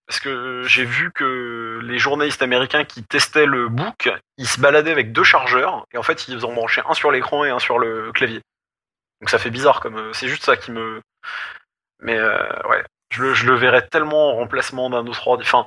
[0.08, 4.92] Parce que j'ai vu que les journalistes américains qui testaient le book, ils se baladaient
[4.92, 7.78] avec deux chargeurs et en fait ils en branchaient un sur l'écran et un sur
[7.78, 8.42] le clavier.
[9.22, 11.02] Donc ça fait bizarre comme euh, c'est juste ça qui me.
[12.00, 12.38] Mais euh,
[12.70, 15.44] ouais, je le, je le verrais tellement en remplacement d'un autre ordi.
[15.44, 15.66] Enfin,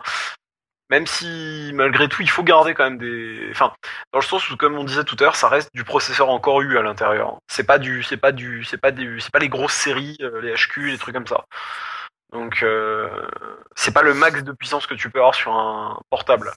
[0.90, 3.48] même si malgré tout il faut garder quand même des.
[3.50, 3.72] Enfin,
[4.12, 6.60] dans le sens où comme on disait tout à l'heure, ça reste du processeur encore
[6.62, 7.38] U à l'intérieur.
[7.48, 10.40] C'est pas du, c'est pas du, c'est pas du, c'est pas les grosses séries, euh,
[10.40, 11.44] les HQ, les trucs comme ça.
[12.32, 13.28] Donc euh,
[13.74, 16.52] c'est pas le max de puissance que tu peux avoir sur un portable.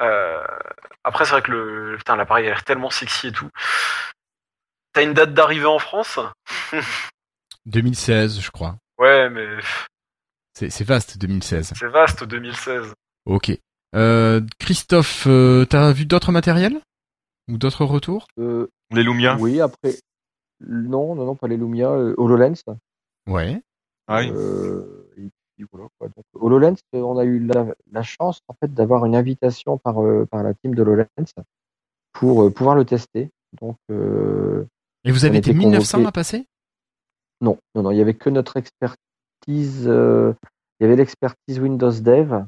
[0.00, 0.42] Euh,
[1.04, 3.48] après c'est vrai que le putain l'appareil a l'air tellement sexy et tout.
[4.92, 6.18] T'as une date d'arrivée en France?
[7.66, 8.76] 2016, je crois.
[8.98, 9.46] Ouais mais
[10.54, 11.72] C'est c'est vaste, 2016.
[11.76, 12.92] c'est vaste 2016.
[13.26, 13.52] Ok.
[13.94, 16.80] Euh, Christophe, euh, t'as vu d'autres matériels?
[17.48, 18.26] Ou d'autres retours?
[18.38, 19.36] Euh, Les Lumia.
[19.40, 19.94] oui, après.
[20.60, 21.88] Non, non, non, pas les Lumia.
[21.90, 22.62] euh, HoloLens.
[23.26, 23.60] Ouais.
[24.12, 24.30] Ah oui.
[24.34, 26.08] Euh, et puis voilà, quoi.
[26.08, 30.02] Donc, HoloLens, euh, on a eu la, la chance en fait d'avoir une invitation par,
[30.02, 31.06] euh, par la team de HoloLens
[32.12, 33.30] pour euh, pouvoir le tester.
[33.60, 34.64] Donc euh,
[35.04, 36.08] Et vous avez été était 1900 convoqués.
[36.08, 36.46] à passer?
[37.40, 39.86] Non, non, non, il y avait que notre expertise.
[39.86, 40.32] euh,
[40.78, 42.44] il y avait l'expertise Windows Dev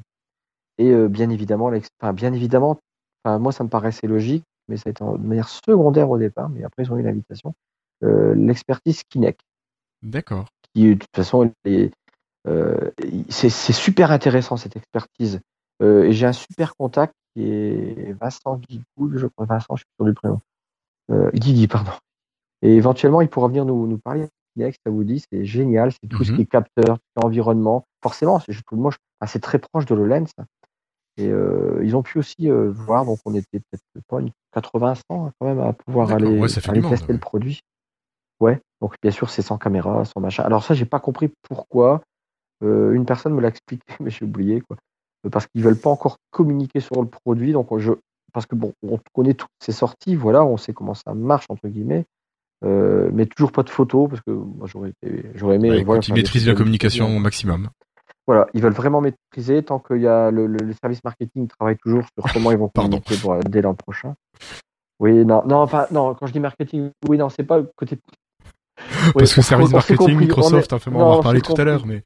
[0.79, 2.79] et euh, bien évidemment, enfin, bien évidemment,
[3.23, 6.17] enfin, moi ça me paraissait logique, mais ça a été en- de manière secondaire au
[6.17, 6.49] départ.
[6.49, 7.53] Mais après ils ont eu l'invitation.
[8.03, 9.39] Euh, l'expertise Kinect.
[10.01, 10.47] D'accord.
[10.73, 11.51] Qui de toute façon
[12.47, 12.91] euh,
[13.29, 15.39] c'est super intéressant cette expertise.
[15.81, 19.93] Euh, et j'ai un super contact qui est Vincent Guigoul, je crois Vincent, je suis
[19.97, 20.39] sur le prénom.
[21.11, 21.91] Euh, Guigui, pardon.
[22.61, 24.27] Et éventuellement, il pourra venir nous, nous parler.
[24.55, 26.35] Ça vous dit, c'est génial, c'est tout ce Mhm.
[26.37, 27.85] qui est capteur, environnement.
[28.03, 28.91] Forcément, c'est moi,
[29.25, 30.27] c'est très proche de l'HoloLens.
[31.17, 34.95] Et euh, ils ont pu aussi euh, voir, donc on était peut-être pas une 80
[34.95, 37.13] 100 quand même à pouvoir aller, ouais, tester ouais.
[37.13, 37.61] le produit.
[38.39, 40.43] Ouais, donc bien sûr c'est sans caméra, sans machin.
[40.43, 42.01] Alors ça j'ai pas compris pourquoi.
[42.63, 44.77] Euh, une personne me l'a expliqué, mais j'ai oublié quoi.
[45.25, 47.93] Euh, Parce qu'ils veulent pas encore communiquer sur le produit, donc je
[48.33, 51.67] parce que bon, on connaît toutes ces sorties, voilà, on sait comment ça marche entre
[51.67, 52.05] guillemets,
[52.65, 55.69] euh, mais toujours pas de photos parce que moi j'aurais été, j'aurais aimé.
[55.69, 57.69] Écoute, voilà, ils maîtrisent la communication au maximum.
[58.25, 61.77] Voilà, ils veulent vraiment maîtriser tant qu'il y a le, le, le service marketing travaille
[61.77, 64.15] toujours sur comment ils vont communiquer pour, dès l'an prochain.
[64.99, 67.69] Oui, non, non, enfin, non, quand je dis marketing, oui, non, c'est pas le
[68.89, 69.07] côté.
[69.07, 71.13] Oui, Parce que on- service on marketing, on Microsoft, est- enfin, on non, va en
[71.13, 72.03] on reparler tout à l'heure, mais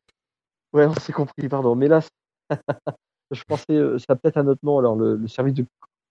[0.73, 1.75] Ouais, on s'est compris, pardon.
[1.75, 2.01] Mais là,
[3.32, 5.65] je pensais, euh, ça peut-être un autre nom, alors le, le service de.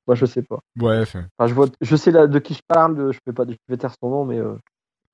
[0.06, 0.60] Moi, je sais pas.
[0.80, 3.44] ouais, enfin, je, vois, je sais là, de qui je parle, de- je vais pas
[3.48, 4.54] je vais taire son nom, mais euh,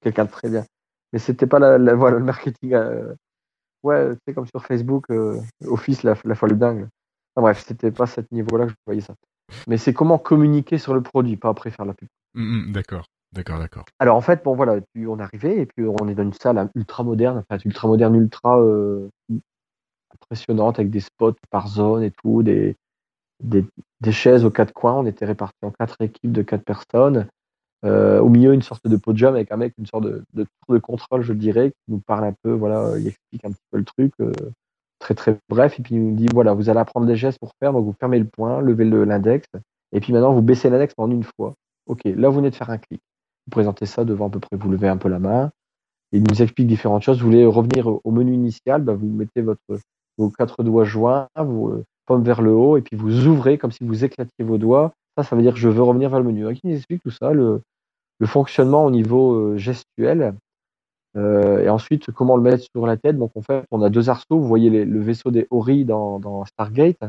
[0.02, 0.64] quelqu'un de très bien.
[1.12, 2.74] Mais c'était pas la, la- voilà, le marketing.
[2.74, 3.14] euh,
[3.82, 6.88] ouais, c'est comme sur Facebook, euh, Office, la, la folle dingue.
[7.34, 9.14] Enfin, bref, c'était pas à ce niveau-là que je voyais ça.
[9.66, 12.08] Mais c'est comment communiquer sur le produit, pas après faire la pub.
[12.34, 13.84] hum, hum, d'accord, d'accord, d'accord.
[13.98, 17.02] Alors en fait, bon voilà, on arrivé et puis on est dans une salle ultra
[17.02, 19.08] moderne, enfin ultra moderne, ultra euh,
[20.14, 22.76] impressionnante avec des spots par zone et tout, des,
[23.42, 23.64] des,
[24.00, 24.94] des chaises aux quatre coins.
[24.94, 27.26] On était répartis en quatre équipes de quatre personnes.
[27.84, 31.32] Euh, au milieu, une sorte de podium avec un mec, une sorte de, contrôle, je
[31.32, 34.32] dirais, qui nous parle un peu, voilà, il explique un petit peu le truc, euh,
[35.00, 37.50] très très bref, et puis il nous dit voilà, vous allez apprendre des gestes pour
[37.58, 39.48] faire, donc vous fermez le poing, levez le- l'index,
[39.90, 41.54] et puis maintenant vous baissez l'index en une fois.
[41.86, 43.02] Ok, là vous venez de faire un clic.
[43.46, 45.50] Vous présentez ça devant à peu près, vous levez un peu la main.
[46.12, 47.18] Il nous explique différentes choses.
[47.20, 49.60] Vous voulez revenir au menu initial, bah, vous mettez votre,
[50.18, 53.72] vos quatre doigts joints, vous euh, paume vers le haut, et puis vous ouvrez comme
[53.72, 54.92] si vous éclatiez vos doigts.
[55.16, 56.46] Ça, ça veut dire je veux revenir vers le menu.
[56.62, 57.62] Il nous explique tout ça, le,
[58.24, 60.34] fonctionnement au niveau euh, gestuel.
[61.16, 63.18] Euh, et ensuite, comment le mettre sur la tête.
[63.18, 64.38] Donc, en fait, on a deux arceaux.
[64.38, 67.02] Vous voyez le vaisseau des Ori dans, dans Stargate.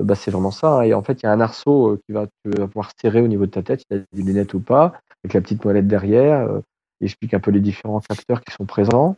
[0.00, 0.78] Euh, bah, c'est vraiment ça.
[0.78, 0.82] hein.
[0.82, 2.26] Et en fait, il y a un arceau euh, qui va
[2.66, 4.94] pouvoir serrer au niveau de ta tête, si tu as des lunettes ou pas,
[5.24, 6.40] avec la petite molette derrière.
[6.48, 6.60] Euh,
[7.00, 9.16] il explique un peu les différents capteurs qui sont présents.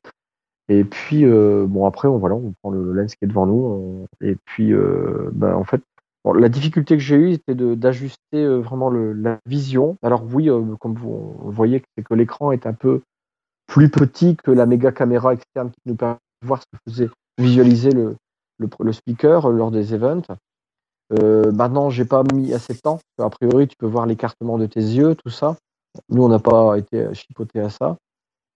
[0.69, 4.07] Et puis, euh, bon, après, on, on prend le lens qui est devant nous.
[4.21, 5.83] et puis, euh, bah, en fait,
[6.37, 9.97] la difficulté que j'ai eue, c'était d'ajuster euh, vraiment la vision.
[10.03, 13.01] Alors, oui, euh, comme vous voyez, c'est que l'écran est un peu
[13.67, 17.11] plus petit que la méga caméra externe qui nous permet de voir ce que faisait
[17.39, 18.15] visualiser le,
[18.59, 20.23] le, le speaker euh, lors des events.
[21.13, 23.01] Euh, maintenant, j'ai pas mis assez de temps.
[23.19, 25.57] A priori, tu peux voir l'écartement de tes yeux, tout ça.
[26.09, 27.97] Nous, on n'a pas été chipoté à ça.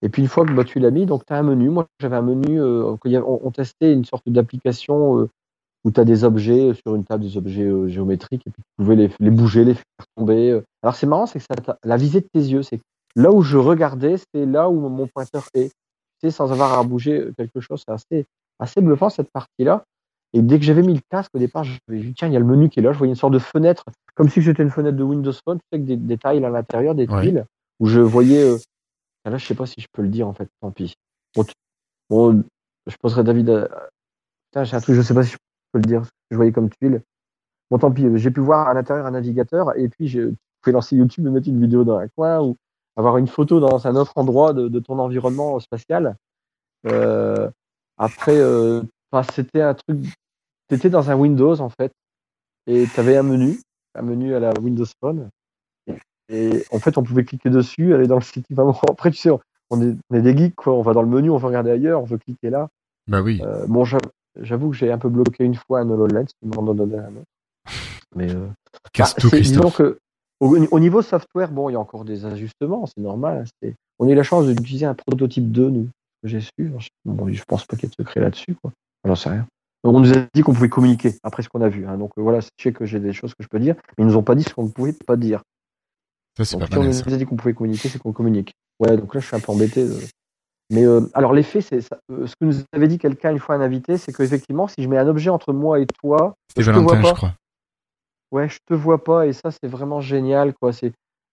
[0.01, 1.69] Et puis une fois que bah, tu l'as mis, donc tu as un menu.
[1.69, 5.29] Moi, j'avais un menu, euh, on, testait une sorte d'application euh,
[5.83, 8.83] où tu as des objets sur une table, des objets euh, géométriques, et puis tu
[8.83, 10.51] pouvais les, bouger, les faire tomber.
[10.51, 10.61] euh.
[10.83, 12.79] Alors c'est marrant, c'est que ça, la visée de tes yeux, c'est
[13.15, 15.71] là où je regardais, c'est là où mon pointeur est.
[16.21, 18.25] Tu sans avoir à bouger quelque chose, c'est assez,
[18.59, 19.83] assez bluffant cette partie-là.
[20.33, 22.35] Et dès que j'avais mis le casque, au départ, je me dit, tiens, il y
[22.35, 22.91] a le menu qui est là.
[22.91, 23.83] Je voyais une sorte de fenêtre,
[24.15, 27.07] comme si c'était une fenêtre de Windows Phone, avec des, des tiles à l'intérieur, des
[27.07, 27.21] Ouais.
[27.21, 27.45] tuiles,
[27.79, 28.43] où je voyais.
[28.43, 28.57] euh,
[29.25, 30.93] ah, Là, je sais pas si je peux le dire, en fait, tant pis.
[31.35, 31.53] Bon, tu-
[32.09, 32.43] bon,
[32.87, 33.49] je poserai David.
[33.49, 33.89] à-
[34.51, 35.37] Putain, j'ai un truc, je sais pas si je
[35.71, 37.01] peux le dire, ce que je voyais comme tuile.
[37.69, 40.31] Bon, tant pis, j'ai pu voir à l'intérieur un navigateur, et puis je
[40.61, 42.55] pouvais lancer YouTube et mettre une vidéo dans un coin, ou
[42.95, 46.15] avoir une photo dans un autre endroit de, de ton environnement spatial.
[46.85, 47.49] Euh,
[47.97, 48.81] après, euh,
[49.11, 49.99] enfin, c'était un truc.
[50.67, 51.91] T'étais dans un Windows en fait,
[52.67, 53.59] et t'avais un menu,
[53.95, 55.29] un menu à la Windows Phone.
[56.29, 58.45] Et en fait, on pouvait cliquer dessus, aller dans le site.
[58.49, 58.77] Vraiment.
[58.89, 59.29] Après, tu sais,
[59.69, 60.73] on- est, on est des geeks, quoi.
[60.73, 62.67] On va dans le menu, on veut regarder ailleurs, on veut cliquer là.
[63.07, 63.41] Bah oui.
[63.45, 66.73] Euh, bon, j'avoue- que j'ai un peu bloqué une fois un HoloLens, qui m'en a
[66.75, 67.73] donné un autre.
[68.15, 68.47] Mais euh,
[68.91, 69.77] Casse bah, tout, Christophe.
[69.77, 69.99] que
[70.41, 73.45] au, au niveau software, bon, il y a encore des ajustements, c'est normal.
[73.65, 73.69] hein,
[73.99, 75.89] On a eu la chance d'utiliser un prototype 2, nous,
[76.21, 76.51] que j'ai su.
[76.77, 78.73] Je, bon, je pense pas qu'il y ait de secret là-dessus, quoi.
[79.13, 79.47] Rien.
[79.83, 81.85] Donc, on nous a dit qu'on pouvait communiquer après ce qu'on a vu.
[81.87, 81.97] hein.
[81.97, 84.07] Donc euh, voilà, je sais que j'ai des choses que je peux dire, mais ils
[84.07, 85.41] nous ont pas dit ce qu'on ne pouvait pas dire.
[86.37, 88.53] Ça, c'est Donc pas si on nous a dit qu'on pouvait communiquer, c'est qu'on communique.
[88.79, 89.81] Ouais, donc là, je suis un peu embêté.
[89.81, 89.99] euh.
[90.71, 91.97] Mais euh, alors, l'effet, c'est ça.
[92.11, 94.89] euh, ce que nous avait dit quelqu'un une fois, un invité, c'est qu'effectivement, si je
[94.89, 97.09] mets un objet entre moi et toi, C'était je te vois Valentin, pas.
[97.09, 97.33] je crois.
[98.31, 100.73] Ouais, je te vois pas et ça c'est vraiment génial quoi.
[100.73, 100.91] C'est,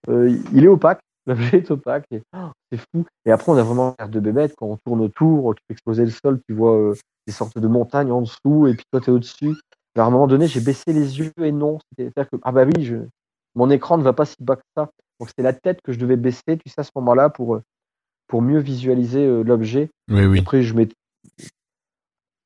[0.08, 3.04] euh, il est opaque, l'objet est opaque et oh, c'est fou.
[3.26, 6.04] Et après on a vraiment l'air de bébête quand on tourne autour, tu peux exploser
[6.04, 6.92] le sol, tu vois
[7.26, 9.54] des sortes de montagnes en dessous et puis toi t'es au-dessus.
[9.96, 12.64] Alors à un moment donné j'ai baissé les yeux et non, c'est-à-dire que ah bah
[12.64, 12.96] oui, je,
[13.54, 14.90] mon écran ne va pas si bas que ça.
[15.20, 17.62] Donc c'est la tête que je devais baisser, tu sais à ce moment-là pour euh,
[18.26, 19.90] pour mieux visualiser euh, l'objet.
[20.10, 20.40] Oui, oui.
[20.40, 20.88] Après, je mets.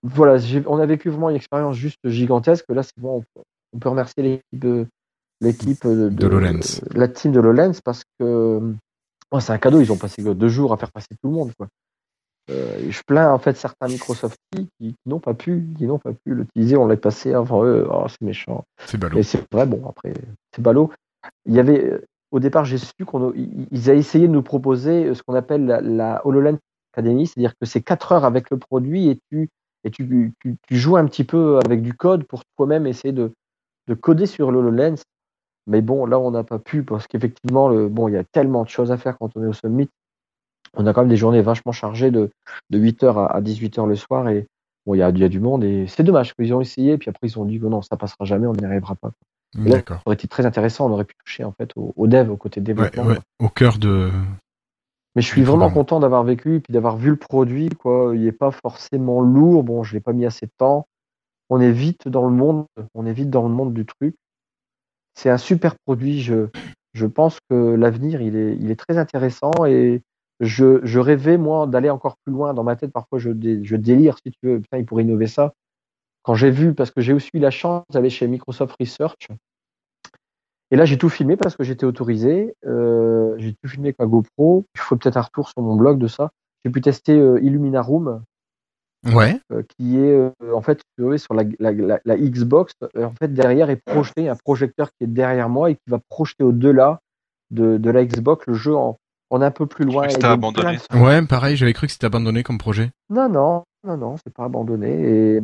[0.03, 0.37] Voilà,
[0.67, 2.65] on a vécu vraiment une expérience juste gigantesque.
[2.69, 4.87] Là, c'est bon, on peut- on peut remercier l'équipe de
[5.41, 6.61] l'équipe de, De Lowlands.
[6.95, 8.75] la team de Lowlands parce que
[9.31, 9.81] oh, c'est un cadeau.
[9.81, 11.53] Ils ont passé deux jours à faire passer tout le monde.
[11.59, 11.69] Quoi.
[12.51, 16.35] Euh, je plains en fait certains Microsoft qui, n'ont pas pu, qui n'ont pas pu
[16.35, 16.77] l'utiliser.
[16.77, 17.87] On l'a passé avant eux.
[17.91, 18.65] Oh, c'est méchant.
[18.87, 19.19] C'est ballot.
[19.19, 20.12] Et c'est vrai, bon, après,
[20.55, 20.91] c'est ballot.
[21.47, 25.07] Il y avait, euh, au départ, j'ai su qu'on ils avaient essayé de nous proposer
[25.07, 26.59] euh, ce qu'on appelle la, la HoloLens
[26.95, 29.51] Academy, c'est-à-dire que c'est quatre heures avec le produit et tu,
[29.85, 33.33] et tu, tu, tu joues un petit peu avec du code pour toi-même essayer de,
[33.89, 35.03] de coder sur l'HoloLens.
[35.66, 38.65] Mais bon, là, on n'a pas pu parce qu'effectivement, le, bon, il y a tellement
[38.65, 39.91] de choses à faire quand on est au Summit.
[40.79, 42.31] On a quand même des journées vachement chargées de,
[42.71, 44.47] de 8h à, à 18h le soir et
[44.87, 46.97] bon, il y a, il y a du monde et c'est dommage qu'ils ont essayé
[46.97, 49.11] puis après ils ont dit que non, ça passera jamais, on n'y arrivera pas.
[49.57, 52.07] Et là, ça aurait été très intéressant, on aurait pu toucher en fait au, au
[52.07, 53.05] dev, au côté développement.
[53.05, 54.11] ouais, au cœur de.
[55.17, 57.71] Mais je suis vraiment content d'avoir vécu et puis d'avoir vu le produit.
[57.71, 58.13] Quoi.
[58.15, 59.65] Il n'est pas forcément lourd.
[59.65, 60.87] Bon, je l'ai pas mis assez de temps.
[61.49, 62.67] On est vite dans le monde.
[62.95, 64.15] On est vite dans le monde du truc.
[65.15, 66.21] C'est un super produit.
[66.21, 66.49] Je,
[66.93, 70.03] je pense que l'avenir, il est, il est très intéressant et
[70.40, 72.55] je, je rêvais, moi, d'aller encore plus loin.
[72.55, 74.60] Dans ma tête, parfois, je, dé- je délire, si tu veux.
[74.60, 75.52] Putain, il pourrait innover ça.
[76.23, 79.28] Quand j'ai vu, parce que j'ai aussi eu la chance d'aller chez Microsoft Research.
[80.70, 82.55] Et là, j'ai tout filmé parce que j'étais autorisé.
[82.66, 84.65] Euh, j'ai tout filmé avec ma GoPro.
[84.74, 86.31] Il faut peut-être un retour sur mon blog de ça.
[86.65, 88.23] J'ai pu tester euh, Illumina Room,
[89.06, 89.40] Ouais.
[89.52, 90.82] euh, qui est euh, en fait
[91.16, 92.74] sur la, la, la, la Xbox.
[92.97, 96.01] Euh, en fait, derrière est projeté un projecteur qui est derrière moi et qui va
[96.10, 97.01] projeter au-delà
[97.51, 98.98] de, de la Xbox le jeu en,
[99.31, 100.03] en un peu plus Je loin.
[100.05, 100.77] que Et c'était donc, abandonné.
[100.91, 102.91] de- Ouais, pareil, j'avais cru que c'était abandonné comme projet.
[103.11, 104.91] non, non, non, non, c'est pas abandonné.
[105.37, 105.41] Et,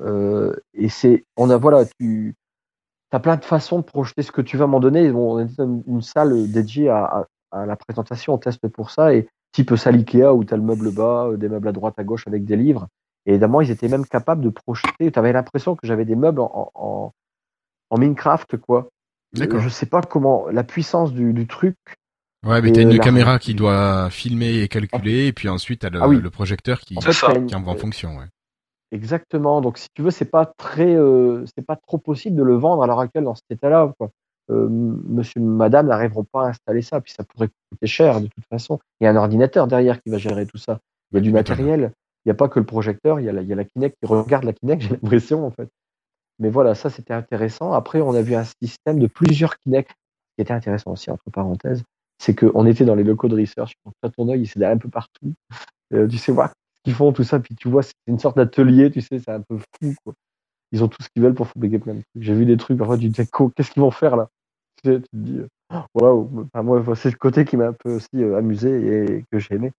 [0.00, 2.34] euh, et c'est, on a, voilà, tu
[3.12, 5.10] as plein de façons de projeter ce que tu veux à un moment donné.
[5.10, 7.04] Bon, on était dans une salle dédiée à,
[7.52, 9.14] à, à la présentation, on teste pour ça.
[9.14, 11.94] Et type salle Ikea où tu as le meuble bas, euh, des meubles à droite,
[11.98, 12.88] à gauche avec des livres.
[13.26, 15.10] Et évidemment, ils étaient même capables de projeter.
[15.12, 17.12] Tu avais l'impression que j'avais des meubles en, en,
[17.90, 18.88] en Minecraft, quoi.
[19.32, 19.60] D'accord.
[19.60, 21.76] Je sais pas comment, la puissance du, du truc.
[22.44, 26.00] Ouais, mais t'as une caméra qui doit filmer et calculer, et puis ensuite t'as le,
[26.02, 26.20] Ah oui.
[26.20, 27.32] le projecteur qui, En ça.
[27.40, 28.16] qui envoie en fonction.
[28.18, 28.26] Ouais.
[28.92, 29.60] Exactement.
[29.60, 32.82] Donc, si tu veux, c'est pas très, euh, c'est pas trop possible de le vendre
[32.82, 33.92] à l'heure actuelle dans cet état-là.
[34.50, 38.44] Euh, monsieur, madame n'arriveront pas à installer ça, puis ça pourrait coûter cher de toute
[38.50, 38.78] façon.
[39.00, 40.78] Il y a un ordinateur derrière qui va gérer tout ça.
[41.10, 41.92] Il y a du matériel.
[42.24, 43.20] Il n'y a pas que le projecteur.
[43.20, 44.82] Il y a la, il y a la Kinect qui regarde la Kinect.
[44.82, 45.68] J'ai l'impression en fait.
[46.38, 47.72] Mais voilà, ça c'était intéressant.
[47.72, 49.90] Après, on a vu un système de plusieurs Kinect
[50.36, 51.82] qui était intéressant aussi entre parenthèses.
[52.18, 53.74] C'est qu'on était dans les locaux de research.
[53.84, 55.34] Toi, ton œil, il s'est un peu partout.
[55.92, 57.40] Euh, tu sais voir ce qu'ils font, tout ça.
[57.40, 58.90] Puis tu vois, c'est une sorte d'atelier.
[58.90, 59.94] Tu sais, c'est un peu fou.
[60.04, 60.14] Quoi.
[60.72, 62.22] ils ont tout ce qu'ils veulent pour fabriquer plein de trucs.
[62.22, 64.28] J'ai vu des trucs, parfois tu te dis, qu'est-ce qu'ils vont faire là?
[64.82, 67.72] Tu, sais, tu te dis, euh, waouh, Enfin, moi, c'est le côté qui m'a un
[67.72, 68.70] peu aussi euh, amusé
[69.16, 69.72] et que j'ai aimé.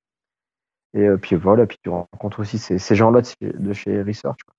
[0.94, 4.02] Et euh, puis voilà, puis tu rencontres aussi ces, ces gens-là de, chez- de chez
[4.02, 4.40] Research.
[4.46, 4.54] quoi.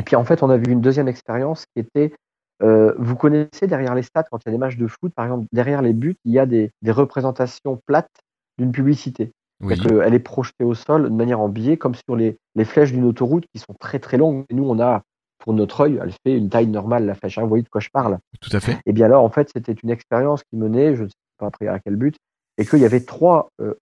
[0.00, 2.14] Et puis en fait, on a vu une deuxième expérience qui était,
[2.62, 5.24] euh, vous connaissez derrière les stats, quand il y a des matchs de foot, par
[5.26, 8.10] exemple, derrière les buts, il y a des, des représentations plates
[8.58, 9.32] d'une publicité.
[9.60, 9.78] Oui.
[9.78, 13.04] Qu'elle est projetée au sol de manière en biais, comme sur les, les flèches d'une
[13.04, 14.44] autoroute qui sont très très longues.
[14.50, 15.02] Et nous, on a,
[15.38, 17.38] pour notre œil, elle fait une taille normale, la flèche.
[17.38, 17.42] hein.
[17.42, 18.78] vous voyez de quoi je parle Tout à fait.
[18.86, 21.66] Et bien là, en fait, c'était une expérience qui menait, je ne sais pas après
[21.66, 22.16] à quel but,
[22.56, 23.74] et qu'il y avait trois euh,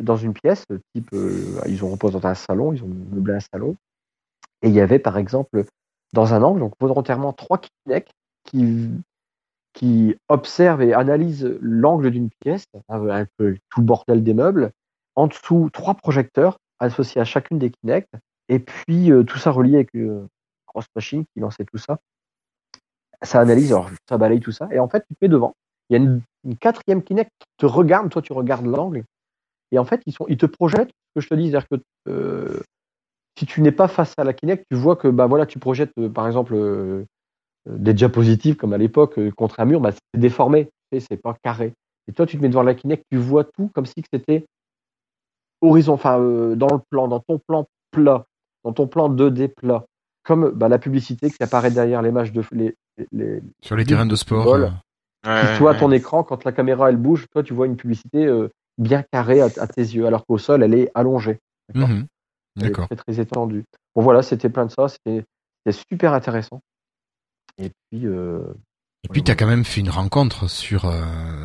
[0.00, 3.40] dans une pièce, type, euh, ils ont reposé dans un salon, ils ont meublé un
[3.40, 3.76] salon,
[4.62, 5.64] et il y avait par exemple
[6.12, 8.08] dans un angle, donc volontairement trois Kinect
[8.44, 14.70] qui observent et analysent l'angle d'une pièce, un peu tout le bordel des meubles,
[15.16, 18.08] en dessous trois projecteurs associés à chacune des Kinect,
[18.48, 20.28] et puis euh, tout ça relié avec une
[20.66, 21.98] grosse machine qui lançait tout ça.
[23.22, 23.74] Ça analyse,
[24.08, 25.54] ça balaye tout ça, et en fait tu te mets devant.
[25.88, 26.22] Il y a une,
[26.60, 29.04] quatrième Kinect qui te regarde, toi tu regardes l'angle,
[29.72, 30.90] et en fait ils te projettent.
[30.90, 31.76] Ce que je te dis, c'est-à-dire que
[32.08, 32.60] euh,
[33.38, 35.92] si tu n'es pas face à la Kinect, tu vois que bah voilà, tu projettes
[35.98, 36.54] euh, par exemple
[37.66, 41.72] des diapositives comme à l'époque euh, contre un mur, bah, c'est déformé, c'est pas carré.
[42.08, 44.44] Et toi, tu te mets devant la Kinect, tu vois tout comme si que c'était
[45.60, 48.24] horizon, enfin euh, dans le plan, dans ton plan plat,
[48.64, 49.84] dans ton plan 2D plat,
[50.22, 52.74] comme bah, la publicité qui apparaît derrière les matchs de les,
[53.12, 54.54] les, Sur les terrains de sport.
[54.54, 54.68] Euh,
[55.26, 55.78] Ouais, qui, toi, ouais.
[55.78, 59.40] ton écran, quand la caméra elle bouge, toi, tu vois une publicité euh, bien carrée
[59.40, 61.38] à, à tes yeux, alors qu'au sol, elle est allongée.
[61.72, 62.06] D'accord mhm.
[62.88, 63.64] Très, très étendue.
[63.94, 64.88] Bon, voilà, c'était plein de ça.
[64.88, 65.24] C'était
[65.70, 66.60] super intéressant.
[67.58, 68.40] Et puis, euh,
[69.04, 71.02] Et puis, tu as quand même fait une rencontre sur, euh,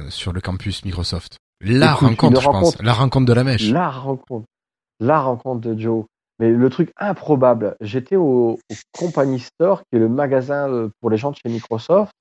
[0.10, 1.38] sur le campus Microsoft.
[1.62, 2.82] La Écoute, rencontre, je pense.
[2.82, 3.70] La rencontre de la mèche.
[3.70, 4.46] la rencontre,
[5.00, 6.06] la rencontre de Joe.
[6.40, 8.60] Mais le truc improbable, j'étais au, au
[8.98, 12.14] Company Store, qui est le magasin euh, pour les gens de chez Microsoft.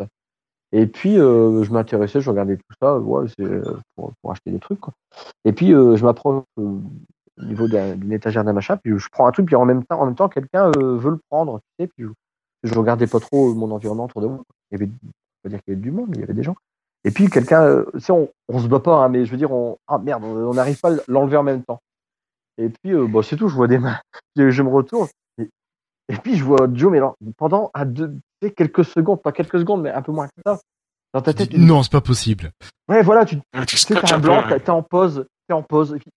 [0.72, 3.26] Et puis, euh, je m'intéressais, je regardais tout ça, ouais,
[3.94, 4.80] pour, pour acheter des trucs.
[4.80, 4.92] Quoi.
[5.44, 6.62] Et puis, euh, je m'approche euh,
[7.40, 9.84] au niveau d'un- d'une étagère d'un machin, puis je prends un truc, puis en même
[9.84, 11.60] temps, en même temps quelqu'un veut le prendre.
[11.78, 12.06] Tu sais, puis
[12.62, 14.42] je, regardais pas trop mon environnement autour de moi.
[14.70, 15.08] Il y avait, on
[15.44, 16.56] va dire qu'il y avait du monde, mais il y avait des gens.
[17.04, 19.36] Et puis, quelqu'un, euh, tu sais, on, on se bat pas, hein, mais je veux
[19.36, 21.80] dire, on, ah merde, on n'arrive pas à l'enlever en même temps.
[22.58, 23.98] Et puis, euh, bon, c'est tout, je vois des mains.
[24.36, 25.08] Je me retourne.
[25.38, 25.48] Et,
[26.08, 28.16] et puis, je vois Joe, mais alors, pendant à deux,
[28.56, 30.58] quelques secondes, pas quelques secondes, mais un peu moins que ça,
[31.14, 32.50] dans ta Tu tête, dis, tu non, c'est pas possible.
[32.88, 35.94] ouais, voilà, tu, Tu tu sais, t'as un blanc, t'es en pause, t'es en pause.
[35.94, 36.10] Et puis,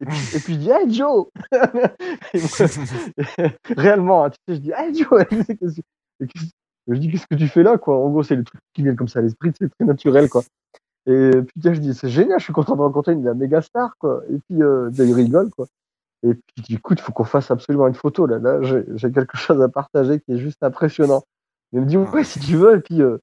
[0.00, 1.26] et puis, et puis je dis, hey Joe
[3.76, 5.24] Réellement, hein, tu sais, je dis, hey Joe
[6.88, 7.98] Je dis, qu'est-ce que tu fais là, quoi?
[7.98, 10.42] En gros, c'est le truc qui vient comme ça à l'esprit, c'est très naturel, quoi.
[11.06, 14.22] Et puis, je dis, c'est génial, je suis content de rencontrer une méga star, quoi.
[14.30, 15.66] Et puis, euh, il rigole, quoi.
[16.22, 18.38] Et puis, je dis, écoute, il faut qu'on fasse absolument une photo, là.
[18.38, 21.22] Là, j'ai quelque chose à partager qui est juste impressionnant.
[21.72, 22.76] Il me dit, ouais, si tu veux.
[22.76, 23.18] Et puis, euh,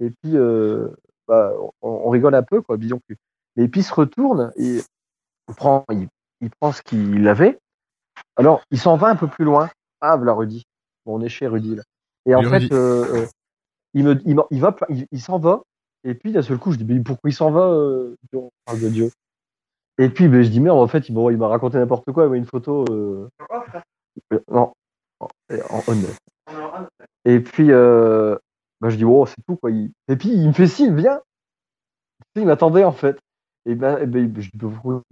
[0.00, 0.88] et puis euh,
[1.28, 3.14] bah, on, on rigole un peu, quoi, disons que.
[3.56, 4.80] Et puis, il se retourne et
[5.52, 6.08] prend, il,
[6.40, 7.58] il prend ce qu'il avait.
[8.36, 9.70] Alors, il s'en va un peu plus loin.
[10.00, 10.64] Ah, voilà Rudy.
[11.06, 11.82] Bon, on est chez Rudy, là.
[12.26, 13.26] Et en fait, euh, euh,
[13.92, 15.62] il me, il, va, il, il s'en va.
[16.04, 18.80] Et puis, d'un seul coup, je dis, mais pourquoi il s'en va euh, On parle
[18.80, 19.10] de Dieu.
[19.98, 22.24] Et puis, ben, je dis, merde, en fait, il m'a il m'a raconté n'importe quoi.
[22.24, 22.84] Il m'a une photo.
[22.90, 23.28] Euh,
[24.50, 24.72] Non,
[25.20, 25.28] en,
[25.70, 25.94] en on.
[27.24, 28.36] Et puis, euh,
[28.80, 29.70] ben, je dis, oh, c'est tout, quoi.
[29.70, 31.20] Il- Et puis, il me fait signe, viens.
[32.36, 33.18] Il m'attendait, en fait.
[33.66, 35.02] Et ben, et dis, ben, pourquoi-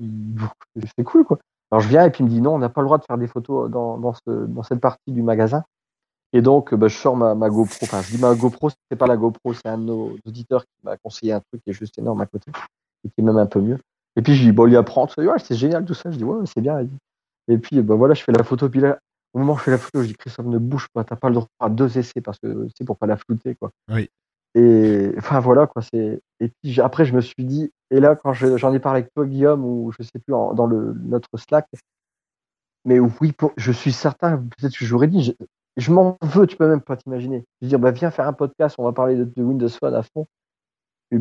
[0.97, 1.39] c'est cool, quoi.
[1.71, 3.05] Alors, je viens, et puis il me dit, non, on n'a pas le droit de
[3.05, 5.65] faire des photos dans, dans, ce, dans cette partie du magasin.
[6.35, 7.79] Et donc, ben, je sors ma, GoPro.
[7.83, 10.85] Enfin, je dis ma GoPro, c'est pas la GoPro, c'est un de nos auditeurs qui
[10.85, 12.51] m'a conseillé un truc qui est juste énorme à côté.
[13.05, 13.79] Et qui est même un peu mieux.
[14.17, 15.09] Et puis, je dis, bon, il apprend.
[15.17, 16.11] Ouais, c'est génial, tout ça.
[16.11, 16.87] Je dis, ouais, c'est bien.
[17.49, 18.69] Et puis, ben, voilà, je fais la photo.
[18.69, 18.99] Puis là,
[19.33, 21.05] au moment où je fais la photo, je dis, Christophe, ne bouge pas.
[21.05, 23.71] T'as pas le droit à deux essais parce que c'est pour pas la flouter, quoi.
[23.91, 24.11] Oui.
[24.55, 25.81] Et enfin voilà quoi.
[25.83, 29.01] C'est et puis après je me suis dit et là quand je- j'en ai parlé
[29.01, 31.67] avec toi Guillaume ou je sais plus en- dans le notre Slack,
[32.85, 35.33] mais oui pour- je suis certain peut-être que j'aurais dit je,
[35.79, 37.45] je m'en veux tu peux même pas t'imaginer.
[37.61, 39.95] Je veux dire bah viens faire un podcast on va parler de, de Windows Phone
[39.95, 40.27] à fond.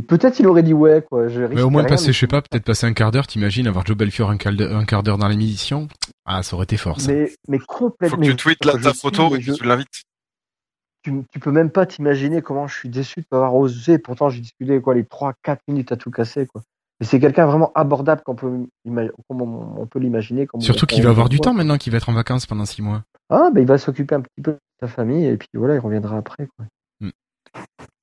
[0.07, 1.27] Peut-être il aurait dit ouais quoi.
[1.27, 3.27] Je Mais au moins rien, passer, mais- je sais pas, peut-être passer un quart d'heure,
[3.27, 5.89] t'imagines, avoir Joe Belfiore un quart d'heure un quart d'heure dans l'émission?
[6.25, 7.11] Ah, ça aurait été fort, ça.
[7.11, 8.17] mais mais complètement.
[8.17, 10.03] Faut que tu tweets la, je ta photo et je- que tu l'invites.
[11.03, 13.97] Tu, tu peux même pas t'imaginer comment je suis déçu de pas avoir osé.
[13.97, 16.61] Pourtant, j'ai discuté quoi les 3-4 minutes à tout casser quoi.
[16.99, 20.47] Et c'est quelqu'un vraiment abordable qu'on peut, on, on peut l'imaginer.
[20.59, 23.03] Surtout qu'il va avoir du temps maintenant qu'il va être en vacances pendant six mois.
[23.29, 25.79] Ah, ben il va s'occuper un petit peu de sa famille et puis voilà, il
[25.79, 26.47] reviendra après.
[26.55, 26.65] Quoi.
[26.99, 27.09] Hmm.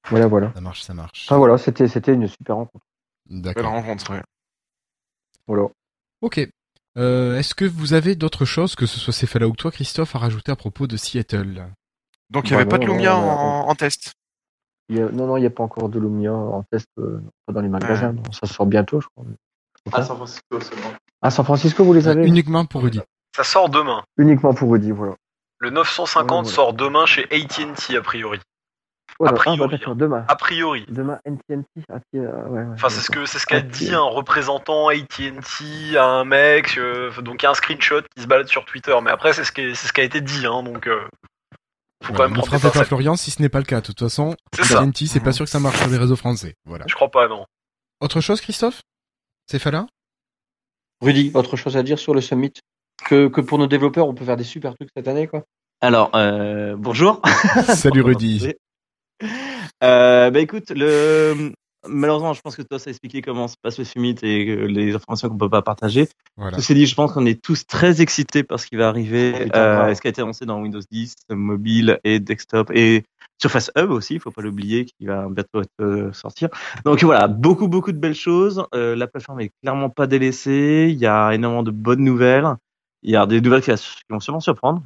[0.08, 0.52] Voilà, voilà.
[0.52, 1.26] Ça marche, ça marche.
[1.28, 2.84] Enfin voilà, c'était c'était une super rencontre.
[3.30, 3.70] Belle D'accord.
[3.70, 4.10] rencontre.
[4.10, 4.22] ouais.
[5.46, 5.68] Voilà.
[6.22, 6.48] Ok.
[6.96, 10.18] Euh, Est-ce que vous avez d'autres choses, que ce soit Céphalo ou toi, Christophe, à
[10.18, 11.68] rajouter à propos de Seattle?
[12.30, 14.12] Donc il n'y avait Bah pas de Lumia non, en, en test.
[14.90, 17.20] Il y a- non, non, il n'y a pas encore de Lumia en test, euh,
[17.46, 18.12] pas dans les magasins.
[18.12, 18.22] non.
[18.32, 19.24] Ça sort bientôt, je crois.
[19.92, 20.90] À San Francisco seulement.
[21.22, 23.00] À San Francisco, vous les avez Uniquement pour Rudy.
[23.34, 24.02] Ça sort demain.
[24.18, 25.14] Uniquement pour Rudy, voilà.
[25.58, 26.54] Le 950 Ouais, voilà.
[26.54, 28.38] sort demain chez AT&T a priori.
[29.18, 29.32] Voilà.
[29.32, 30.24] A priori, Ah, bah, demain.
[30.28, 30.84] A priori.
[30.88, 31.66] Demain, NTNT.
[31.88, 34.88] Ah, tiens, euh, ouais, ouais, Enfin, c'est ce que c'est ce qu'a dit un représentant
[34.88, 36.78] AT&T à un mec.
[36.78, 38.96] euh, donc il y a un screenshot qui se balade sur Twitter.
[39.02, 40.62] Mais après, c'est ce qui c'est ce qui a été dit, hein.
[40.62, 41.00] Donc euh,
[42.02, 42.84] faut Voilà, quand même ne frappez pas.
[42.84, 43.80] Florian si ce n'est pas le cas.
[43.80, 44.36] De toute façon.
[44.52, 46.54] TNT, c'est pas sûr que ça marche sur les réseaux français.
[46.64, 46.84] Voilà.
[46.88, 47.46] Je crois pas, non.
[48.00, 48.82] Autre chose, Christophe?
[49.46, 49.86] C'est là
[51.00, 52.52] Rudy, autre chose à dire sur le summit?
[53.04, 55.44] Que, que pour nos développeurs, on peut faire des super trucs cette année, quoi.
[55.80, 57.22] Alors, euh, bonjour.
[57.74, 58.52] Salut Rudy.
[59.84, 61.52] Euh, bah écoute, le
[61.86, 64.66] malheureusement, je pense que toi, ça a expliqué comment se passe le summit et euh,
[64.66, 66.08] les informations qu'on peut pas partager.
[66.36, 66.56] Voilà.
[66.56, 69.94] Ceci dit, je pense qu'on est tous très excités par ce qui va arriver, euh,
[69.94, 73.04] ce qui a été annoncé dans Windows 10, mobile et desktop et
[73.40, 76.48] Surface Hub aussi, il faut pas l'oublier, qui va bientôt être, euh, sortir.
[76.84, 78.64] Donc voilà, beaucoup beaucoup de belles choses.
[78.74, 80.88] Euh, la plateforme est clairement pas délaissée.
[80.90, 82.48] Il y a énormément de bonnes nouvelles.
[83.02, 83.70] Il y a des nouvelles qui
[84.10, 84.82] vont sûrement surprendre.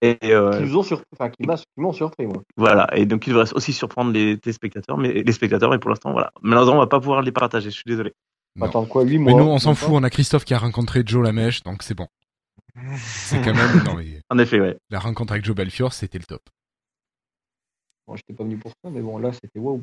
[0.00, 2.42] Et euh, Qui nous ont surpris, enfin, qui m'a- qui m'ont surpris, moi.
[2.56, 6.12] voilà, et donc il devrait aussi surprendre les téléspectateurs, mais les spectateurs, mais pour l'instant,
[6.12, 6.32] voilà.
[6.40, 8.12] Malheureusement, on va pas pouvoir les partager, je suis désolé.
[8.60, 9.90] Attendre quoi, 8 Mais mois nous, on s'en fout.
[9.92, 12.06] On a Christophe qui a rencontré Joe Lamèche, donc c'est bon.
[12.96, 13.82] C'est quand même.
[13.84, 14.76] Non, mais En effet, ouais.
[14.90, 16.42] la rencontre avec Joe Belfior, c'était le top.
[18.06, 19.82] Bon, j'étais pas venu pour ça, mais bon, là, c'était waouh.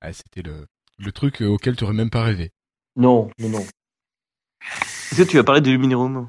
[0.00, 0.66] Ah, c'était le,
[0.98, 2.50] le truc euh, auquel tu aurais même pas rêvé.
[2.96, 3.60] Non, non, non.
[3.60, 6.28] Est-ce que tu vas parler de Luminerum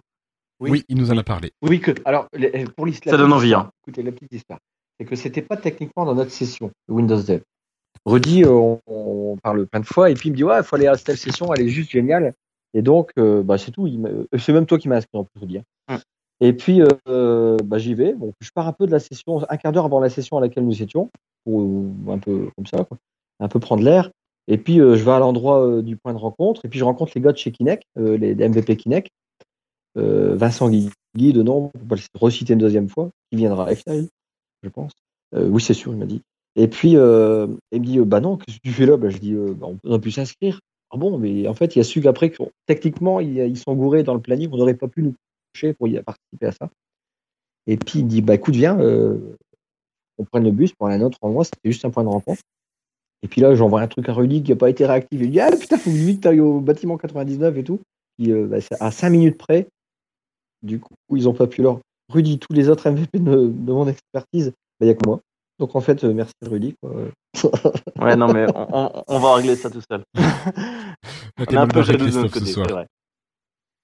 [0.63, 0.71] Oui.
[0.71, 1.51] Oui, il nous en a parlé.
[1.61, 3.13] Oui, que, alors, les- pour l'histoire.
[3.13, 3.69] Ça donne envie, hein.
[3.85, 4.59] Écoutez, la petite histoire.
[4.99, 7.41] C'est que c'était pas techniquement dans notre session de Windows Dev.
[8.05, 10.63] Rudy, euh, on, on parle plein de fois, et puis il me dit, ouais, il
[10.63, 12.33] faut aller à telle session, elle est juste géniale.
[12.73, 13.87] Et donc, euh, bah, c'est tout.
[13.87, 15.57] euh, C'est même toi qui m'as inscrit en plus, Rudy.
[15.59, 15.63] hein.
[16.41, 18.13] Et puis, euh, euh, bah, j'y vais.
[18.13, 20.41] Bon, je pars un peu de la session, un quart d'heure avant la session à
[20.41, 21.09] laquelle nous étions,
[21.45, 22.97] pour euh, un peu comme ça, quoi,
[23.39, 24.09] un peu prendre l'air.
[24.47, 26.83] Et puis, euh, je vais à l'endroit euh, du point de rencontre, et puis je
[26.83, 29.09] rencontre les gars de chez Kinect, euh, les, les MVP Kinect,
[29.97, 33.67] euh, Vincent Guy, Guy de nom, on va le reciter une deuxième fois, qui viendra
[33.67, 34.07] à FNL,
[34.63, 34.91] je pense.
[35.35, 36.21] Euh, oui, c'est sûr, il m'a dit.
[36.55, 38.97] Et puis, euh, il me dit, euh, bah non, qu'est-ce que tu fais là?
[38.97, 40.59] Bah, Je dis, bah, on a pu s'inscrire.
[40.91, 44.13] Ah bon, mais en fait, il a su qu'après, qu'on- techniquement, ils, sont gourés dans
[44.13, 45.15] le planning, on n'aurait pas pu nous
[45.53, 46.69] coucher pour y participer à ça.
[47.65, 48.77] Et puis, il me dit, bah écoute, viens,
[50.17, 52.09] on prenne le bus pour aller à un autre endroit, c'était juste un point de
[52.09, 52.41] rencontre.
[53.23, 55.19] Et puis là, j'envoie un truc à Rudy qui n'a pas été réactif.
[55.19, 57.79] Il dit, ah putain, faut vite que au bâtiment 99 et tout.
[58.17, 59.67] Puis, euh, bah, à 5 minutes près,
[60.63, 61.79] du coup, ils n'ont pas pu leur.
[62.11, 64.47] Rudy, tous les autres MVP de, de mon expertise,
[64.79, 65.19] bah, il n'y a que moi.
[65.59, 66.75] Donc en fait, euh, merci Rudy.
[66.81, 66.91] Quoi.
[68.01, 70.03] Ouais, non, mais on, on, on va régler ça tout seul.
[70.15, 72.87] On est un peu jaloux de notre côté, c'est vrai.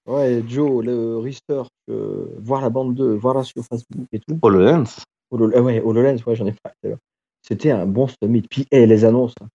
[0.06, 4.38] Ouais, Joe, le research, euh, voir la bande 2, voir la sur Facebook et tout.
[4.42, 4.84] HoloLens.
[5.30, 6.98] Holo- euh, ouais, HoloLens, ouais, j'en ai pas tout à l'heure.
[7.42, 8.42] C'était un bon summit.
[8.42, 9.34] Puis, eh, les annonces.
[9.42, 9.46] hein.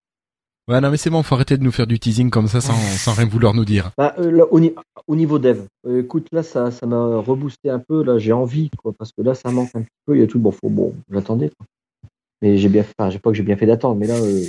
[0.67, 2.73] Ouais, non, mais c'est bon, faut arrêter de nous faire du teasing comme ça sans,
[2.97, 3.91] sans rien vouloir nous dire.
[3.97, 4.73] Bah, euh, là, au, ni-
[5.07, 8.03] au niveau dev, euh, écoute, là, ça ça m'a reboosté un peu.
[8.03, 10.15] Là, j'ai envie, quoi, parce que là, ça manque un petit peu.
[10.15, 10.39] Il y a tout.
[10.39, 11.49] Bon, faut, bon, j'attendais.
[11.49, 11.67] quoi.
[12.41, 14.43] Mais j'ai bien fait, enfin, j'ai pas que j'ai bien fait d'attendre, mais là, euh,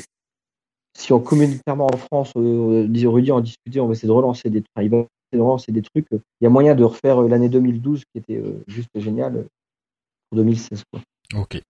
[0.98, 4.48] si on communautairement en France, euh, disait Rudy, en discuter, on va essayer de relancer
[4.48, 6.06] des, enfin, il va essayer de relancer des trucs.
[6.10, 9.44] Il y a moyen de refaire euh, l'année 2012 qui était euh, juste géniale
[10.30, 11.01] pour 2016, quoi.
[11.38, 11.60] Ok.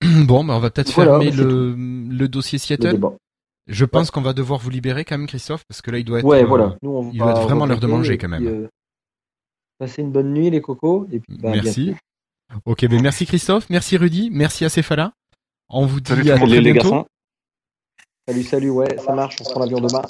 [0.26, 3.00] Bon, bah, on va peut-être Voilà, fermer bah, le, le dossier Le Seattle.
[3.66, 6.18] Je pense qu'on va devoir vous libérer quand même, Christophe, parce que là, il doit
[6.18, 6.24] être.
[6.26, 6.76] Ouais, euh, voilà.
[6.82, 8.46] Nous, on il va vraiment l'heure de manger quand même.
[8.46, 8.68] euh,
[9.78, 11.06] passez une bonne nuit, les cocos.
[11.10, 11.94] Et puis, bah, Merci.
[12.66, 15.12] Ok, ben merci Christophe, merci Rudy, merci à Céphala.
[15.70, 16.90] On vous dit Salut à très Salut les bientôt.
[16.90, 17.06] garçons.
[18.28, 20.02] Salut, salut, ouais, ça marche, on prend l'avion demain.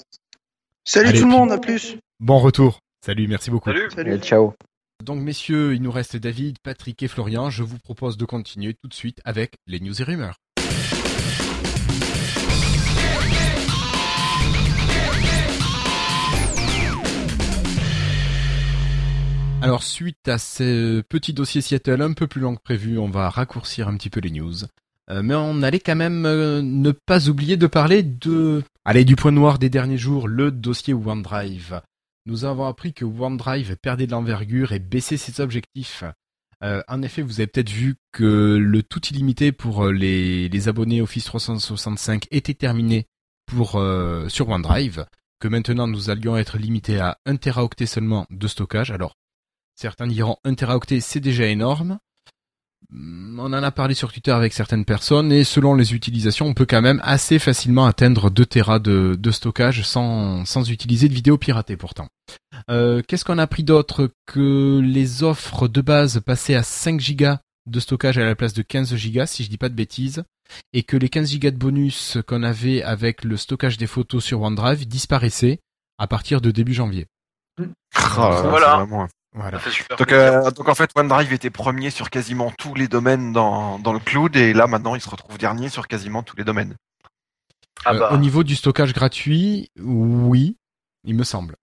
[0.85, 1.97] Salut Allez, tout le monde, à plus.
[2.20, 2.81] Bon retour.
[3.06, 3.70] Salut, merci beaucoup.
[3.70, 3.89] Salut.
[3.97, 4.52] Allez, ciao.
[5.02, 7.51] Donc messieurs, il nous reste David, Patrick et Florian.
[7.51, 10.36] Je vous propose de continuer tout de suite avec les news et rumeurs.
[19.65, 23.31] Alors suite à ce petit dossier Seattle un peu plus long que prévu, on va
[23.31, 24.57] raccourcir un petit peu les news.
[25.09, 28.62] Euh, mais on allait quand même euh, ne pas oublier de parler de...
[28.85, 31.81] Allez, du point noir des derniers jours, le dossier OneDrive.
[32.27, 36.05] Nous avons appris que OneDrive perdait de l'envergure et baissait ses objectifs.
[36.62, 40.69] Euh, en effet, vous avez peut-être vu que le tout illimité pour euh, les, les
[40.69, 43.07] abonnés Office 365 était terminé
[43.47, 45.07] pour euh, sur OneDrive,
[45.41, 48.91] que maintenant nous allions être limités à 1 teraoctet seulement de stockage.
[48.91, 49.16] Alors,
[49.74, 51.98] certains diront 1 teraoctet c'est déjà énorme.
[52.92, 56.55] Hum, On en a parlé sur Twitter avec certaines personnes et selon les utilisations, on
[56.55, 61.14] peut quand même assez facilement atteindre 2 Tera de, de stockage sans, sans utiliser de
[61.14, 62.09] vidéo piratée pourtant.
[62.70, 67.40] Euh, Qu'est-ce qu'on a appris d'autre Que les offres de base passaient à 5 gigas
[67.66, 70.22] de stockage à la place de 15 gigas, si je dis pas de bêtises,
[70.74, 74.42] et que les 15 gigas de bonus qu'on avait avec le stockage des photos sur
[74.42, 75.60] OneDrive disparaissaient
[75.98, 77.06] à partir de début janvier.
[77.94, 78.76] Ah, Voilà.
[78.76, 79.59] vraiment- Voilà.
[79.98, 83.93] Donc, euh, donc en fait, OneDrive était premier sur quasiment tous les domaines dans, dans
[83.93, 86.77] le cloud et là maintenant il se retrouve dernier sur quasiment tous les domaines.
[87.85, 90.56] Ah Euh, bah, au niveau du stockage gratuit, oui,
[91.05, 91.56] il me semble.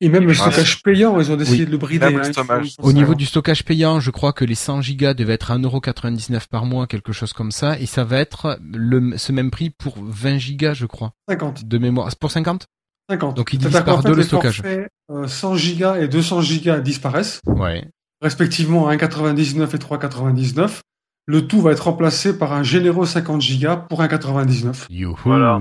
[0.00, 1.66] Et même le stockage payant, ils ont décidé Oui.
[1.66, 2.10] de le brider.
[2.10, 5.52] Le hein, Au niveau du stockage payant, je crois que les 100 gigas devaient être
[5.52, 9.52] à 1,99€ par mois, quelque chose comme ça, et ça va être le, ce même
[9.52, 11.68] prix pour 20 gigas, je crois, 50.
[11.68, 12.08] de mémoire.
[12.10, 12.66] C'est Pour 50
[13.12, 13.36] 50.
[13.36, 14.56] Donc, ils divisent par fait, deux le les stockage.
[14.56, 17.84] forfaits, euh, 100 gigas et 200 gigas disparaissent, Ouais.
[18.20, 20.80] respectivement à 1,99 et 3,99.
[21.26, 24.86] Le tout va être remplacé par un généreux 50 gigas pour 1,99.
[24.90, 25.16] Youhou.
[25.24, 25.60] Voilà.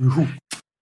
[0.00, 0.26] Youhou.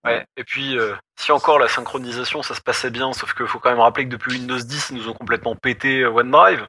[0.06, 0.24] ouais.
[0.36, 3.70] Et puis, euh, si encore la synchronisation, ça se passait bien, sauf qu'il faut quand
[3.70, 6.66] même rappeler que depuis Windows 10, ils nous ont complètement pété euh, OneDrive,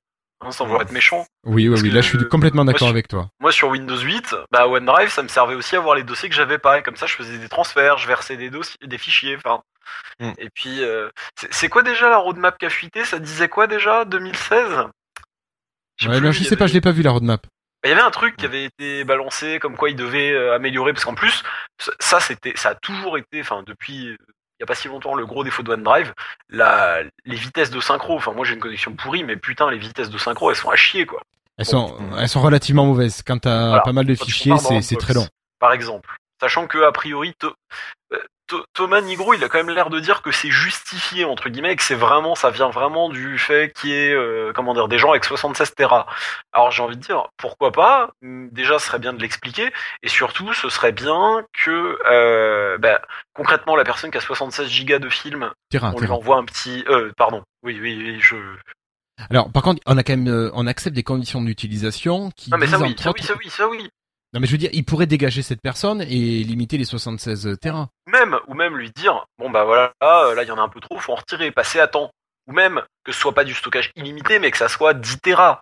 [0.50, 1.26] sans vouloir être méchant.
[1.46, 3.30] Oui, oui, là je suis euh, complètement d'accord avec toi.
[3.40, 6.36] Moi, sur Windows 8, bah, OneDrive, ça me servait aussi à voir les dossiers que
[6.36, 6.80] j'avais pas.
[6.80, 9.36] Et comme ça, je faisais des transferts, je versais des dossiers, des fichiers.
[9.38, 9.62] Enfin.
[10.20, 10.32] Mm.
[10.38, 11.10] Et puis, euh,
[11.52, 14.86] c'est- quoi déjà la roadmap qui a fuité Ça disait quoi déjà 2016
[15.98, 17.46] J'ai Ouais, plus, non, il je sais pas, je l'ai pas vu la roadmap.
[17.84, 20.94] Il y avait un truc qui avait été balancé, comme quoi il devait euh, améliorer,
[20.94, 21.44] parce qu'en plus,
[22.00, 24.18] ça- c'était, ça a toujours été, enfin, depuis,
[24.60, 26.14] il y a pas si longtemps, le gros défaut de OneDrive,
[26.50, 28.16] la, les vitesses de synchro.
[28.16, 30.76] Enfin, moi, j'ai une connexion pourrie, mais putain, les vitesses de synchro, elles sont à
[30.76, 31.22] chier, quoi.
[31.58, 33.22] Elles sont, elles sont relativement mauvaises.
[33.26, 33.82] Quand t'as Voilà.
[33.82, 35.28] pas mal de Quand fichiers, c'est, très long.
[35.60, 36.16] Par exemple.
[36.40, 37.54] Sachant que, a priori, To-
[38.14, 38.18] euh,
[38.74, 41.76] Thomas Nigro, il a quand même l'air de dire que c'est justifié, entre guillemets, et
[41.76, 44.98] que c'est vraiment, ça vient vraiment du fait qu'il y ait, euh, comment dire, des
[44.98, 46.08] gens avec 76 Tera.
[46.54, 48.12] Alors, j'ai envie de dire, pourquoi pas?
[48.24, 49.72] Hum, Déjà, ce serait bien de l'expliquer,
[50.04, 53.02] et surtout, ce serait bien que, euh, bah,
[53.34, 56.84] concrètement, la personne qui a 76 gigas de film, Terrain, on lui envoie un petit,
[56.90, 57.44] euh, pardon.
[57.64, 58.36] Oui, oui, oui, je,
[59.30, 62.58] Alors, par contre, on a quand même, euh, on accepte des conditions d'utilisation qui non,
[62.58, 63.90] mais ça oui, entre ça oui, autres- ça oui, ça oui.
[64.34, 67.90] Non, mais je veux dire, il pourrait dégager cette personne et limiter les 76 terrains.
[68.28, 70.70] Même ou même lui dire bon bah voilà là, là il y en a un
[70.70, 72.12] peu trop faut en retirer passer à temps
[72.48, 75.62] ou même que ce soit pas du stockage illimité mais que ça soit 10 Tera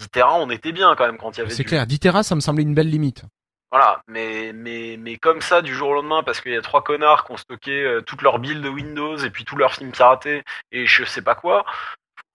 [0.00, 1.98] 10 Tera on était bien quand même quand il y avait C'est du- clair, 10
[2.00, 3.22] terras, ça me semblait une belle limite.
[3.70, 6.82] voilà mais mais mais comme ça du jour au lendemain parce qu'il y a trois
[6.82, 9.92] connards qui ont stocké euh, toutes leurs builds de Windows et puis tous leurs films
[9.92, 10.42] piratés
[10.72, 11.64] et je sais pas quoi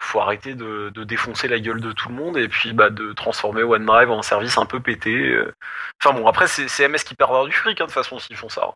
[0.04, 3.14] faut arrêter de, de défoncer la gueule de tout le monde et puis bah de
[3.14, 5.52] transformer OneDrive en service un peu pété euh.
[6.04, 8.36] enfin bon après c'est c'est MS qui perdra du fric hein, de toute façon s'ils
[8.36, 8.70] font ça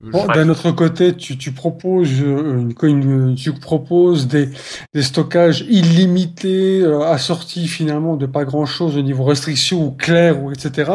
[0.00, 4.50] Bon, d'un autre côté, tu, tu proposes, euh, une, une- tu proposes des,
[4.92, 10.42] des stockages illimités, euh, assortis finalement de pas grand chose au niveau restriction ou clair
[10.42, 10.90] ou etc.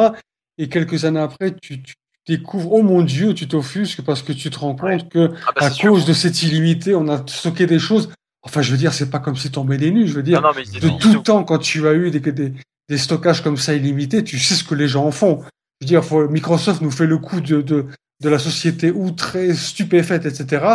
[0.58, 1.96] Et quelques années après, tu, tu
[2.28, 5.66] découvres, oh mon Dieu, tu t'offusques parce que tu te rends compte que Ah bah,
[5.68, 5.90] à sûr.
[5.92, 8.10] cause de cette illimité, on a stocké des choses.
[8.44, 10.08] Enfin, je veux dire, c'est pas comme si tombait des nues.
[10.08, 12.54] Je veux dire, Non, non, de tout temps, quand tu as eu des, des,
[12.90, 15.40] des stockages comme ça illimités, tu sais ce que les gens en font.
[15.82, 17.86] Je veux dire, faut- Microsoft nous fait le coup de, de,
[18.22, 20.66] de la société outrée, stupéfaite, etc.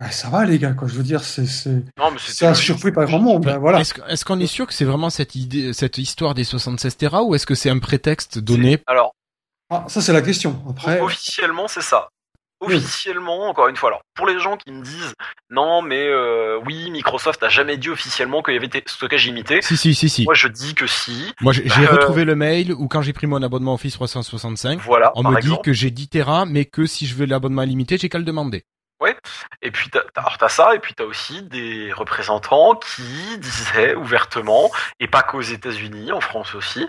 [0.00, 0.88] Ouais, ça va, les gars, quoi.
[0.88, 1.84] Je veux dire, c'est, c'est,
[2.18, 3.44] ça surpris pas grand monde.
[3.44, 3.80] Ben, voilà.
[3.80, 7.34] Est-ce, qu'on est sûr que c'est vraiment cette idée, cette histoire des 76 terras ou
[7.34, 8.80] est-ce que c'est un prétexte donné?
[8.86, 9.14] Alors,
[9.70, 10.60] Ah, ça, c'est la question.
[10.68, 12.08] Après, officiellement, c'est ça.
[12.66, 15.14] Officiellement, encore une fois, alors pour les gens qui me disent
[15.50, 19.60] non, mais euh, oui, Microsoft a jamais dit officiellement qu'il y avait des stockages limités.
[19.62, 20.24] Si, si, si, si.
[20.24, 21.32] Moi, je dis que si.
[21.40, 25.12] Moi, j'ai, Euh, retrouvé le mail où quand j'ai pris mon abonnement Office 365, Voilà,
[25.16, 25.56] on me exemple.
[25.58, 28.24] dit que j'ai 10 terras, mais que si je veux l'abonnement limité, j'ai qu'à le
[28.24, 28.64] demander.
[29.64, 33.94] Et puis, t'as, t'as- alors, t'as ça, et puis t'as aussi des représentants qui disaient
[33.96, 34.70] ouvertement,
[35.00, 36.86] et pas qu'aux États-Unis, en France aussi,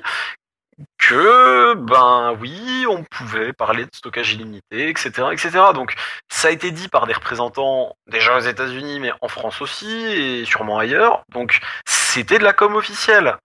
[0.97, 5.51] que, ben oui, on pouvait parler de stockage illimité, etc., etc.
[5.73, 5.95] Donc,
[6.29, 10.45] ça a été dit par des représentants déjà aux États-Unis, mais en France aussi, et
[10.45, 11.23] sûrement ailleurs.
[11.29, 13.37] Donc, c'était de la com officielle.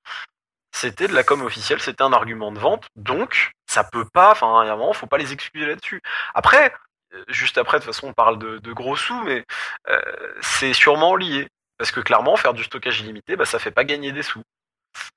[0.73, 2.87] C'était de la com officielle, c'était un argument de vente.
[2.97, 6.01] Donc, ça peut pas, enfin, il un faut pas les excuser là-dessus.
[6.35, 6.73] Après,
[7.15, 9.45] euh, juste après, de toute façon, on parle de, de gros sous, mais
[9.89, 10.01] euh,
[10.41, 11.49] c'est sûrement lié.
[11.79, 14.43] Parce que clairement, faire du stockage illimité, bah, ça fait pas gagner des sous.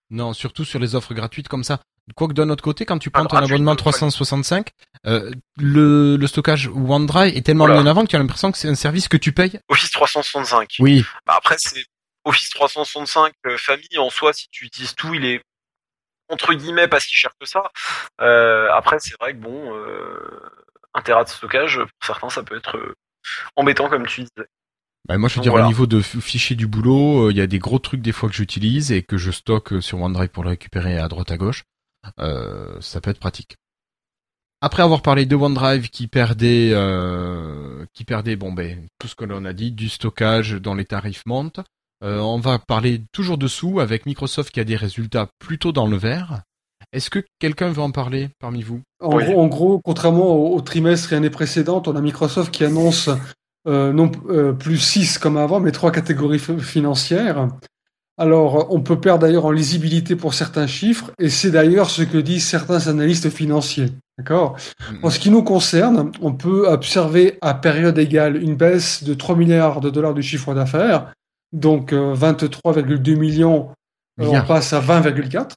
[0.10, 1.80] Non, surtout sur les offres gratuites comme ça.
[2.16, 4.70] Quoique d'un autre côté, quand tu prends ton abonnement pas- 365,
[5.06, 8.58] euh, le, le stockage OneDrive est tellement mis en avant que tu as l'impression que
[8.58, 9.60] c'est un service que tu payes.
[9.70, 10.76] Office 365.
[10.80, 11.86] Oui, Bah, après, c'est
[12.26, 15.42] Office 365 euh, famille en soi, si tu utilises tout, il est
[16.30, 17.72] entre guillemets pas si cher que ça.
[18.22, 20.42] Euh, après, c'est vrai que bon, euh,
[20.94, 22.96] un Tera de stockage, pour certains, ça peut être euh,
[23.56, 24.48] embêtant, comme tu disais.
[25.12, 25.66] Bah, moi je veux dire voilà.
[25.66, 28.14] au niveau de f- fichiers du boulot, euh, il y a des gros trucs des
[28.14, 31.32] fois que j'utilise et que je stocke euh, sur OneDrive pour le récupérer à droite
[31.32, 31.64] à gauche.
[32.20, 33.56] Euh, ça peut être pratique.
[34.62, 39.26] Après avoir parlé de OneDrive qui perdait, euh, qui perdait, bon ben tout ce que
[39.26, 41.60] l'on a dit, du stockage dont les tarifs montent,
[42.04, 45.98] Euh, on va parler toujours dessous avec Microsoft qui a des résultats plutôt dans le
[45.98, 46.42] vert.
[46.94, 48.82] Est-ce que quelqu'un veut en parler parmi vous?
[49.02, 49.26] En, Oui.
[49.26, 53.08] gros, en gros, contrairement au, au trimestre et année précédente, on a Microsoft qui annonce
[53.68, 57.48] euh, non euh, plus 6 comme avant, mais trois catégories financières.
[58.18, 62.18] Alors, on peut perdre d'ailleurs en lisibilité pour certains chiffres, et c'est d'ailleurs ce que
[62.18, 63.88] disent certains analystes financiers.
[64.18, 64.58] D'accord?
[65.02, 69.36] En ce qui nous concerne, on peut observer à période égale une baisse de 3
[69.36, 71.14] milliards de dollars de chiffre d'affaires,
[71.52, 73.70] donc euh, 23,2 millions,
[74.20, 75.54] euh, on passe à 20,4.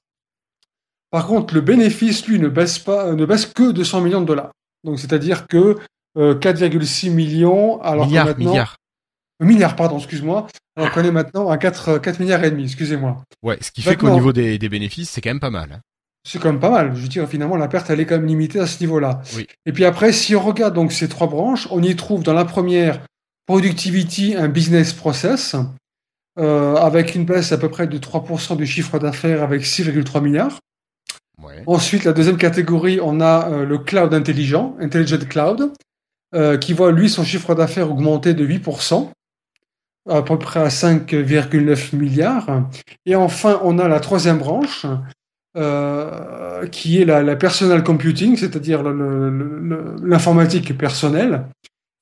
[1.10, 4.20] Par contre, le bénéfice, lui, ne baisse pas, euh, ne baisse que de 100 millions
[4.20, 4.52] de dollars.
[4.82, 5.76] Donc, c'est-à-dire que
[6.16, 8.76] euh, 4,6 millions, alors Milliards, maintenant, milliards.
[9.42, 10.46] Euh, milliards, pardon, excuse-moi.
[10.76, 13.22] Alors qu'on est maintenant à 4, euh, 4 milliards et demi, excusez-moi.
[13.42, 15.70] Ouais, ce qui fait qu'au niveau des, des bénéfices, c'est quand même pas mal.
[15.72, 15.80] hein.
[16.26, 16.92] C'est quand même pas mal.
[16.96, 19.20] Je veux dire, finalement, la perte, elle est quand même limitée à ce niveau-là.
[19.36, 19.46] Oui.
[19.66, 22.44] Et puis après, si on regarde donc ces trois branches, on y trouve dans la
[22.44, 23.00] première
[23.46, 25.54] Productivity, un business process,
[26.38, 30.58] euh, avec une baisse à peu près de 3% du chiffre d'affaires avec 6,3 milliards.
[31.42, 31.62] Ouais.
[31.66, 35.72] Ensuite, la deuxième catégorie, on a euh, le cloud intelligent, Intelligent Cloud,
[36.34, 39.10] euh, qui voit, lui, son chiffre d'affaires augmenter de 8%,
[40.08, 42.68] à peu près à 5,9 milliards.
[43.06, 44.86] Et enfin, on a la troisième branche,
[45.56, 51.46] euh, qui est la, la personal computing, c'est-à-dire l'informatique personnelle,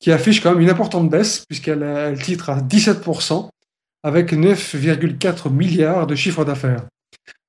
[0.01, 3.51] qui affiche quand même une importante baisse, puisqu'elle elle titre à 17%,
[4.03, 6.87] avec 9,4 milliards de chiffre d'affaires.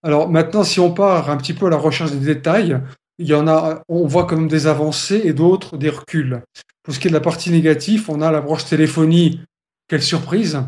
[0.04, 2.78] Alors maintenant, si on part un petit peu à la recherche des détails,
[3.18, 6.42] il y en a, on voit comme des avancées et d'autres des reculs.
[6.84, 9.42] Pour ce qui est de la partie négative, on a la branche téléphonie,
[9.88, 10.62] quelle surprise,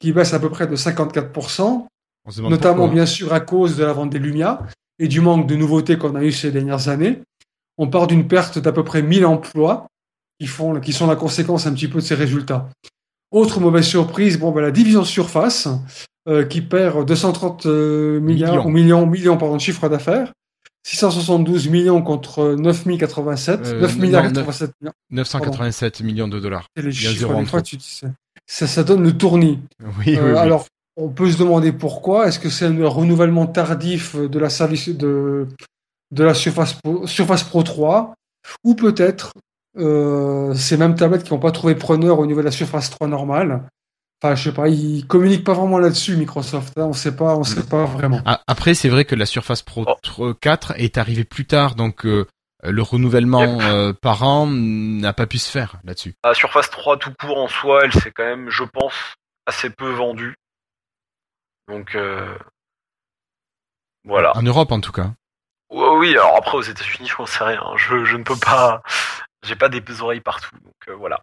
[0.00, 1.86] qui baisse à peu près de 54%,
[2.24, 2.94] On se demande notamment pourquoi.
[2.94, 4.60] bien sûr à cause de la vente des Lumia
[4.98, 7.22] et du manque de nouveautés qu'on a eu ces dernières années.
[7.78, 9.86] On part d'une perte d'à peu près 1000 emplois
[10.38, 12.68] qui, font, qui sont la conséquence un petit peu de ces résultats.
[13.30, 15.68] Autre mauvaise surprise, bon, ben, la division Surface
[16.28, 18.66] euh, qui perd 230 euh, milliards, Millions.
[18.66, 20.32] ou millions, millions pardon, de chiffre d'affaires,
[20.84, 24.92] 672 millions contre 9087, Euh, 9 non, milliards neuf- 87 millions.
[25.10, 26.66] 987 millions de dollars.
[26.76, 28.00] Et les chiffres, des fois, tu dis,
[28.46, 29.60] ça, ça donne le tournis.
[29.80, 30.38] Oui, Euh, oui, oui.
[30.38, 32.26] Alors, on peut se demander pourquoi.
[32.28, 35.46] Est-ce que c'est un renouvellement tardif de la service de,
[36.10, 38.14] de la Surface Pro, Surface Pro 3
[38.64, 39.32] ou peut-être
[39.78, 43.06] euh, ces mêmes tablettes qui n'ont pas trouvé preneur au niveau de la Surface 3
[43.08, 43.62] normale?
[44.24, 46.78] Enfin, je sais pas, ils communiquent pas vraiment là-dessus, Microsoft.
[46.78, 46.82] hein.
[46.84, 48.20] on sait pas, on sait pas vraiment.
[48.46, 49.96] Après, c'est vrai que la Surface Pro Oh.
[50.00, 52.24] 3 4 est arrivée plus tard, donc euh,
[52.62, 56.14] le renouvellement euh, par an n'a pas pu se faire là-dessus.
[56.22, 58.94] La Surface 3 tout court en soi, elle s'est quand même, je pense,
[59.46, 60.36] assez peu vendue.
[61.66, 62.32] Donc euh,
[64.04, 64.36] voilà.
[64.36, 65.10] En Europe, en tout cas.
[65.70, 67.64] Ouais, oui, alors après aux États-Unis, je n'en sais rien.
[67.76, 68.82] Je, je ne peux pas.
[69.44, 71.18] J'ai pas des oreilles partout, donc euh, voilà.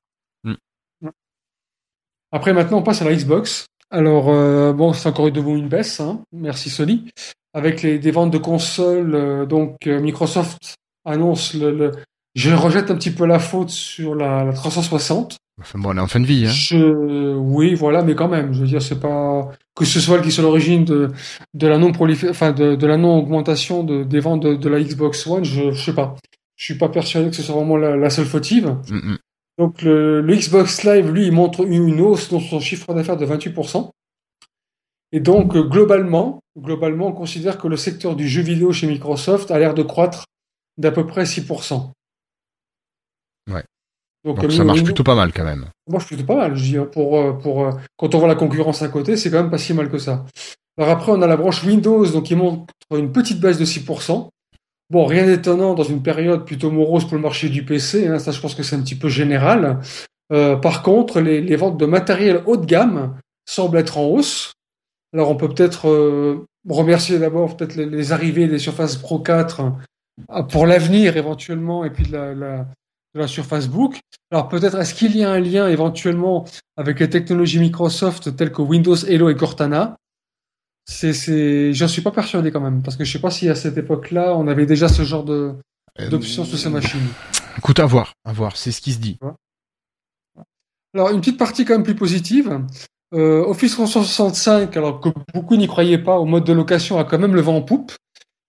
[2.31, 3.65] Après, maintenant, on passe à la Xbox.
[3.91, 6.21] Alors, euh, bon, c'est encore de nouveau une baisse, hein.
[6.31, 7.05] merci Sony.
[7.53, 10.75] Avec les, des ventes de consoles, euh, donc euh, Microsoft
[11.05, 11.91] annonce le, le-
[12.35, 15.37] Je rejette un petit peu la faute sur la, la 360.
[15.59, 16.45] Enfin bon, on est en fin de vie.
[16.45, 16.51] Hein.
[16.51, 20.21] Je, oui, voilà, mais quand même, je veux dire, c'est pas que ce soit elle
[20.23, 21.09] qui soit l'origine de,
[21.55, 24.69] de la non prolifé, enfin de, de la non augmentation de, des ventes de, de
[24.69, 25.43] la Xbox One.
[25.43, 26.15] Je, je sais pas.
[26.55, 28.75] Je suis pas persuadé que ce soit vraiment la, la seule fautive.
[28.89, 29.17] Mm, mm.
[29.59, 33.25] Donc le, le Xbox Live, lui, il montre une, hausse dans son chiffre d'affaires de
[33.25, 33.89] 28%.
[35.11, 39.59] Et donc globalement, globalement, on considère que le secteur du jeu vidéo chez Microsoft a
[39.59, 40.23] l'air de croître
[40.77, 41.91] d'à peu près 6%.
[43.51, 43.63] Ouais.
[44.23, 45.65] Donc, Donc ça marche plutôt pas mal quand même.
[45.87, 46.55] moi, je plutôt pas mal.
[46.55, 49.41] Je dis, pour, euh, pour, euh, quand on voit la concurrence à côté, c'est quand
[49.41, 50.25] même pas si mal que ça.
[50.77, 54.29] Alors après, on a la branche Windows, donc qui montre une petite baisse de 6%.
[54.89, 58.07] Bon, rien d'étonnant dans une période plutôt morose pour le marché du PC.
[58.07, 59.79] hein, ça, je pense que c'est un petit peu général.
[60.31, 64.53] Euh, par contre, les, ventes de matériel haut de gamme semblent être en hausse.
[65.13, 69.61] Alors, on peut peut-être euh, remercier d'abord peut-être les, arrivées des Surface Pro 4
[70.31, 72.67] euh, pour l'avenir éventuellement, et puis de la, la,
[73.15, 73.99] de la Surface Book.
[74.31, 76.45] Alors peut-être est-ce qu'il y a un lien éventuellement
[76.77, 79.95] avec les technologies Microsoft telles que Windows Hello et Cortana?
[80.91, 83.53] C'est, c'est, j'en suis pas persuadé quand même parce que je sais pas si à
[83.53, 85.53] cette époque-là on avait déjà ce genre de
[85.99, 87.07] Euh, d'options sur ces machines.
[87.57, 89.17] Écoute, à voir, à voir, c'est ce qui se dit.
[90.95, 92.61] Alors une petite partie quand même plus positive.
[93.13, 97.19] Euh, Office 365, alors que beaucoup n'y croyaient pas au mode de location, a quand
[97.19, 97.91] même le vent en poupe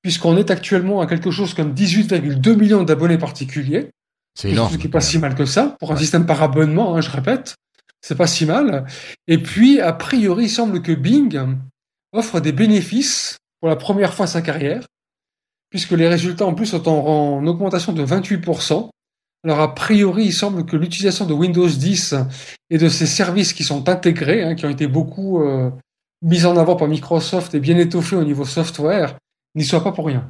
[0.02, 3.90] puisqu'on est actuellement à quelque chose comme 18,2 millions d'abonnés particuliers.
[4.34, 4.78] C'est Ce énorme.
[4.78, 7.56] qui est pas si mal que ça pour un système par abonnement, hein, je répète.
[8.00, 8.86] C'est pas si mal.
[9.28, 11.38] Et puis, a priori, il semble que Bing
[12.12, 14.86] offre des bénéfices pour la première fois de sa carrière,
[15.70, 18.88] puisque les résultats en plus sont en, en augmentation de 28%.
[19.44, 22.14] Alors, a priori, il semble que l'utilisation de Windows 10
[22.68, 25.70] et de ses services qui sont intégrés, hein, qui ont été beaucoup, euh,
[26.22, 29.16] mise en avant par Microsoft et bien étoffée au niveau software
[29.54, 30.28] n'y soit pas pour rien.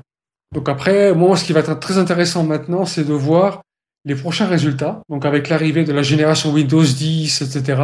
[0.52, 3.62] Donc après, moi, ce qui va être très intéressant maintenant, c'est de voir
[4.04, 5.02] les prochains résultats.
[5.08, 7.82] Donc avec l'arrivée de la génération Windows 10, etc.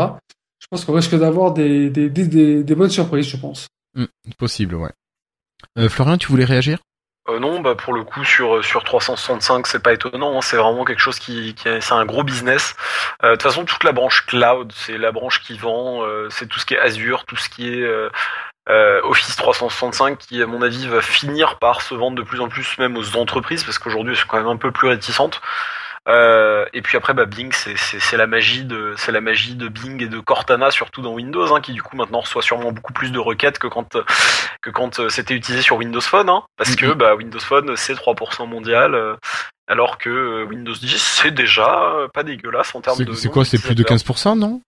[0.58, 3.66] Je pense qu'on risque d'avoir des, des, des, des, bonnes surprises, je pense.
[3.96, 4.06] Hmm,
[4.38, 4.92] possible, ouais.
[5.78, 6.78] Euh, Florian, tu voulais réagir?
[7.28, 10.40] Euh, non, bah pour le coup sur sur 365 c'est pas étonnant, hein.
[10.42, 12.76] c'est vraiment quelque chose qui, qui c'est un gros business.
[13.24, 16.46] Euh, de toute façon toute la branche cloud, c'est la branche qui vend, euh, c'est
[16.46, 20.62] tout ce qui est Azure, tout ce qui est euh, Office 365 qui à mon
[20.62, 24.12] avis va finir par se vendre de plus en plus même aux entreprises parce qu'aujourd'hui
[24.12, 25.40] elles sont quand même un peu plus réticentes.
[26.08, 30.00] Euh, et puis après, bah, Bing, c'est la magie de c'est la magie de Bing
[30.02, 33.10] et de Cortana surtout dans Windows, hein, qui du coup maintenant reçoit sûrement beaucoup plus
[33.10, 33.96] de requêtes que quand
[34.62, 37.94] que quand euh, c'était utilisé sur Windows Phone, hein, parce que bah, Windows Phone c'est
[37.94, 39.16] 3% mondial, euh,
[39.66, 43.12] alors que Windows 10 c'est déjà pas dégueulasse en termes de.
[43.14, 44.60] C'est quoi C'est plus de 15%, non?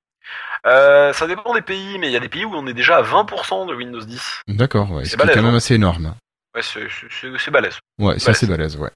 [0.67, 2.97] Euh, ça dépend des pays, mais il y a des pays où on est déjà
[2.97, 4.43] à 20% de Windows 10.
[4.49, 5.55] D'accord, ouais, c'est quand même hein.
[5.55, 6.15] assez énorme.
[6.55, 7.79] Ouais, c'est balèze.
[7.99, 8.91] Ouais, c'est assez balèze, ouais.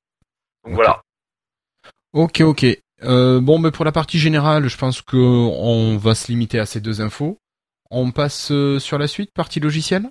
[0.65, 1.01] Donc voilà.
[2.13, 2.67] Ok, ok.
[3.03, 6.67] Euh, bon, mais pour la partie générale, je pense que on va se limiter à
[6.67, 7.39] ces deux infos.
[7.91, 10.09] On passe euh, sur la suite, partie logicielle?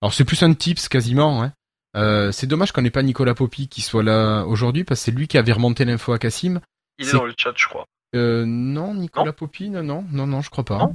[0.00, 1.42] Alors c'est plus un tips quasiment.
[1.42, 1.52] Hein.
[1.96, 5.10] Euh, c'est dommage qu'on n'ait pas Nicolas Poppy qui soit là aujourd'hui parce que c'est
[5.12, 6.60] lui qui avait remonté l'info à Cassim.
[6.98, 7.86] Il est, dans le chat, je crois.
[8.14, 10.78] Euh, non, Nicolas Poppy, non, non, non, non, je crois pas.
[10.78, 10.94] Non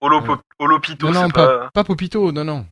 [0.00, 1.70] Holopito, non, non, pas...
[1.72, 2.66] pas Popito, non, non.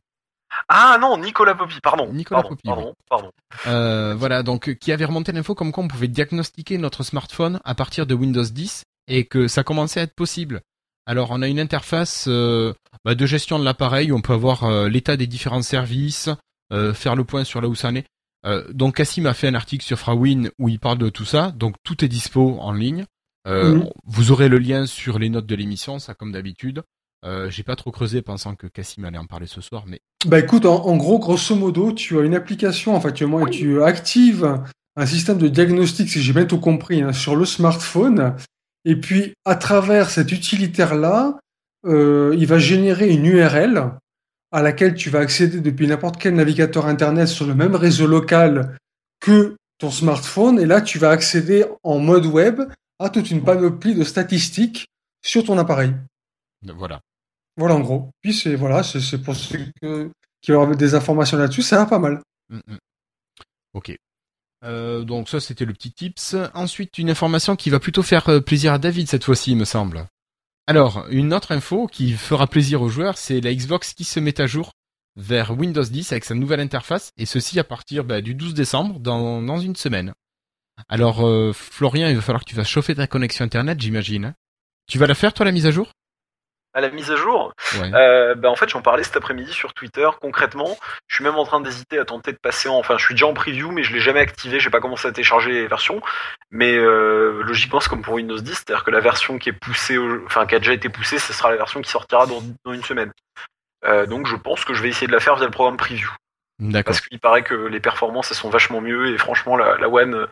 [0.69, 2.11] Ah non, Nicolas Poppy, pardon.
[2.11, 3.31] Nicolas pardon, Poppy, pardon, pardon.
[3.67, 7.75] Euh, voilà, donc qui avait remonté l'info comme quoi on pouvait diagnostiquer notre smartphone à
[7.75, 10.61] partir de Windows 10 et que ça commençait à être possible.
[11.07, 12.73] Alors on a une interface euh,
[13.05, 16.29] bah, de gestion de l'appareil où on peut avoir euh, l'état des différents services,
[16.73, 18.05] euh, faire le point sur là où ça en est.
[18.71, 21.75] donc Cassim a fait un article sur Frawin où il parle de tout ça, donc
[21.83, 23.05] tout est dispo en ligne.
[23.45, 23.89] Mhm.
[24.05, 26.83] Vous aurez le lien sur les notes de l'émission, ça comme d'habitude.
[27.27, 29.99] Euh, j'ai pas trop creusé pensant que Cassim allait en parler ce soir, mais.
[30.25, 33.83] Bah écoute, en, en gros, grosso modo, tu as une application, en fait, tu, tu
[33.83, 34.61] actives
[34.95, 38.35] un système de diagnostic, si j'ai bien tout compris, hein, sur le smartphone.
[38.85, 41.37] Et puis, à travers cet utilitaire-là,
[41.85, 43.91] euh, il va générer une URL
[44.51, 48.77] à laquelle tu vas accéder depuis n'importe quel navigateur Internet sur le même réseau local
[49.19, 50.59] que ton smartphone.
[50.59, 52.61] Et là, tu vas accéder en mode web
[52.99, 54.87] à toute une panoplie de statistiques
[55.21, 55.93] sur ton appareil.
[56.63, 57.01] Voilà.
[57.57, 58.11] Voilà, en gros.
[58.21, 60.11] Puis c'est voilà, c'est pour ceux qui veulent
[60.49, 62.21] avoir des informations là-dessus, ça va pas mal.
[62.49, 62.77] Mm, mm.
[63.73, 63.95] Ok.
[64.63, 66.35] Euh, donc ça c'était le petit tips.
[66.53, 69.65] Ensuite une information qui va plutôt faire euh, plaisir à David cette fois-ci il me
[69.65, 70.05] semble.
[70.67, 74.39] Alors une autre info qui fera plaisir aux joueurs c'est la Xbox qui se met
[74.41, 74.71] à jour
[75.15, 78.99] vers Windows 10 avec sa nouvelle interface et ceci à partir bah, du 12 décembre
[78.99, 80.13] dans, dans une semaine.
[80.89, 84.25] Alors euh, Florian il va falloir que tu fasses chauffer ta connexion internet j'imagine.
[84.25, 84.33] hein.
[84.87, 85.91] Tu vas la faire toi la mise à jour?
[86.77, 87.91] À la mise à jour, Ouais.
[87.95, 90.07] euh, bah en fait j'en parlais cet après-midi sur Twitter.
[90.21, 90.77] Concrètement,
[91.07, 92.75] je suis même en train d'hésiter à tenter de passer en.
[92.77, 94.59] Enfin, je suis déjà en preview, mais je l'ai jamais activé.
[94.59, 96.01] J'ai pas commencé à télécharger les versions.
[96.51, 99.97] Mais euh, logiquement, c'est comme pour Windows 10, c'est-à-dire que la version qui est poussée,
[99.97, 102.73] au- enfin qui a déjà été poussée, ce sera la version qui sortira dans, dans
[102.73, 103.11] une semaine.
[103.85, 106.09] Euh, donc je pense que je vais essayer de la faire via le programme preview.
[106.85, 110.27] Parce qu'il paraît que les performances elles sont vachement mieux et franchement la, la One,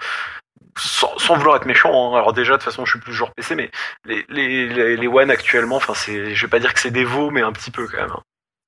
[0.77, 3.34] sans, sans vouloir être méchant, hein, alors déjà de toute façon je suis plus joueur
[3.34, 3.72] PC, mais
[4.06, 7.06] les, les, les, les One actuellement, enfin c'est, je vais pas dire que c'est des
[7.06, 8.11] veaux, mais un petit peu quand même.
[8.11, 8.22] hein.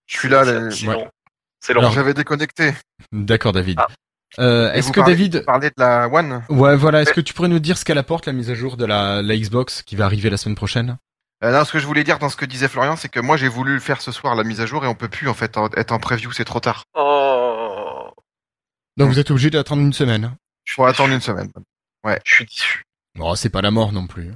[0.07, 0.93] Je suis là, C'est les- c'est Ouais.
[0.95, 1.07] lent.
[1.59, 1.79] C'est lent.
[1.81, 2.73] Alors, j'avais déconnecté.
[3.11, 3.77] D'accord David.
[3.79, 3.87] Ah.
[4.39, 7.01] Euh, Est-ce que parlez- David parlez de la One Ouais, voilà.
[7.01, 9.21] Est-ce que tu pourrais nous dire ce qu'elle apporte la mise à jour de la,
[9.21, 10.97] la Xbox qui va arriver la semaine prochaine?
[11.43, 13.37] Euh, non, ce que je voulais dire dans ce que disait Florian, c'est que moi
[13.37, 15.33] j'ai voulu le faire ce soir la mise à jour et on peut plus en
[15.33, 16.83] fait en- être en preview, c'est trop tard.
[16.95, 18.09] Oh,
[18.97, 20.35] Donc vous êtes obligé d'attendre une semaine.
[20.67, 21.51] Il faut attendre une semaine.
[22.03, 22.19] Ouais.
[22.25, 22.83] je suis déçu.
[23.15, 24.31] Bon, c'est pas la mort non plus.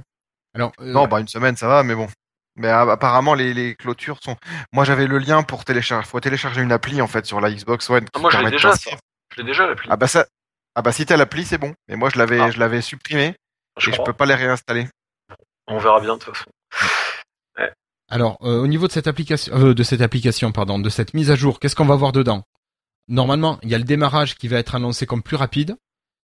[0.54, 2.08] Alors, euh, Non, bah une semaine ça va, mais bon.
[2.56, 4.36] Mais apparemment les, les clôtures sont.
[4.72, 6.06] Moi j'avais le lien pour télécharger.
[6.06, 8.06] Faut télécharger une appli en fait sur la Xbox One.
[8.12, 8.90] Ah, moi je l'ai déjà, ça.
[9.34, 9.88] Je l'ai déjà l'appli.
[9.90, 10.26] Ah bah ça.
[10.74, 11.74] Ah bah si t'as l'appli c'est bon.
[11.88, 12.50] Mais moi je l'avais Ah.
[12.50, 13.34] je l'avais supprimé
[13.78, 14.86] je et je peux pas les réinstaller.
[15.66, 16.50] On verra bien de toute façon.
[18.10, 21.30] alors euh, au niveau de cette application, euh, de cette application, pardon, de cette mise
[21.30, 22.42] à jour, qu'est-ce qu'on va voir dedans?
[23.08, 25.76] Normalement, il y a le démarrage qui va être annoncé comme plus rapide.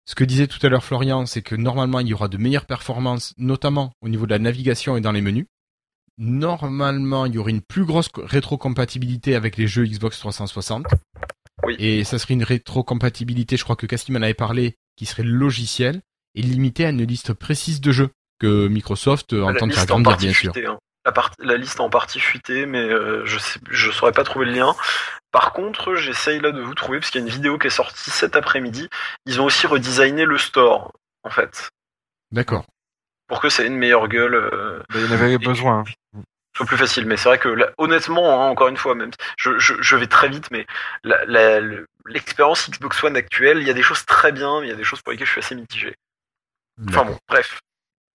[0.08, 2.66] Ce que disait tout à l'heure Florian, c'est que normalement il y aura de meilleures
[2.66, 5.46] performances, notamment au niveau de la navigation et dans les menus.
[6.18, 10.86] Normalement, il y aurait une plus grosse co- rétrocompatibilité avec les jeux Xbox 360.
[11.64, 11.76] Oui.
[11.78, 16.00] Et ça serait une rétrocompatibilité, je crois que Cassim en avait parlé, qui serait logicielle
[16.34, 20.32] et limitée à une liste précise de jeux que Microsoft euh, entend faire grandir, bien
[20.32, 20.52] sûr.
[20.66, 20.78] hein.
[21.06, 24.44] La, partie- la liste en partie fuitée, mais euh, je sais, je saurais pas trouver
[24.46, 24.74] le lien.
[25.30, 27.70] Par contre, j'essaye là de vous trouver parce qu'il y a une vidéo qui est
[27.70, 28.88] sortie cet après-midi.
[29.24, 30.92] Ils ont aussi redesigné le store,
[31.22, 31.70] en fait,
[32.32, 32.66] D'accord.
[33.28, 34.34] pour que ça ait une meilleure gueule.
[34.34, 34.82] euh.
[34.88, 35.84] Bah, il y en avait besoin.
[36.56, 37.06] soit plus facile.
[37.06, 40.08] Mais c'est vrai que là, honnêtement, hein, encore une fois, même je, je, je vais
[40.08, 40.66] très vite, mais
[41.04, 44.66] la- la- le- l'expérience Xbox One actuelle, il y a des choses très bien, mais
[44.66, 45.94] il y a des choses pour lesquelles je suis assez mitigé.
[46.88, 47.60] Enfin bon, bref.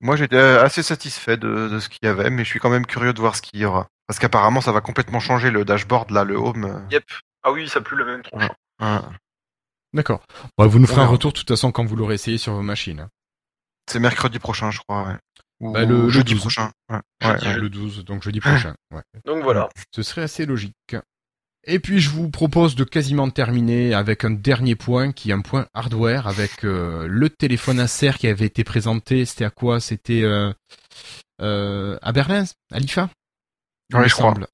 [0.02, 2.86] Moi, j'étais assez satisfait de, de ce qu'il y avait, mais je suis quand même
[2.86, 3.88] curieux de voir ce qu'il y aura.
[4.08, 6.66] Parce qu'apparemment, ça va complètement changer le dashboard, là, le home.
[6.66, 7.04] euh, Yep.
[7.44, 8.44] Ah oui, ça pue le même tronche.
[8.80, 9.10] hein.
[9.94, 10.24] D'accord.
[10.58, 12.62] Bon, vous nous ferez un retour de toute façon quand vous l'aurez essayé sur vos
[12.62, 13.08] machines.
[13.90, 15.16] C'est mercredi prochain, je crois, ouais.
[15.60, 16.42] Ou Bah, le- jeudi 12.
[16.42, 16.72] prochain.
[16.90, 17.00] Ouais.
[17.22, 17.60] Jeudi, Ouais, ouais.
[17.60, 18.74] Le 12, donc jeudi prochain.
[18.92, 19.02] Ouais.
[19.26, 19.70] Donc voilà.
[19.94, 20.96] Ce serait assez logique.
[21.66, 25.42] Et puis je vous propose de quasiment terminer avec un dernier point qui est un
[25.42, 29.26] point hardware avec euh, le téléphone Acer qui avait été présenté.
[29.26, 29.80] C'était à quoi?
[29.80, 30.52] C'était euh,
[31.42, 33.10] euh, à Berlin, à l'IFA?
[33.94, 34.34] Ouais, me je crois.
[34.34, 34.48] semble.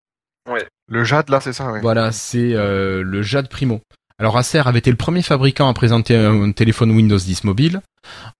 [0.89, 1.81] Le jade, là, c'est ça, ouais.
[1.81, 3.81] Voilà, c'est euh, le Jade Primo.
[4.19, 7.81] Alors Acer avait été le premier fabricant à présenter un, téléphone Windows 10 mobile.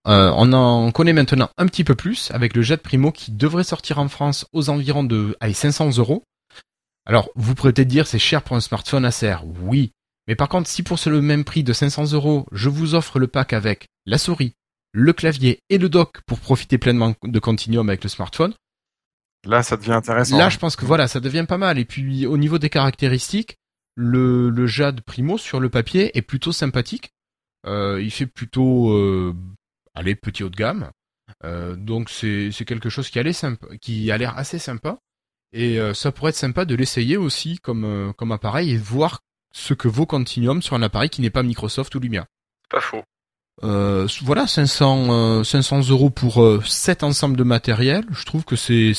[0.07, 3.65] Euh, on en connaît maintenant un petit peu plus avec le Jade Primo qui devrait
[3.65, 6.23] sortir en France aux environs de allez, 500 euros.
[7.07, 9.37] Alors vous pourrez peut-être dire c'est cher pour un smartphone Acer.
[9.61, 9.93] Oui,
[10.27, 13.17] mais par contre si pour ce le même prix de 500 euros je vous offre
[13.17, 14.53] le pack avec la souris,
[14.91, 18.53] le clavier et le dock pour profiter pleinement de Continuum avec le smartphone,
[19.45, 20.37] Là, ça devient intéressant.
[20.37, 21.77] Là, je pense que voilà, ça devient pas mal.
[21.77, 23.57] Et puis, au niveau des caractéristiques,
[23.95, 27.11] le, le Jade Primo sur le papier est plutôt sympathique.
[27.65, 29.33] Euh, il fait plutôt, euh,
[29.95, 30.91] allez, petit haut de gamme.
[31.43, 34.99] Euh, donc, c'est c'est quelque chose qui a l'air sympa, qui a l'air assez sympa.
[35.53, 39.21] Et euh, ça pourrait être sympa de l'essayer aussi comme euh, comme appareil et voir
[39.53, 42.25] ce que vaut Continuum sur un appareil qui n'est pas Microsoft ou Lumia.
[42.69, 43.03] Pas faux.
[43.63, 48.05] Euh, voilà, 500, euh, 500 euros pour euh, cet ensemble de matériel.
[48.11, 48.93] Je trouve que c'est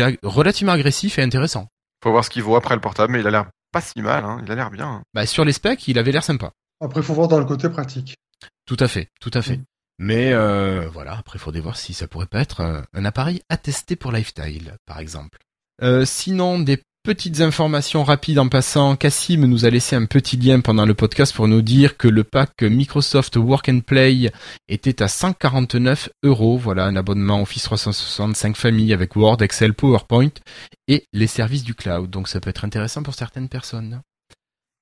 [0.00, 1.66] ag- relativement agressif et intéressant.
[2.04, 4.24] Faut voir ce qu'il vaut après le portable, mais il a l'air pas si mal,
[4.24, 4.40] hein.
[4.44, 5.02] Il a l'air bien.
[5.14, 6.52] Bah, sur les specs, il avait l'air sympa.
[6.80, 8.14] Après, il faut voir dans le côté pratique.
[8.66, 9.56] Tout à fait, tout à fait.
[9.56, 9.64] Mm.
[9.98, 13.42] Mais euh, voilà, après, il faudrait voir si ça pourrait pas être euh, un appareil
[13.48, 15.38] à tester pour Lifestyle, par exemple.
[15.82, 18.96] Euh, sinon, des petites informations rapides en passant.
[18.96, 22.22] Cassim nous a laissé un petit lien pendant le podcast pour nous dire que le
[22.22, 24.30] pack Microsoft Work and Play
[24.68, 26.58] était à 149 euros.
[26.58, 30.32] Voilà, un abonnement Office 365 famille avec Word, Excel, PowerPoint
[30.86, 32.10] et les services du cloud.
[32.10, 34.02] Donc ça peut être intéressant pour certaines personnes.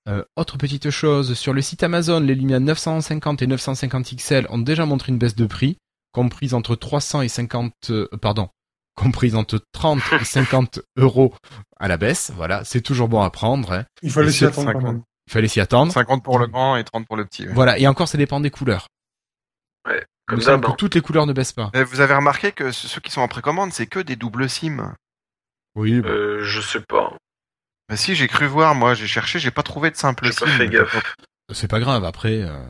[0.09, 4.59] Euh, autre petite chose, sur le site Amazon, les Lumia 950 et 950 XL ont
[4.59, 5.79] déjà montré une baisse de prix,
[6.13, 8.49] comprise entre 300 et 50, euh, pardon,
[8.97, 11.35] comprise entre 30 et 50 euros
[11.79, 12.33] à la baisse.
[12.35, 13.73] Voilà, c'est toujours bon à prendre.
[13.73, 13.85] hein.
[14.03, 14.83] Il fallait s'y attendre quand 50.
[14.95, 15.03] même.
[15.29, 15.93] Il fallait s'y attendre.
[15.93, 17.47] 50 pour le grand et 30 pour le petit.
[17.47, 17.53] ouais.
[17.53, 18.89] Voilà, et encore, ça dépend des couleurs.
[19.87, 21.71] Ouais, comme me ça, que toutes les couleurs ne baissent pas.
[21.75, 24.95] Et vous avez remarqué que ceux qui sont en précommande, c'est que des doubles SIM.
[25.77, 27.13] Oui, euh, je sais pas.
[27.89, 30.47] Bah si, j'ai cru voir, moi, j'ai cherché, j'ai pas trouvé de simple J'ai SIM.
[30.47, 31.15] pas fait gaffe.
[31.53, 32.05] c'est pas grave.
[32.05, 32.65] Après, euh,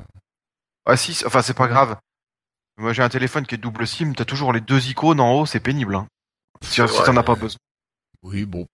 [0.86, 1.96] Ah si, enfin c'est pas grave.
[2.78, 5.46] Moi j'ai un téléphone qui est double SIM, t'as toujours les deux icônes en haut,
[5.46, 5.94] c'est pénible.
[5.94, 6.06] Hein.
[6.62, 7.58] Si, si t'en as pas besoin.
[8.22, 8.66] oui, bon,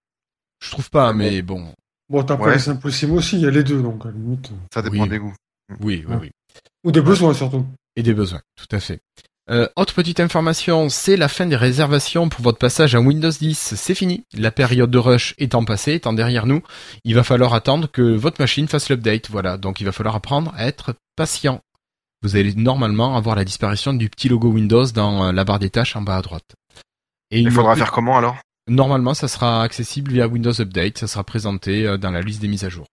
[0.63, 1.73] je trouve pas, mais bon,
[2.09, 4.15] Bon, t'as pas les simples SIM aussi, il y a les deux, donc à la
[4.15, 4.51] limite.
[4.75, 5.09] Ça dépend Oui.
[5.09, 5.35] des goûts.
[5.81, 6.19] oui, oui, Ouais.
[6.21, 6.31] oui.
[6.85, 7.65] Ou des besoins surtout.
[7.97, 9.01] Et des besoins, tout à fait.
[9.51, 13.75] Euh, autre petite information, c'est la fin des réservations pour votre passage à Windows 10.
[13.77, 14.25] C'est fini.
[14.35, 16.63] La période de rush étant passée, étant derrière nous,
[17.05, 19.31] il va falloir attendre que votre machine fasse l'update.
[19.31, 19.57] Voilà.
[19.57, 21.61] Donc il va falloir apprendre à être patient.
[22.23, 25.71] Vous allez normalement avoir la disparition du petit logo Windows dans euh, la barre des
[25.71, 26.55] tâches en bas à droite.
[27.33, 28.37] Et Il faudra faire comment alors?
[28.69, 30.99] Normalement, ça sera accessible via Windows Update.
[30.99, 32.87] Ça sera présenté euh, dans la liste des mises à jour.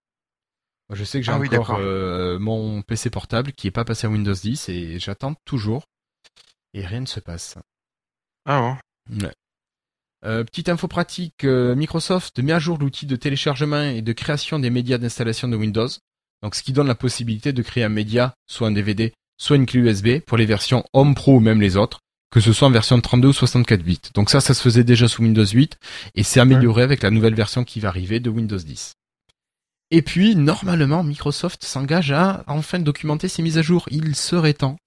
[0.89, 4.07] Moi, Je sais que j'ai Ah encore euh, mon PC portable qui est pas passé
[4.07, 5.83] à Windows 10 et j'attends toujours.
[6.73, 7.57] Et rien ne se passe.
[8.45, 8.77] Ah
[9.09, 9.23] bon?
[9.23, 9.33] Ouais.
[10.25, 14.57] Euh, petite info pratique, euh, Microsoft met à jour l'outil de téléchargement et de création
[14.59, 15.87] des médias d'installation de Windows.
[16.41, 19.65] Donc, ce qui donne la possibilité de créer un média, soit un DVD, soit une
[19.65, 21.99] clé USB pour les versions Home Pro ou même les autres,
[22.31, 23.99] que ce soit en version 32 ou 64 bits.
[24.13, 25.77] Donc ça, ça se faisait déjà sous Windows 8
[26.15, 28.93] et c'est amélioré avec la nouvelle version qui va arriver de Windows 10.
[29.91, 33.85] Et puis, normalement, Microsoft s'engage à enfin documenter ses mises à jour.
[33.89, 34.77] Il serait temps.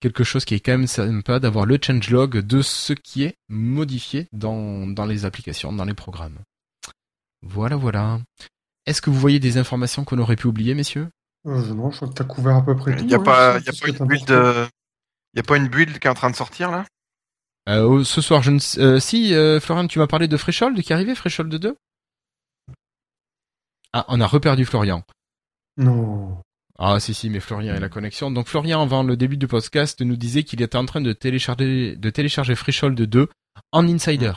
[0.00, 4.26] Quelque chose qui est quand même sympa d'avoir le changelog de ce qui est modifié
[4.32, 6.38] dans, dans les applications, dans les programmes.
[7.42, 8.20] Voilà, voilà.
[8.86, 11.08] Est-ce que vous voyez des informations qu'on aurait pu oublier, messieurs?
[11.46, 13.04] Euh, je- non, je crois que t'as couvert à peu près tout.
[13.06, 14.66] Il a hein, pas, c'est- y a pas qui une build, euh,
[15.34, 16.84] y a pas une build qui est en train de sortir là?
[17.68, 18.80] Euh, Ce soir, je ne sais...
[18.80, 21.76] euh, si, euh, Florian, tu m'as parlé de Threshold qui arrivait, Threshold 2
[23.92, 25.02] Ah, on a reperdu Florian.
[25.76, 26.40] Non.
[26.78, 28.30] Ah si si mais Florian et la connexion.
[28.30, 31.96] Donc Florian avant le début du podcast nous disait qu'il était en train de télécharger
[31.96, 33.28] de télécharger Threshold 2
[33.72, 34.32] en Insider.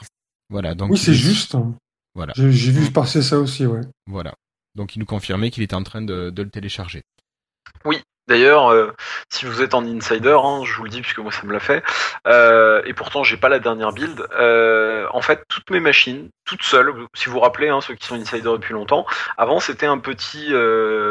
[0.50, 1.56] Voilà donc Oui, c'est il- juste.
[1.56, 1.76] hein.
[2.14, 3.82] Voilà J'ai j'ai vu passer ça aussi, ouais.
[4.08, 4.36] voilà.
[4.76, 7.02] Donc il nous confirmait qu'il était en train de, de le télécharger.
[7.86, 8.02] Oui.
[8.27, 8.91] D'ailleurs, euh,
[9.31, 11.60] si vous êtes en insider, hein, je vous le dis puisque moi ça me l'a
[11.60, 11.84] fait,
[12.26, 14.26] euh, et pourtant j'ai pas la dernière build.
[14.39, 18.07] euh, en fait, toutes mes machines, toutes seules, si vous vous rappelez, hein, ceux qui
[18.07, 19.06] sont insider depuis longtemps,
[19.38, 20.52] avant c'était un petit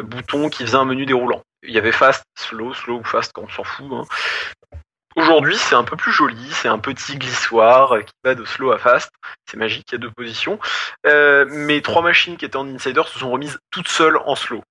[0.05, 1.43] bouton qui faisait un menu déroulant.
[1.63, 3.87] Il y avait fast, slow, slow ou fast, on s'en fout.
[3.93, 4.03] hein.
[5.17, 8.73] Aujourd'hui, c'est un peu plus joli, c'est un petit glissoire euh, qui va de slow
[8.73, 9.11] à fast.
[9.49, 10.59] C'est magique, il y a deux positions.
[11.05, 14.63] Mes trois machines qui étaient en insider se sont remises toutes seules en slow.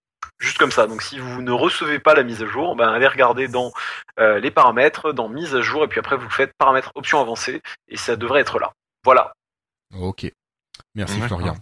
[0.43, 0.87] Juste comme ça.
[0.87, 3.71] Donc si vous ne recevez pas la mise à jour, ben allez regarder dans
[4.19, 7.61] euh, les paramètres, dans mise à jour, et puis après vous faites paramètres options avancées,
[7.87, 8.73] et ça devrait être là.
[9.05, 9.31] Voilà.
[9.97, 10.29] Ok.
[10.95, 11.39] Merci D'accord.
[11.39, 11.57] Florian.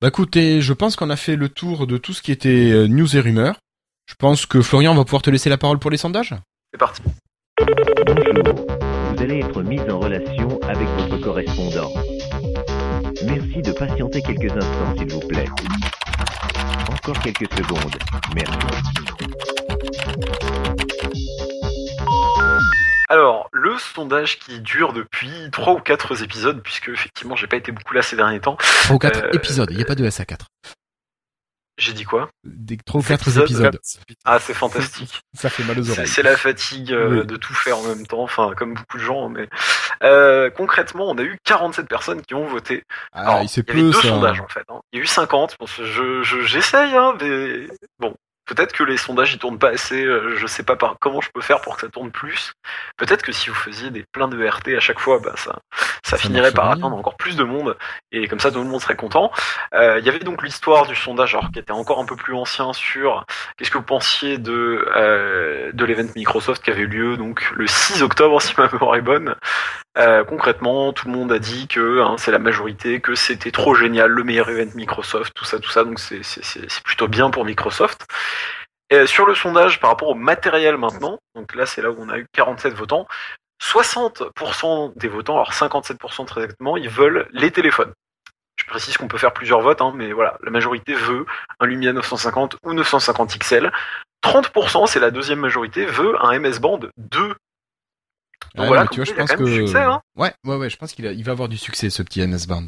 [0.00, 2.86] Bah écoutez, je pense qu'on a fait le tour de tout ce qui était euh,
[2.86, 3.56] news et rumeurs.
[4.06, 6.34] Je pense que Florian va pouvoir te laisser la parole pour les sondages.
[6.72, 7.02] C'est parti.
[8.06, 8.66] Bonjour,
[9.10, 11.92] vous allez être mis en relation avec votre correspondant.
[13.26, 15.48] Merci de patienter quelques instants, s'il vous plaît.
[16.94, 17.96] Encore quelques secondes.
[18.34, 18.52] Merci.
[23.10, 27.70] Alors, le sondage qui dure depuis trois ou quatre épisodes, puisque effectivement j'ai pas été
[27.72, 28.56] beaucoup là ces derniers temps.
[28.84, 30.38] 3 ou 4 Euh, épisodes, il n'y a pas de SA4.
[31.76, 33.80] J'ai dit quoi Des 3 ou 4 Épisodes, épisodes.
[34.24, 35.20] Ah, c'est fantastique.
[35.34, 36.06] Ça fait mal aux C'est oreilles.
[36.06, 37.26] c'est la fatigue euh, Oui.
[37.26, 39.28] de tout faire en même temps, enfin comme beaucoup de gens.
[39.28, 39.48] Mais
[40.04, 42.84] euh, concrètement, on a eu 47 personnes qui ont voté.
[43.12, 44.08] Ah, Alors, il s'est il y avait peu deux ça.
[44.08, 44.62] sondages en fait.
[44.68, 44.80] hein.
[44.92, 45.56] Il y a eu 50.
[45.58, 47.66] Bon, je je- j'essaye, hein, mais
[47.98, 48.14] bon.
[48.46, 50.04] Peut-être que les sondages ils tournent pas assez.
[50.04, 52.52] euh, Je sais pas par comment je peux faire pour que ça tourne plus.
[52.96, 55.58] Peut-être que si vous faisiez des pleins de RT à chaque fois, bah ça
[56.02, 57.76] ça, Ça finirait par atteindre encore plus de monde
[58.12, 59.30] et comme ça tout le monde serait content.
[59.74, 62.34] Euh, Il y avait donc l'histoire du sondage alors qui était encore un peu plus
[62.34, 63.24] ancien sur
[63.56, 67.66] qu'est-ce que vous pensiez de euh, de l'event Microsoft qui avait eu lieu donc le
[67.66, 69.34] 6 octobre si ma mémoire est bonne.
[69.96, 73.74] Euh, concrètement, tout le monde a dit que hein, c'est la majorité, que c'était trop
[73.74, 75.84] génial, le meilleur event Microsoft, tout ça, tout ça.
[75.84, 78.06] Donc c'est plutôt bien pour Microsoft.
[78.90, 82.08] Et sur le sondage par rapport au matériel maintenant, donc là c'est là où on
[82.08, 83.06] a eu 47 votants,
[83.62, 87.92] 60% des votants, alors 57% très exactement, ils veulent les téléphones.
[88.56, 91.26] Je précise qu'on peut faire plusieurs votes, hein, mais voilà, la majorité veut
[91.60, 93.72] un Lumia 950 ou 950 XL.
[94.22, 97.34] 30%, c'est la deuxième majorité, veut un MS Band 2.
[98.56, 100.00] Donc voilà, tu vois, je pense que succès, hein.
[100.16, 102.46] ouais, ouais, ouais, je pense qu'il a- il va avoir du succès ce petit NS
[102.46, 102.66] Band.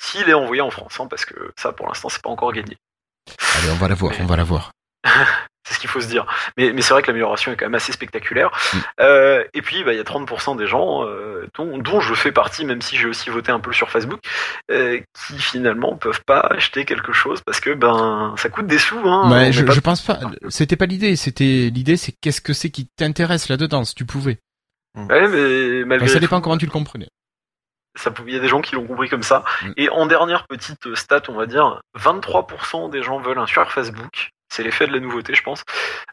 [0.00, 2.76] S'il est envoyé en France, hein, parce que ça, pour l'instant, c'est pas encore gagné.
[3.58, 4.72] Allez, on va la voir, Mais- on va la voir.
[5.68, 6.26] C'est ce qu'il faut se dire.
[6.56, 8.50] Mais, mais c'est vrai que l'amélioration est quand même assez spectaculaire.
[8.72, 8.78] Mm.
[9.00, 12.32] Euh, et puis, bah, il y a 30% des gens, euh, dont, dont je fais
[12.32, 14.20] partie, même si j'ai aussi voté un peu sur Facebook,
[14.70, 18.98] euh, qui finalement peuvent pas acheter quelque chose parce que ben ça coûte des sous.
[19.06, 20.18] Hein, je, pas- je pense pas.
[20.48, 21.14] C'était pas l'idée.
[21.14, 24.38] C'était l'idée, c'est qu'est-ce que c'est qui t'intéresse là-dedans, si tu pouvais?
[24.96, 27.08] Ouais, mais malgré ça tout, dépend comment tu le comprenais.
[27.94, 29.44] ça il y a des gens qui l'ont compris comme ça.
[29.62, 29.72] Mm.
[29.76, 34.30] Et en dernière petite stat, on va dire, 23% des gens veulent un sur Facebook.
[34.48, 35.62] C'est l'effet de la nouveauté, je pense.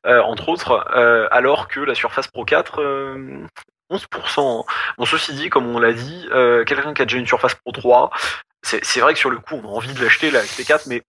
[0.05, 3.47] Euh, entre autres, euh, alors que la Surface Pro 4, euh,
[3.89, 4.65] 11%.
[4.97, 7.71] Bon, ceci dit, comme on l'a dit, euh, quelqu'un qui a déjà une Surface Pro
[7.71, 8.11] 3,
[8.63, 11.01] c'est vrai que sur le coup, on a envie de l'acheter avec T4, mais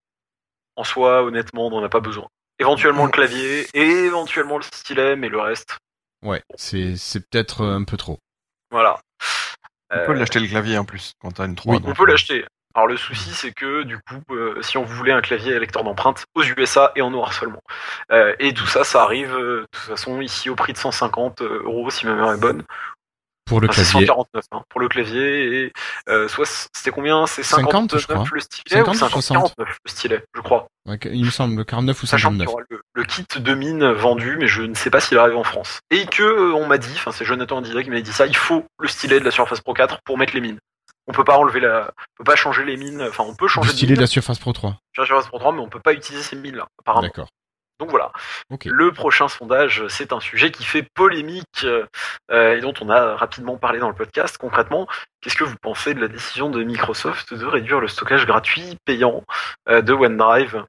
[0.77, 2.28] en soi, honnêtement, on n'en a pas besoin.
[2.61, 5.78] Éventuellement le clavier, et éventuellement le stylet, mais le reste,
[6.23, 8.19] Ouais, c'est c'est peut-être un peu trop.
[8.70, 8.99] voilà.
[9.90, 11.77] On peut l'acheter le clavier en plus quand t'as une 3.
[11.77, 12.45] Oui, On peut l'acheter.
[12.74, 15.82] Alors le souci c'est que du coup, euh, si on voulait un clavier à lecteur
[15.82, 17.62] d'empreinte aux USA et en noir seulement,
[18.12, 21.40] Euh, et tout ça, ça arrive euh, de toute façon ici au prix de 150
[21.40, 22.62] euros si ma mémoire est bonne.
[23.49, 24.07] Pour le Enfin, c'est clavier.
[24.07, 25.73] 149 hein, pour le clavier et
[26.09, 27.27] euh, soit c'était combien?
[27.27, 28.25] C'est 50, 59 je crois.
[28.33, 29.37] le stylet 50 ou ou 50 60?
[29.57, 30.69] 49 le stylet, je crois.
[30.87, 32.55] Ouais, il me semble 49 ou Sachant qu'il y 59.
[32.55, 35.45] aura le, le kit de mine vendu, mais je ne sais pas s'il arrive en
[35.45, 35.81] France.
[35.91, 38.37] Et que euh, on m'a dit, enfin c'est Jonathan Dida qui m'a dit ça, il
[38.37, 40.59] faut le stylet de la Surface Pro 4 pour mettre les mines.
[41.07, 43.01] On peut pas enlever la, on peut pas changer les mines.
[43.09, 44.77] Enfin, on peut changer stylet de mine la Surface Pro 3.
[44.93, 47.07] sur la Surface Pro 3, mais on peut pas utiliser ces mines là, apparemment.
[47.07, 47.29] D'accord.
[47.78, 48.12] Donc voilà.
[48.64, 53.56] Le prochain sondage, c'est un sujet qui fait polémique euh, et dont on a rapidement
[53.56, 54.36] parlé dans le podcast.
[54.36, 54.88] Concrètement,
[55.20, 59.22] qu'est-ce que vous pensez de la décision de Microsoft de réduire le stockage gratuit payant
[59.68, 60.64] euh, de OneDrive?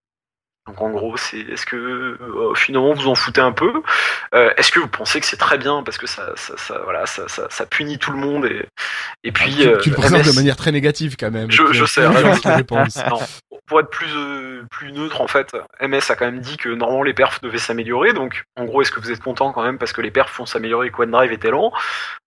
[0.70, 3.74] Donc en gros, c'est est-ce que euh, finalement vous en foutez un peu?
[4.36, 7.08] Euh, Est-ce que vous pensez que c'est très bien parce que ça, ça, ça voilà,
[7.08, 8.68] ça, ça, ça punit tout le monde et
[9.24, 11.50] et puis Ah, tu, euh, tu le présentes MS de manière très négative quand même.
[11.50, 13.20] Je- je sais, non,
[13.66, 17.04] pour être plus euh, plus neutre en fait, MS a quand même dit que normalement
[17.04, 18.14] les perfs devaient s'améliorer.
[18.14, 20.46] Donc en gros, est-ce que vous êtes content quand même parce que les perfs vont
[20.46, 21.72] s'améliorer et que OneDrive était lent?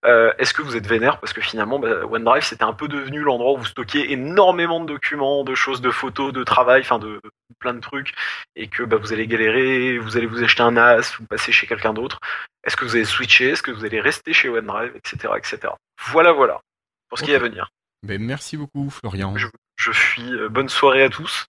[0.05, 3.19] Euh, Est-ce que vous êtes vénère parce que finalement bah, OneDrive c'était un peu devenu
[3.21, 7.19] l'endroit où vous stockiez énormément de documents, de choses, de photos, de travail, enfin de
[7.59, 8.13] plein de trucs
[8.55, 11.67] et que bah, vous allez galérer, vous allez vous acheter un NAS, vous passer chez
[11.67, 12.19] quelqu'un d'autre.
[12.63, 13.49] Est-ce que vous allez switcher?
[13.49, 15.73] Est-ce que vous allez rester chez OneDrive, etc., etc.
[16.11, 16.61] Voilà, voilà
[17.09, 17.69] pour ce qui est à venir.
[18.01, 19.37] Ben, merci beaucoup Florian.
[19.37, 19.47] Je,
[19.77, 21.45] je suis euh, bonne soirée à tous.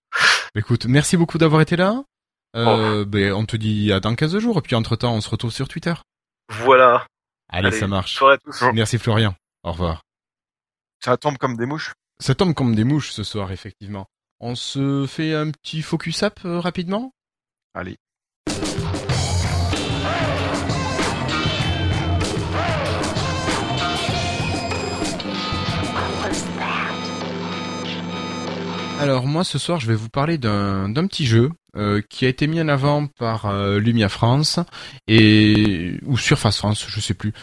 [0.55, 2.03] Écoute, merci beaucoup d'avoir été là.
[2.55, 5.51] Euh, ben, on te dit à dans 15 jours, et puis entre-temps, on se retrouve
[5.51, 5.93] sur Twitter.
[6.49, 7.05] Voilà.
[7.49, 8.13] Allez, Allez, ça marche.
[8.13, 8.63] soirée à tous.
[8.73, 9.35] Merci Florian.
[9.63, 10.01] Au revoir.
[11.03, 11.93] Ça tombe comme des mouches.
[12.19, 14.05] Ça tombe comme des mouches ce soir, effectivement.
[14.39, 17.13] On se fait un petit focus up euh, rapidement?
[17.73, 17.97] Allez.
[28.99, 32.47] Alors moi ce soir je vais vous parler d'un petit jeu euh, qui a été
[32.47, 34.59] mis en avant par euh, Lumia France
[35.07, 37.33] et ou Surface France, je sais plus,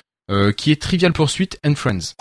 [0.56, 2.14] qui est Trivial Pursuit and Friends.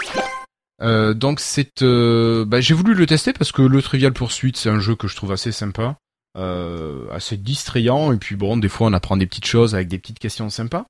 [0.82, 4.70] Euh, donc c'est, euh, bah, j'ai voulu le tester parce que le Trivial Pursuit c'est
[4.70, 5.98] un jeu que je trouve assez sympa,
[6.38, 8.12] euh, assez distrayant.
[8.14, 10.86] Et puis bon des fois on apprend des petites choses avec des petites questions sympas.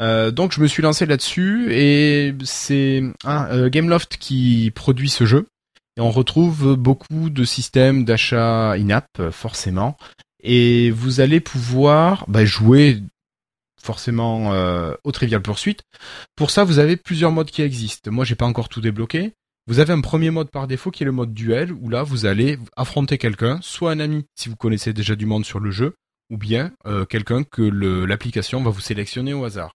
[0.00, 5.24] Euh, donc je me suis lancé là-dessus et c'est ah, euh, Gameloft qui produit ce
[5.24, 5.46] jeu.
[5.96, 9.96] Et on retrouve beaucoup de systèmes d'achat in-app euh, forcément.
[10.42, 13.00] Et vous allez pouvoir bah, jouer
[13.84, 15.76] forcément euh, au Trivial Pursuit.
[16.36, 18.10] Pour ça, vous avez plusieurs modes qui existent.
[18.10, 19.34] Moi, j'ai pas encore tout débloqué.
[19.66, 22.26] Vous avez un premier mode par défaut qui est le mode duel où là, vous
[22.26, 25.94] allez affronter quelqu'un, soit un ami si vous connaissez déjà du monde sur le jeu,
[26.30, 29.72] ou bien euh, quelqu'un que l'application va vous sélectionner au hasard.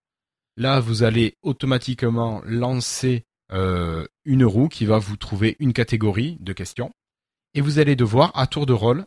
[0.57, 6.53] Là, vous allez automatiquement lancer euh, une roue qui va vous trouver une catégorie de
[6.53, 6.91] questions.
[7.56, 9.06] Et vous allez devoir, à tour de rôle,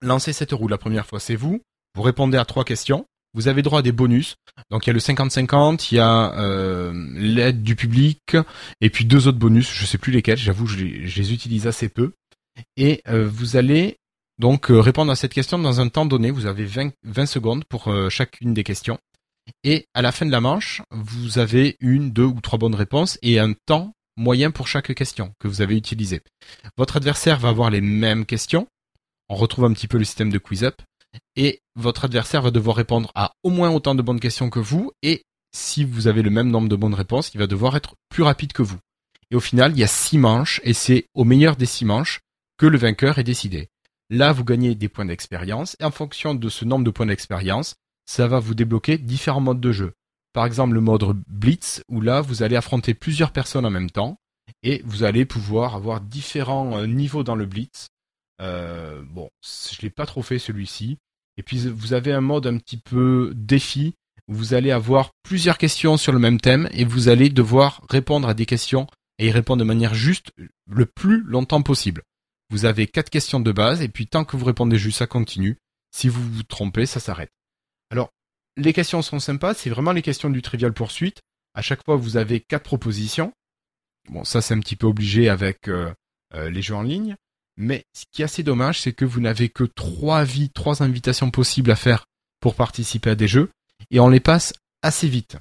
[0.00, 0.68] lancer cette roue.
[0.68, 1.60] La première fois, c'est vous.
[1.96, 3.06] Vous répondez à trois questions.
[3.34, 4.36] Vous avez droit à des bonus.
[4.70, 8.36] Donc il y a le 50-50, il y a euh, l'aide du public,
[8.80, 11.88] et puis deux autres bonus, je sais plus lesquels, j'avoue, je, je les utilise assez
[11.88, 12.12] peu.
[12.76, 13.98] Et euh, vous allez
[14.38, 16.30] donc euh, répondre à cette question dans un temps donné.
[16.30, 18.98] Vous avez 20, 20 secondes pour chacune des questions.
[19.62, 23.18] Et à la fin de la manche, vous avez une, deux ou trois bonnes réponses
[23.22, 26.22] et un temps moyen pour chaque question que vous avez utilisé.
[26.76, 28.66] Votre adversaire va avoir les mêmes questions.
[29.28, 30.80] On retrouve un petit peu le système de quiz up.
[31.36, 34.92] Et votre adversaire va devoir répondre à au moins autant de bonnes questions que vous.
[35.02, 35.22] Et
[35.52, 38.52] si vous avez le même nombre de bonnes réponses, il va devoir être plus rapide
[38.52, 38.78] que vous.
[39.30, 42.20] Et au final, il y a six manches et c'est au meilleur des six manches
[42.58, 43.68] que le vainqueur est décidé.
[44.10, 47.74] Là, vous gagnez des points d'expérience et en fonction de ce nombre de points d'expérience,
[48.06, 49.92] ça va vous débloquer différents modes de jeu.
[50.32, 54.18] Par exemple, le mode Blitz, où là, vous allez affronter plusieurs personnes en même temps,
[54.62, 57.88] et vous allez pouvoir avoir différents euh, niveaux dans le Blitz.
[58.40, 60.98] Euh, bon, je l'ai pas trop fait celui-ci.
[61.36, 63.94] Et puis, vous avez un mode un petit peu défi,
[64.28, 68.28] où vous allez avoir plusieurs questions sur le même thème, et vous allez devoir répondre
[68.28, 68.86] à des questions,
[69.18, 70.32] et y répondre de manière juste
[70.66, 72.02] le plus longtemps possible.
[72.50, 75.58] Vous avez quatre questions de base, et puis tant que vous répondez juste, ça continue.
[75.90, 77.30] Si vous vous trompez, ça s'arrête.
[77.90, 78.10] Alors,
[78.56, 81.20] les questions sont sympas, c'est vraiment les questions du Trivial Poursuite.
[81.54, 83.32] À chaque fois, vous avez quatre propositions.
[84.08, 85.92] Bon, ça c'est un petit peu obligé avec euh,
[86.34, 87.16] euh, les jeux en ligne.
[87.56, 91.30] Mais ce qui est assez dommage, c'est que vous n'avez que trois vies, trois invitations
[91.30, 92.06] possibles à faire
[92.40, 93.50] pour participer à des jeux,
[93.90, 94.52] et on les passe
[94.82, 95.36] assez vite.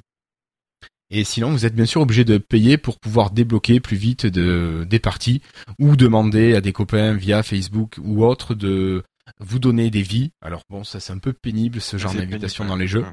[1.09, 4.85] Et sinon, vous êtes bien sûr obligé de payer pour pouvoir débloquer plus vite de,
[4.89, 5.41] des parties,
[5.79, 9.03] ou demander à des copains via Facebook ou autre de
[9.39, 10.31] vous donner des vies.
[10.41, 13.05] Alors bon, ça c'est un peu pénible ce genre d'invitation dans les jeux.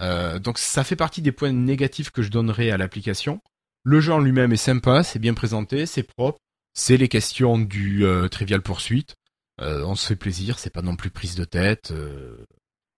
[0.00, 3.40] Euh, donc ça fait partie des points négatifs que je donnerai à l'application.
[3.84, 6.38] Le jeu en lui-même est sympa, c'est bien présenté, c'est propre,
[6.74, 9.14] c'est les questions du euh, Trivial Poursuite.
[9.60, 11.90] Euh, on se fait plaisir, c'est pas non plus prise de tête.
[11.90, 12.44] euh,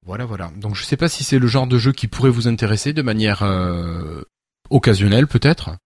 [0.07, 0.51] voilà, voilà.
[0.57, 3.03] Donc je sais pas si c'est le genre de jeu qui pourrait vous intéresser de
[3.03, 4.23] manière euh,
[4.71, 5.77] occasionnelle peut-être.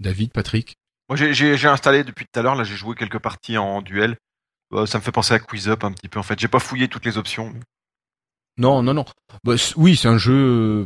[0.00, 0.76] David, Patrick.
[1.08, 2.54] Moi, j'ai- installé depuis tout à l'heure.
[2.54, 4.16] Là, j'ai joué quelques parties en duel.
[4.74, 6.18] Euh, ça me fait penser à Quiz Up un petit peu.
[6.18, 7.54] En fait, j'ai pas fouillé toutes les options.
[8.58, 9.06] Non, non, non.
[9.44, 10.84] Bah, oui, c'est un jeu.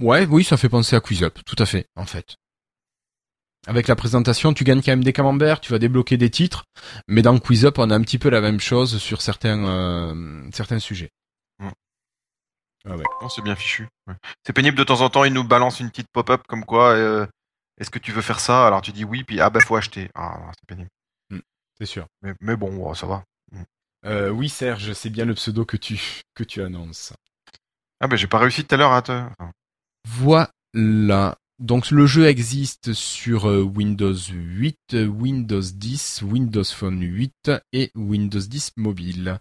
[0.00, 2.36] Ouais, oui, ça fait penser à Quiz Up, tout à fait, en fait.
[3.66, 6.64] Avec la présentation, tu gagnes quand même des camemberts, tu vas débloquer des titres,
[7.08, 10.48] mais dans Quiz Up, on a un petit peu la même chose sur certains euh,
[10.52, 11.10] certains sujets.
[11.58, 11.68] Mm.
[12.86, 13.04] Ah ouais.
[13.20, 13.86] Non, c'est bien fichu.
[14.06, 14.14] Ouais.
[14.46, 15.24] C'est pénible de temps en temps.
[15.24, 16.92] Ils nous balancent une petite pop-up comme quoi.
[16.94, 17.26] euh,
[17.78, 18.66] Est-ce que tu veux faire ça?
[18.66, 20.08] Alors tu dis oui, puis ah bah faut acheter.
[20.14, 20.88] Ah, c'est pénible.
[21.78, 22.06] C'est sûr.
[22.22, 23.24] Mais, mais bon, ouais, ça va.
[24.06, 26.00] Euh, oui, Serge, c'est bien le pseudo que tu
[26.34, 27.12] que tu annonces.
[28.00, 29.12] Ah bah j'ai pas réussi tout à l'heure à te.
[29.12, 29.52] enfin,
[30.08, 31.36] Voilà.
[31.60, 37.90] Donc le jeu existe sur euh, Windows 8, euh, Windows 10, Windows Phone 8 et
[37.94, 39.38] Windows 10 mobile.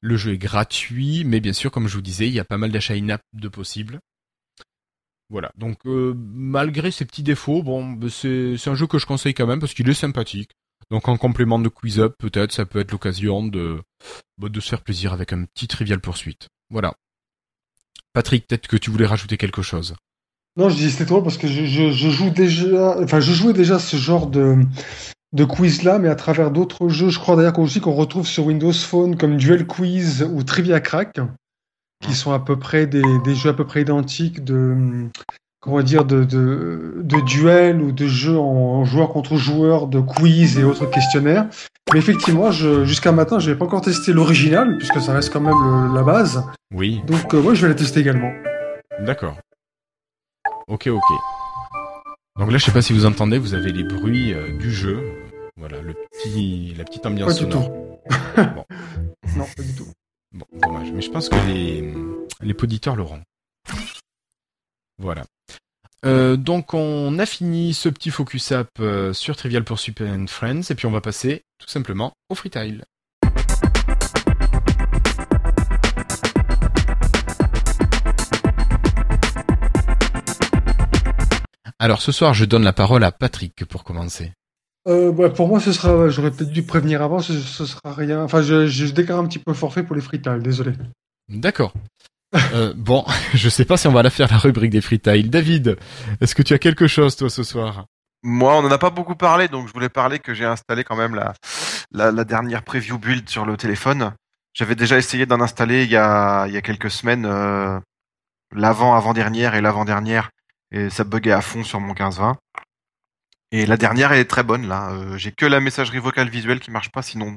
[0.00, 2.58] Le jeu est gratuit, mais bien sûr, comme je vous disais, il y a pas
[2.58, 4.00] mal d'achats in-app de possibles.
[5.30, 5.52] Voilà.
[5.56, 9.46] Donc euh, malgré ses petits défauts, bon, c'est c'est un jeu que je conseille quand
[9.46, 10.50] même parce qu'il est sympathique.
[10.90, 13.80] Donc en complément de Quiz Up, peut-être, ça peut être l'occasion de
[14.38, 16.48] bah, de se faire plaisir avec un petit Trivial Poursuite.
[16.68, 16.94] Voilà.
[18.12, 19.94] Patrick, peut-être que tu voulais rajouter quelque chose.
[20.56, 23.52] Non, je dis c'était drôle parce que je, je, je joue déjà, enfin, je jouais
[23.52, 24.56] déjà ce genre de,
[25.32, 27.08] de quiz là, mais à travers d'autres jeux.
[27.08, 31.18] Je crois d'ailleurs aussi qu'on retrouve sur Windows Phone comme Duel Quiz ou Trivia Crack,
[32.04, 35.08] qui sont à peu près des, des jeux à peu près identiques de
[35.60, 40.58] comment dire de, de, de duels ou de jeux en joueur contre joueur, de quiz
[40.58, 41.48] et autres questionnaires.
[41.92, 45.54] Mais effectivement, jusqu'à maintenant, je n'avais pas encore testé l'original puisque ça reste quand même
[45.54, 46.44] le- la base.
[46.72, 47.00] Oui.
[47.08, 48.30] Donc euh, moi, je vais la tester également.
[49.00, 49.36] D'accord.
[50.68, 51.02] Ok, ok.
[52.38, 55.02] Donc là, je sais pas si vous entendez, vous avez les bruits euh, du jeu.
[55.56, 57.68] Voilà, le petit, la petite ambiance Pas du sonore.
[57.70, 58.64] bon,
[59.36, 59.86] Non, pas du tout.
[60.32, 60.90] bon, dommage.
[60.92, 61.92] Mais je pense que les,
[62.40, 63.22] les poditeurs l'auront.
[64.98, 65.24] Voilà.
[66.04, 70.60] Euh, donc on a fini ce petit focus app euh, sur Trivial Pursuit and Friends
[70.70, 72.84] et puis on va passer tout simplement au freetile.
[81.78, 84.32] Alors ce soir je donne la parole à Patrick pour commencer.
[84.86, 86.08] Euh, bah, pour moi, ce sera.
[86.10, 87.20] J'aurais peut-être dû prévenir avant.
[87.20, 88.22] Ce, ce sera rien.
[88.22, 90.42] Enfin, je, je déclare un petit peu forfait pour les freetiles.
[90.42, 90.72] Désolé.
[91.28, 91.72] D'accord.
[92.52, 95.30] Euh, bon, je sais pas si on va la faire la rubrique des freetiles.
[95.30, 95.78] David,
[96.20, 97.86] est-ce que tu as quelque chose toi ce soir?
[98.22, 100.96] Moi, on en a pas beaucoup parlé, donc je voulais parler que j'ai installé quand
[100.96, 101.34] même la,
[101.92, 104.12] la, la dernière preview build sur le téléphone.
[104.54, 107.78] J'avais déjà essayé d'en installer il y a, il y a quelques semaines, euh,
[108.52, 110.30] l'avant, avant-dernière et l'avant-dernière,
[110.74, 112.34] et ça buguait à fond sur mon 15-20.
[113.52, 114.90] Et la dernière, est très bonne, là.
[114.90, 117.34] Euh, j'ai que la messagerie vocale visuelle qui marche pas, sinon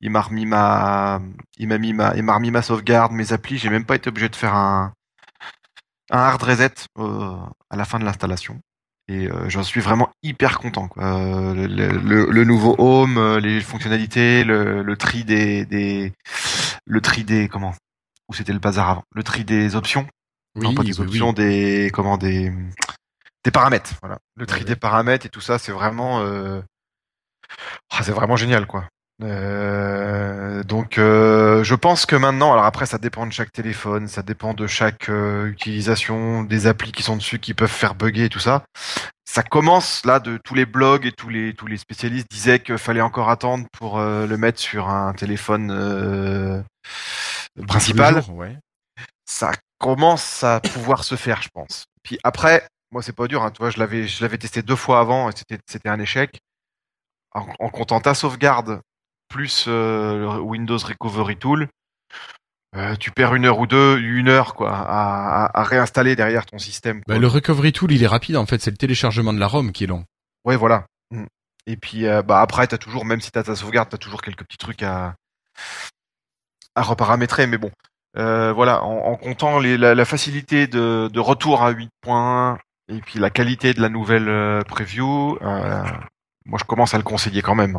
[0.00, 1.20] il m'a remis ma,
[1.56, 4.36] il m'a mis ma, il m'a sauvegarde, mes applis, j'ai même pas été obligé de
[4.36, 4.92] faire un,
[6.10, 7.36] hard reset euh,
[7.70, 8.60] à la fin de l'installation.
[9.08, 10.88] Et euh, j'en suis vraiment hyper content.
[10.96, 16.12] Le, nouveau home, les fonctionnalités, le, le tri des, des,
[16.84, 17.74] le tri des comment?
[18.28, 19.04] Où c'était le bazar avant?
[19.14, 20.06] Le tri des options.
[20.54, 21.34] Non Oui, pas des oui, options, oui.
[21.34, 22.52] des comment des
[23.44, 23.94] des paramètres.
[24.00, 24.18] Voilà.
[24.36, 26.60] Le tri Ouais, des paramètres et tout ça, c'est vraiment euh,
[27.90, 28.84] ah, c'est vraiment génial quoi.
[29.22, 34.22] Euh, donc euh, je pense que maintenant, alors après ça dépend de chaque téléphone, ça
[34.22, 38.38] dépend de chaque utilisation, des applis qui sont dessus qui peuvent faire bugger et tout
[38.38, 38.64] ça.
[39.24, 42.78] Ça commence là de tous les blogs et tous les tous les spécialistes disaient qu'il
[42.78, 46.64] fallait encore attendre pour le mettre sur un téléphone
[47.66, 48.22] principal.
[48.22, 48.58] Jour, ouais.
[49.24, 49.52] Ça
[49.82, 51.86] commence à pouvoir se faire, je pense.
[52.04, 54.76] Puis après, moi c'est pas dur, hein, tu vois, je l'avais je l'avais testé deux
[54.76, 56.38] fois avant et c'était c'était un échec.
[57.34, 58.80] En, en comptant ta sauvegarde
[59.28, 61.68] plus euh, le Windows Recovery Tool,
[62.76, 66.46] euh, tu perds une heure ou deux, une heure quoi, à, à, à réinstaller derrière
[66.46, 67.00] ton système.
[67.08, 69.72] Bah, le recovery tool il est rapide en fait, c'est le téléchargement de la ROM
[69.72, 70.04] qui est long.
[70.44, 70.86] Ouais, voilà.
[71.10, 71.24] Mm.
[71.66, 74.44] Et puis euh, bah après t'as toujours, même si t'as ta sauvegarde, t'as toujours quelques
[74.44, 75.14] petits trucs à
[76.74, 77.70] à reparamétrer, mais bon.
[78.16, 82.58] Euh, voilà, en, en comptant les, la, la facilité de, de retour à 8.1
[82.88, 85.82] et puis la qualité de la nouvelle euh, preview, euh,
[86.44, 87.78] moi je commence à le conseiller quand même.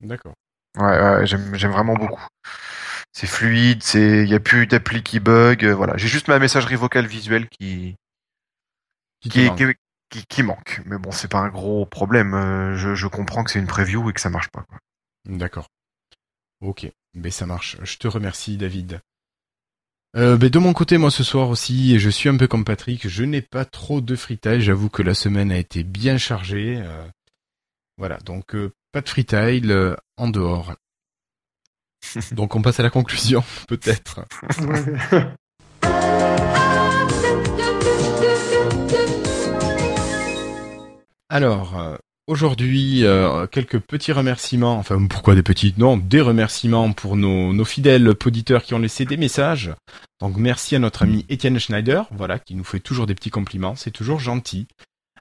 [0.00, 0.34] D'accord.
[0.76, 2.22] Ouais, ouais j'aime vraiment beaucoup.
[3.12, 5.96] C'est fluide, c'est il y a plus d'appli qui bug, euh, voilà.
[5.96, 7.96] J'ai juste ma messagerie vocale visuelle qui
[9.20, 9.58] Qui qui, manque.
[9.58, 9.64] qui,
[10.10, 10.80] qui, qui manque.
[10.86, 12.34] Mais bon, c'est pas un gros problème.
[12.34, 14.64] Euh, Je, je comprends que c'est une preview et que ça marche pas.
[15.26, 15.66] D'accord.
[16.60, 17.78] Ok, ben ça marche.
[17.82, 19.00] Je te remercie, David.
[20.16, 23.06] Euh, ben de mon côté, moi ce soir aussi, je suis un peu comme Patrick.
[23.06, 24.60] Je n'ai pas trop de freetile.
[24.60, 26.78] J'avoue que la semaine a été bien chargée.
[26.80, 27.06] euh,
[27.98, 30.74] voilà, donc euh, pas de freetile euh, en dehors.
[32.32, 34.24] donc on passe à la conclusion, peut-être.
[41.28, 41.96] Alors, euh,
[42.26, 44.78] aujourd'hui, euh, quelques petits remerciements.
[44.78, 49.16] Enfin, pourquoi des petits Non, des remerciements pour nos, fidèles auditeurs qui ont laissé des
[49.16, 49.72] messages.
[50.20, 53.76] Donc, merci à notre ami Étienne Schneider, voilà, qui nous fait toujours des petits compliments.
[53.76, 54.66] C'est toujours gentil.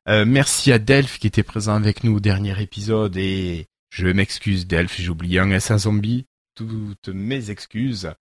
[0.07, 4.67] Euh, merci à Delph qui était présent avec nous au dernier épisode et je m'excuse
[4.67, 6.25] Delph, j'ai oublié un S1 zombie.
[6.55, 8.11] Toutes mes excuses.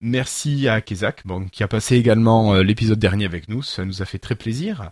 [0.00, 3.62] Merci à Kezak, bon, qui a passé également euh, l'épisode dernier avec nous.
[3.62, 4.90] Ça nous a fait très plaisir.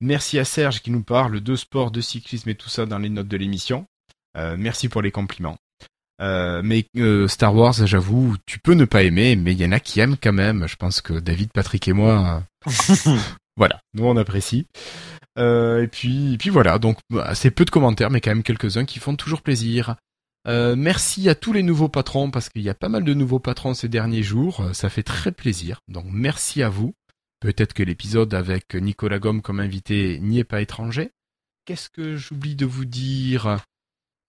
[0.00, 3.08] Merci à Serge qui nous parle de sport, de cyclisme et tout ça dans les
[3.08, 3.86] notes de l'émission.
[4.36, 5.58] Euh, merci pour les compliments.
[6.20, 9.72] Euh, mais euh, Star Wars, j'avoue, tu peux ne pas aimer, mais il y en
[9.72, 10.66] a qui aiment quand même.
[10.68, 12.44] Je pense que David, Patrick et moi,
[13.56, 14.66] voilà, nous on apprécie.
[15.36, 18.84] Et puis, et puis voilà, donc bah, c'est peu de commentaires, mais quand même quelques-uns
[18.84, 19.94] qui font toujours plaisir.
[20.46, 23.74] Merci à tous les nouveaux patrons parce qu'il y a pas mal de nouveaux patrons
[23.74, 24.64] ces derniers jours.
[24.72, 25.80] Ça fait très plaisir.
[25.86, 26.94] Donc merci à vous.
[27.40, 31.10] Peut-être que l'épisode avec Nicolas Gomme comme invité n'y est pas étranger.
[31.64, 33.58] Qu'est-ce que j'oublie de vous dire?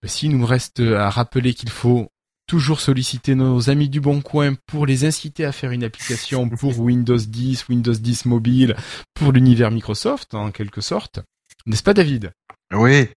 [0.05, 2.09] Si, nous me reste à rappeler qu'il faut
[2.47, 6.79] toujours solliciter nos amis du Bon Coin pour les inciter à faire une application pour
[6.79, 8.75] Windows 10, Windows 10 mobile,
[9.13, 11.21] pour l'univers Microsoft, en quelque sorte.
[11.65, 12.31] N'est-ce pas, David?
[12.73, 13.09] Oui.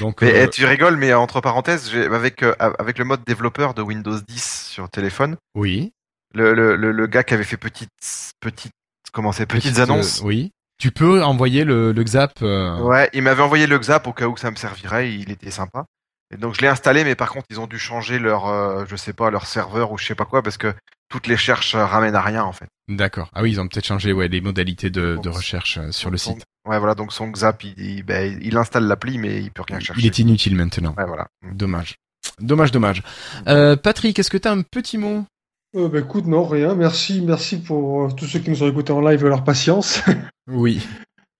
[0.00, 3.74] Donc, Mais euh, eh, tu rigoles, mais entre parenthèses, avec euh, avec le mode développeur
[3.74, 5.92] de Windows 10 sur téléphone, oui.
[6.34, 7.90] le, le, le, le gars qui avait fait petite
[8.40, 8.72] petite
[9.12, 10.20] comment c'est petites Petite, annonces.
[10.20, 10.50] euh, oui.
[10.78, 12.42] Tu peux envoyer le, le XAP.
[12.42, 15.50] euh, Ouais, il m'avait envoyé le XAP au cas où ça me servirait, il était
[15.50, 15.84] sympa.
[16.34, 18.96] Et donc je l'ai installé, mais par contre ils ont dû changer leur, euh, je
[18.96, 20.72] sais pas, leur serveur ou je sais pas quoi, parce que
[21.10, 22.66] toutes les recherches euh, ramènent à rien en fait.
[22.88, 23.28] D'accord.
[23.34, 26.16] Ah oui, ils ont peut-être changé ouais, les modalités de, de recherche euh, sur le
[26.16, 26.44] Son- site.
[26.66, 29.78] Ouais, voilà, donc son XAP, il, il, ben, il installe l'appli, mais il peut rien
[29.78, 30.00] chercher.
[30.00, 30.94] Il est inutile maintenant.
[30.96, 31.26] Ouais, voilà.
[31.52, 31.96] Dommage.
[32.40, 33.02] Dommage, dommage.
[33.48, 35.24] Euh, Patrick, est-ce que tu as un petit mot
[35.74, 36.74] Euh, bah, écoute, non, rien.
[36.74, 40.00] Merci, merci pour euh, tous ceux qui nous ont écoutés en live et leur patience.
[40.48, 40.84] Oui.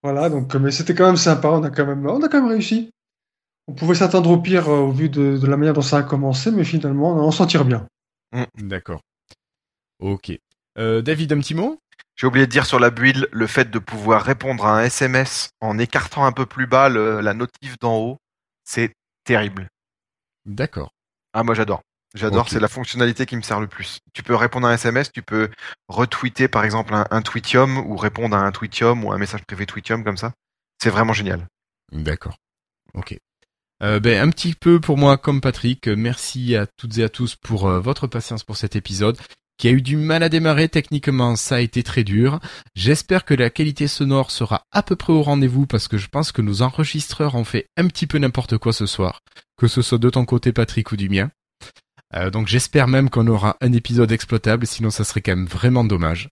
[0.05, 1.49] voilà, donc, euh, mais c'était quand même sympa.
[1.49, 2.91] On a quand même, on a quand même réussi.
[3.67, 6.03] On pouvait s'attendre au pire euh, au vu de, de la manière dont ça a
[6.05, 7.85] commencé, mais finalement, on s'en tire bien.
[8.59, 9.01] D'accord.
[9.99, 10.33] Ok.
[10.79, 11.79] Euh, David, un petit mot?
[12.15, 15.51] J'ai oublié de dire sur la build le fait de pouvoir répondre à un SMS
[15.61, 18.19] en écartant un peu plus bas le- la notif d'en haut,
[18.65, 18.93] c'est
[19.25, 19.67] terrible.
[20.47, 20.91] D'accord.
[21.33, 21.83] Ah moi j'adore.
[22.15, 24.01] J'adore, c'est la fonctionnalité qui me sert le plus.
[24.13, 25.49] Tu peux répondre à un SMS, tu peux
[25.89, 29.65] retweeter par exemple un, un tweetium ou répondre à un tweetium ou un message privé
[29.65, 30.33] tweetium comme ça.
[30.83, 31.47] C'est vraiment génial.
[31.93, 32.37] D'accord.
[32.95, 33.17] Ok.
[33.83, 35.89] Euh, ben, un petit peu pour moi comme Patrick.
[35.89, 39.19] Merci à toutes et à tous pour euh, votre patience pour cet épisode
[39.59, 41.37] qui a eu du mal à démarrer techniquement.
[41.37, 42.41] Ça a été très dur.
[42.75, 46.33] J'espère que la qualité sonore sera à peu près au rendez-vous parce que je pense
[46.33, 49.21] que nos enregistreurs ont fait un petit peu n'importe quoi ce soir.
[49.57, 51.31] Que ce soit de ton côté Patrick ou du mien.
[52.15, 55.85] Euh, donc j'espère même qu'on aura un épisode exploitable, sinon ça serait quand même vraiment
[55.85, 56.29] dommage.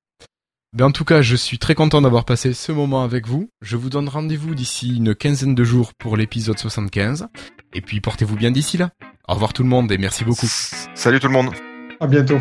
[0.72, 3.50] Ben en tout cas, je suis très content d'avoir passé ce moment avec vous.
[3.60, 7.26] Je vous donne rendez-vous d'ici une quinzaine de jours pour l'épisode 75.
[7.74, 8.90] Et puis portez-vous bien d'ici là.
[9.26, 10.46] Au revoir tout le monde et merci beaucoup.
[10.94, 11.50] Salut tout le monde.
[11.98, 12.38] À bientôt.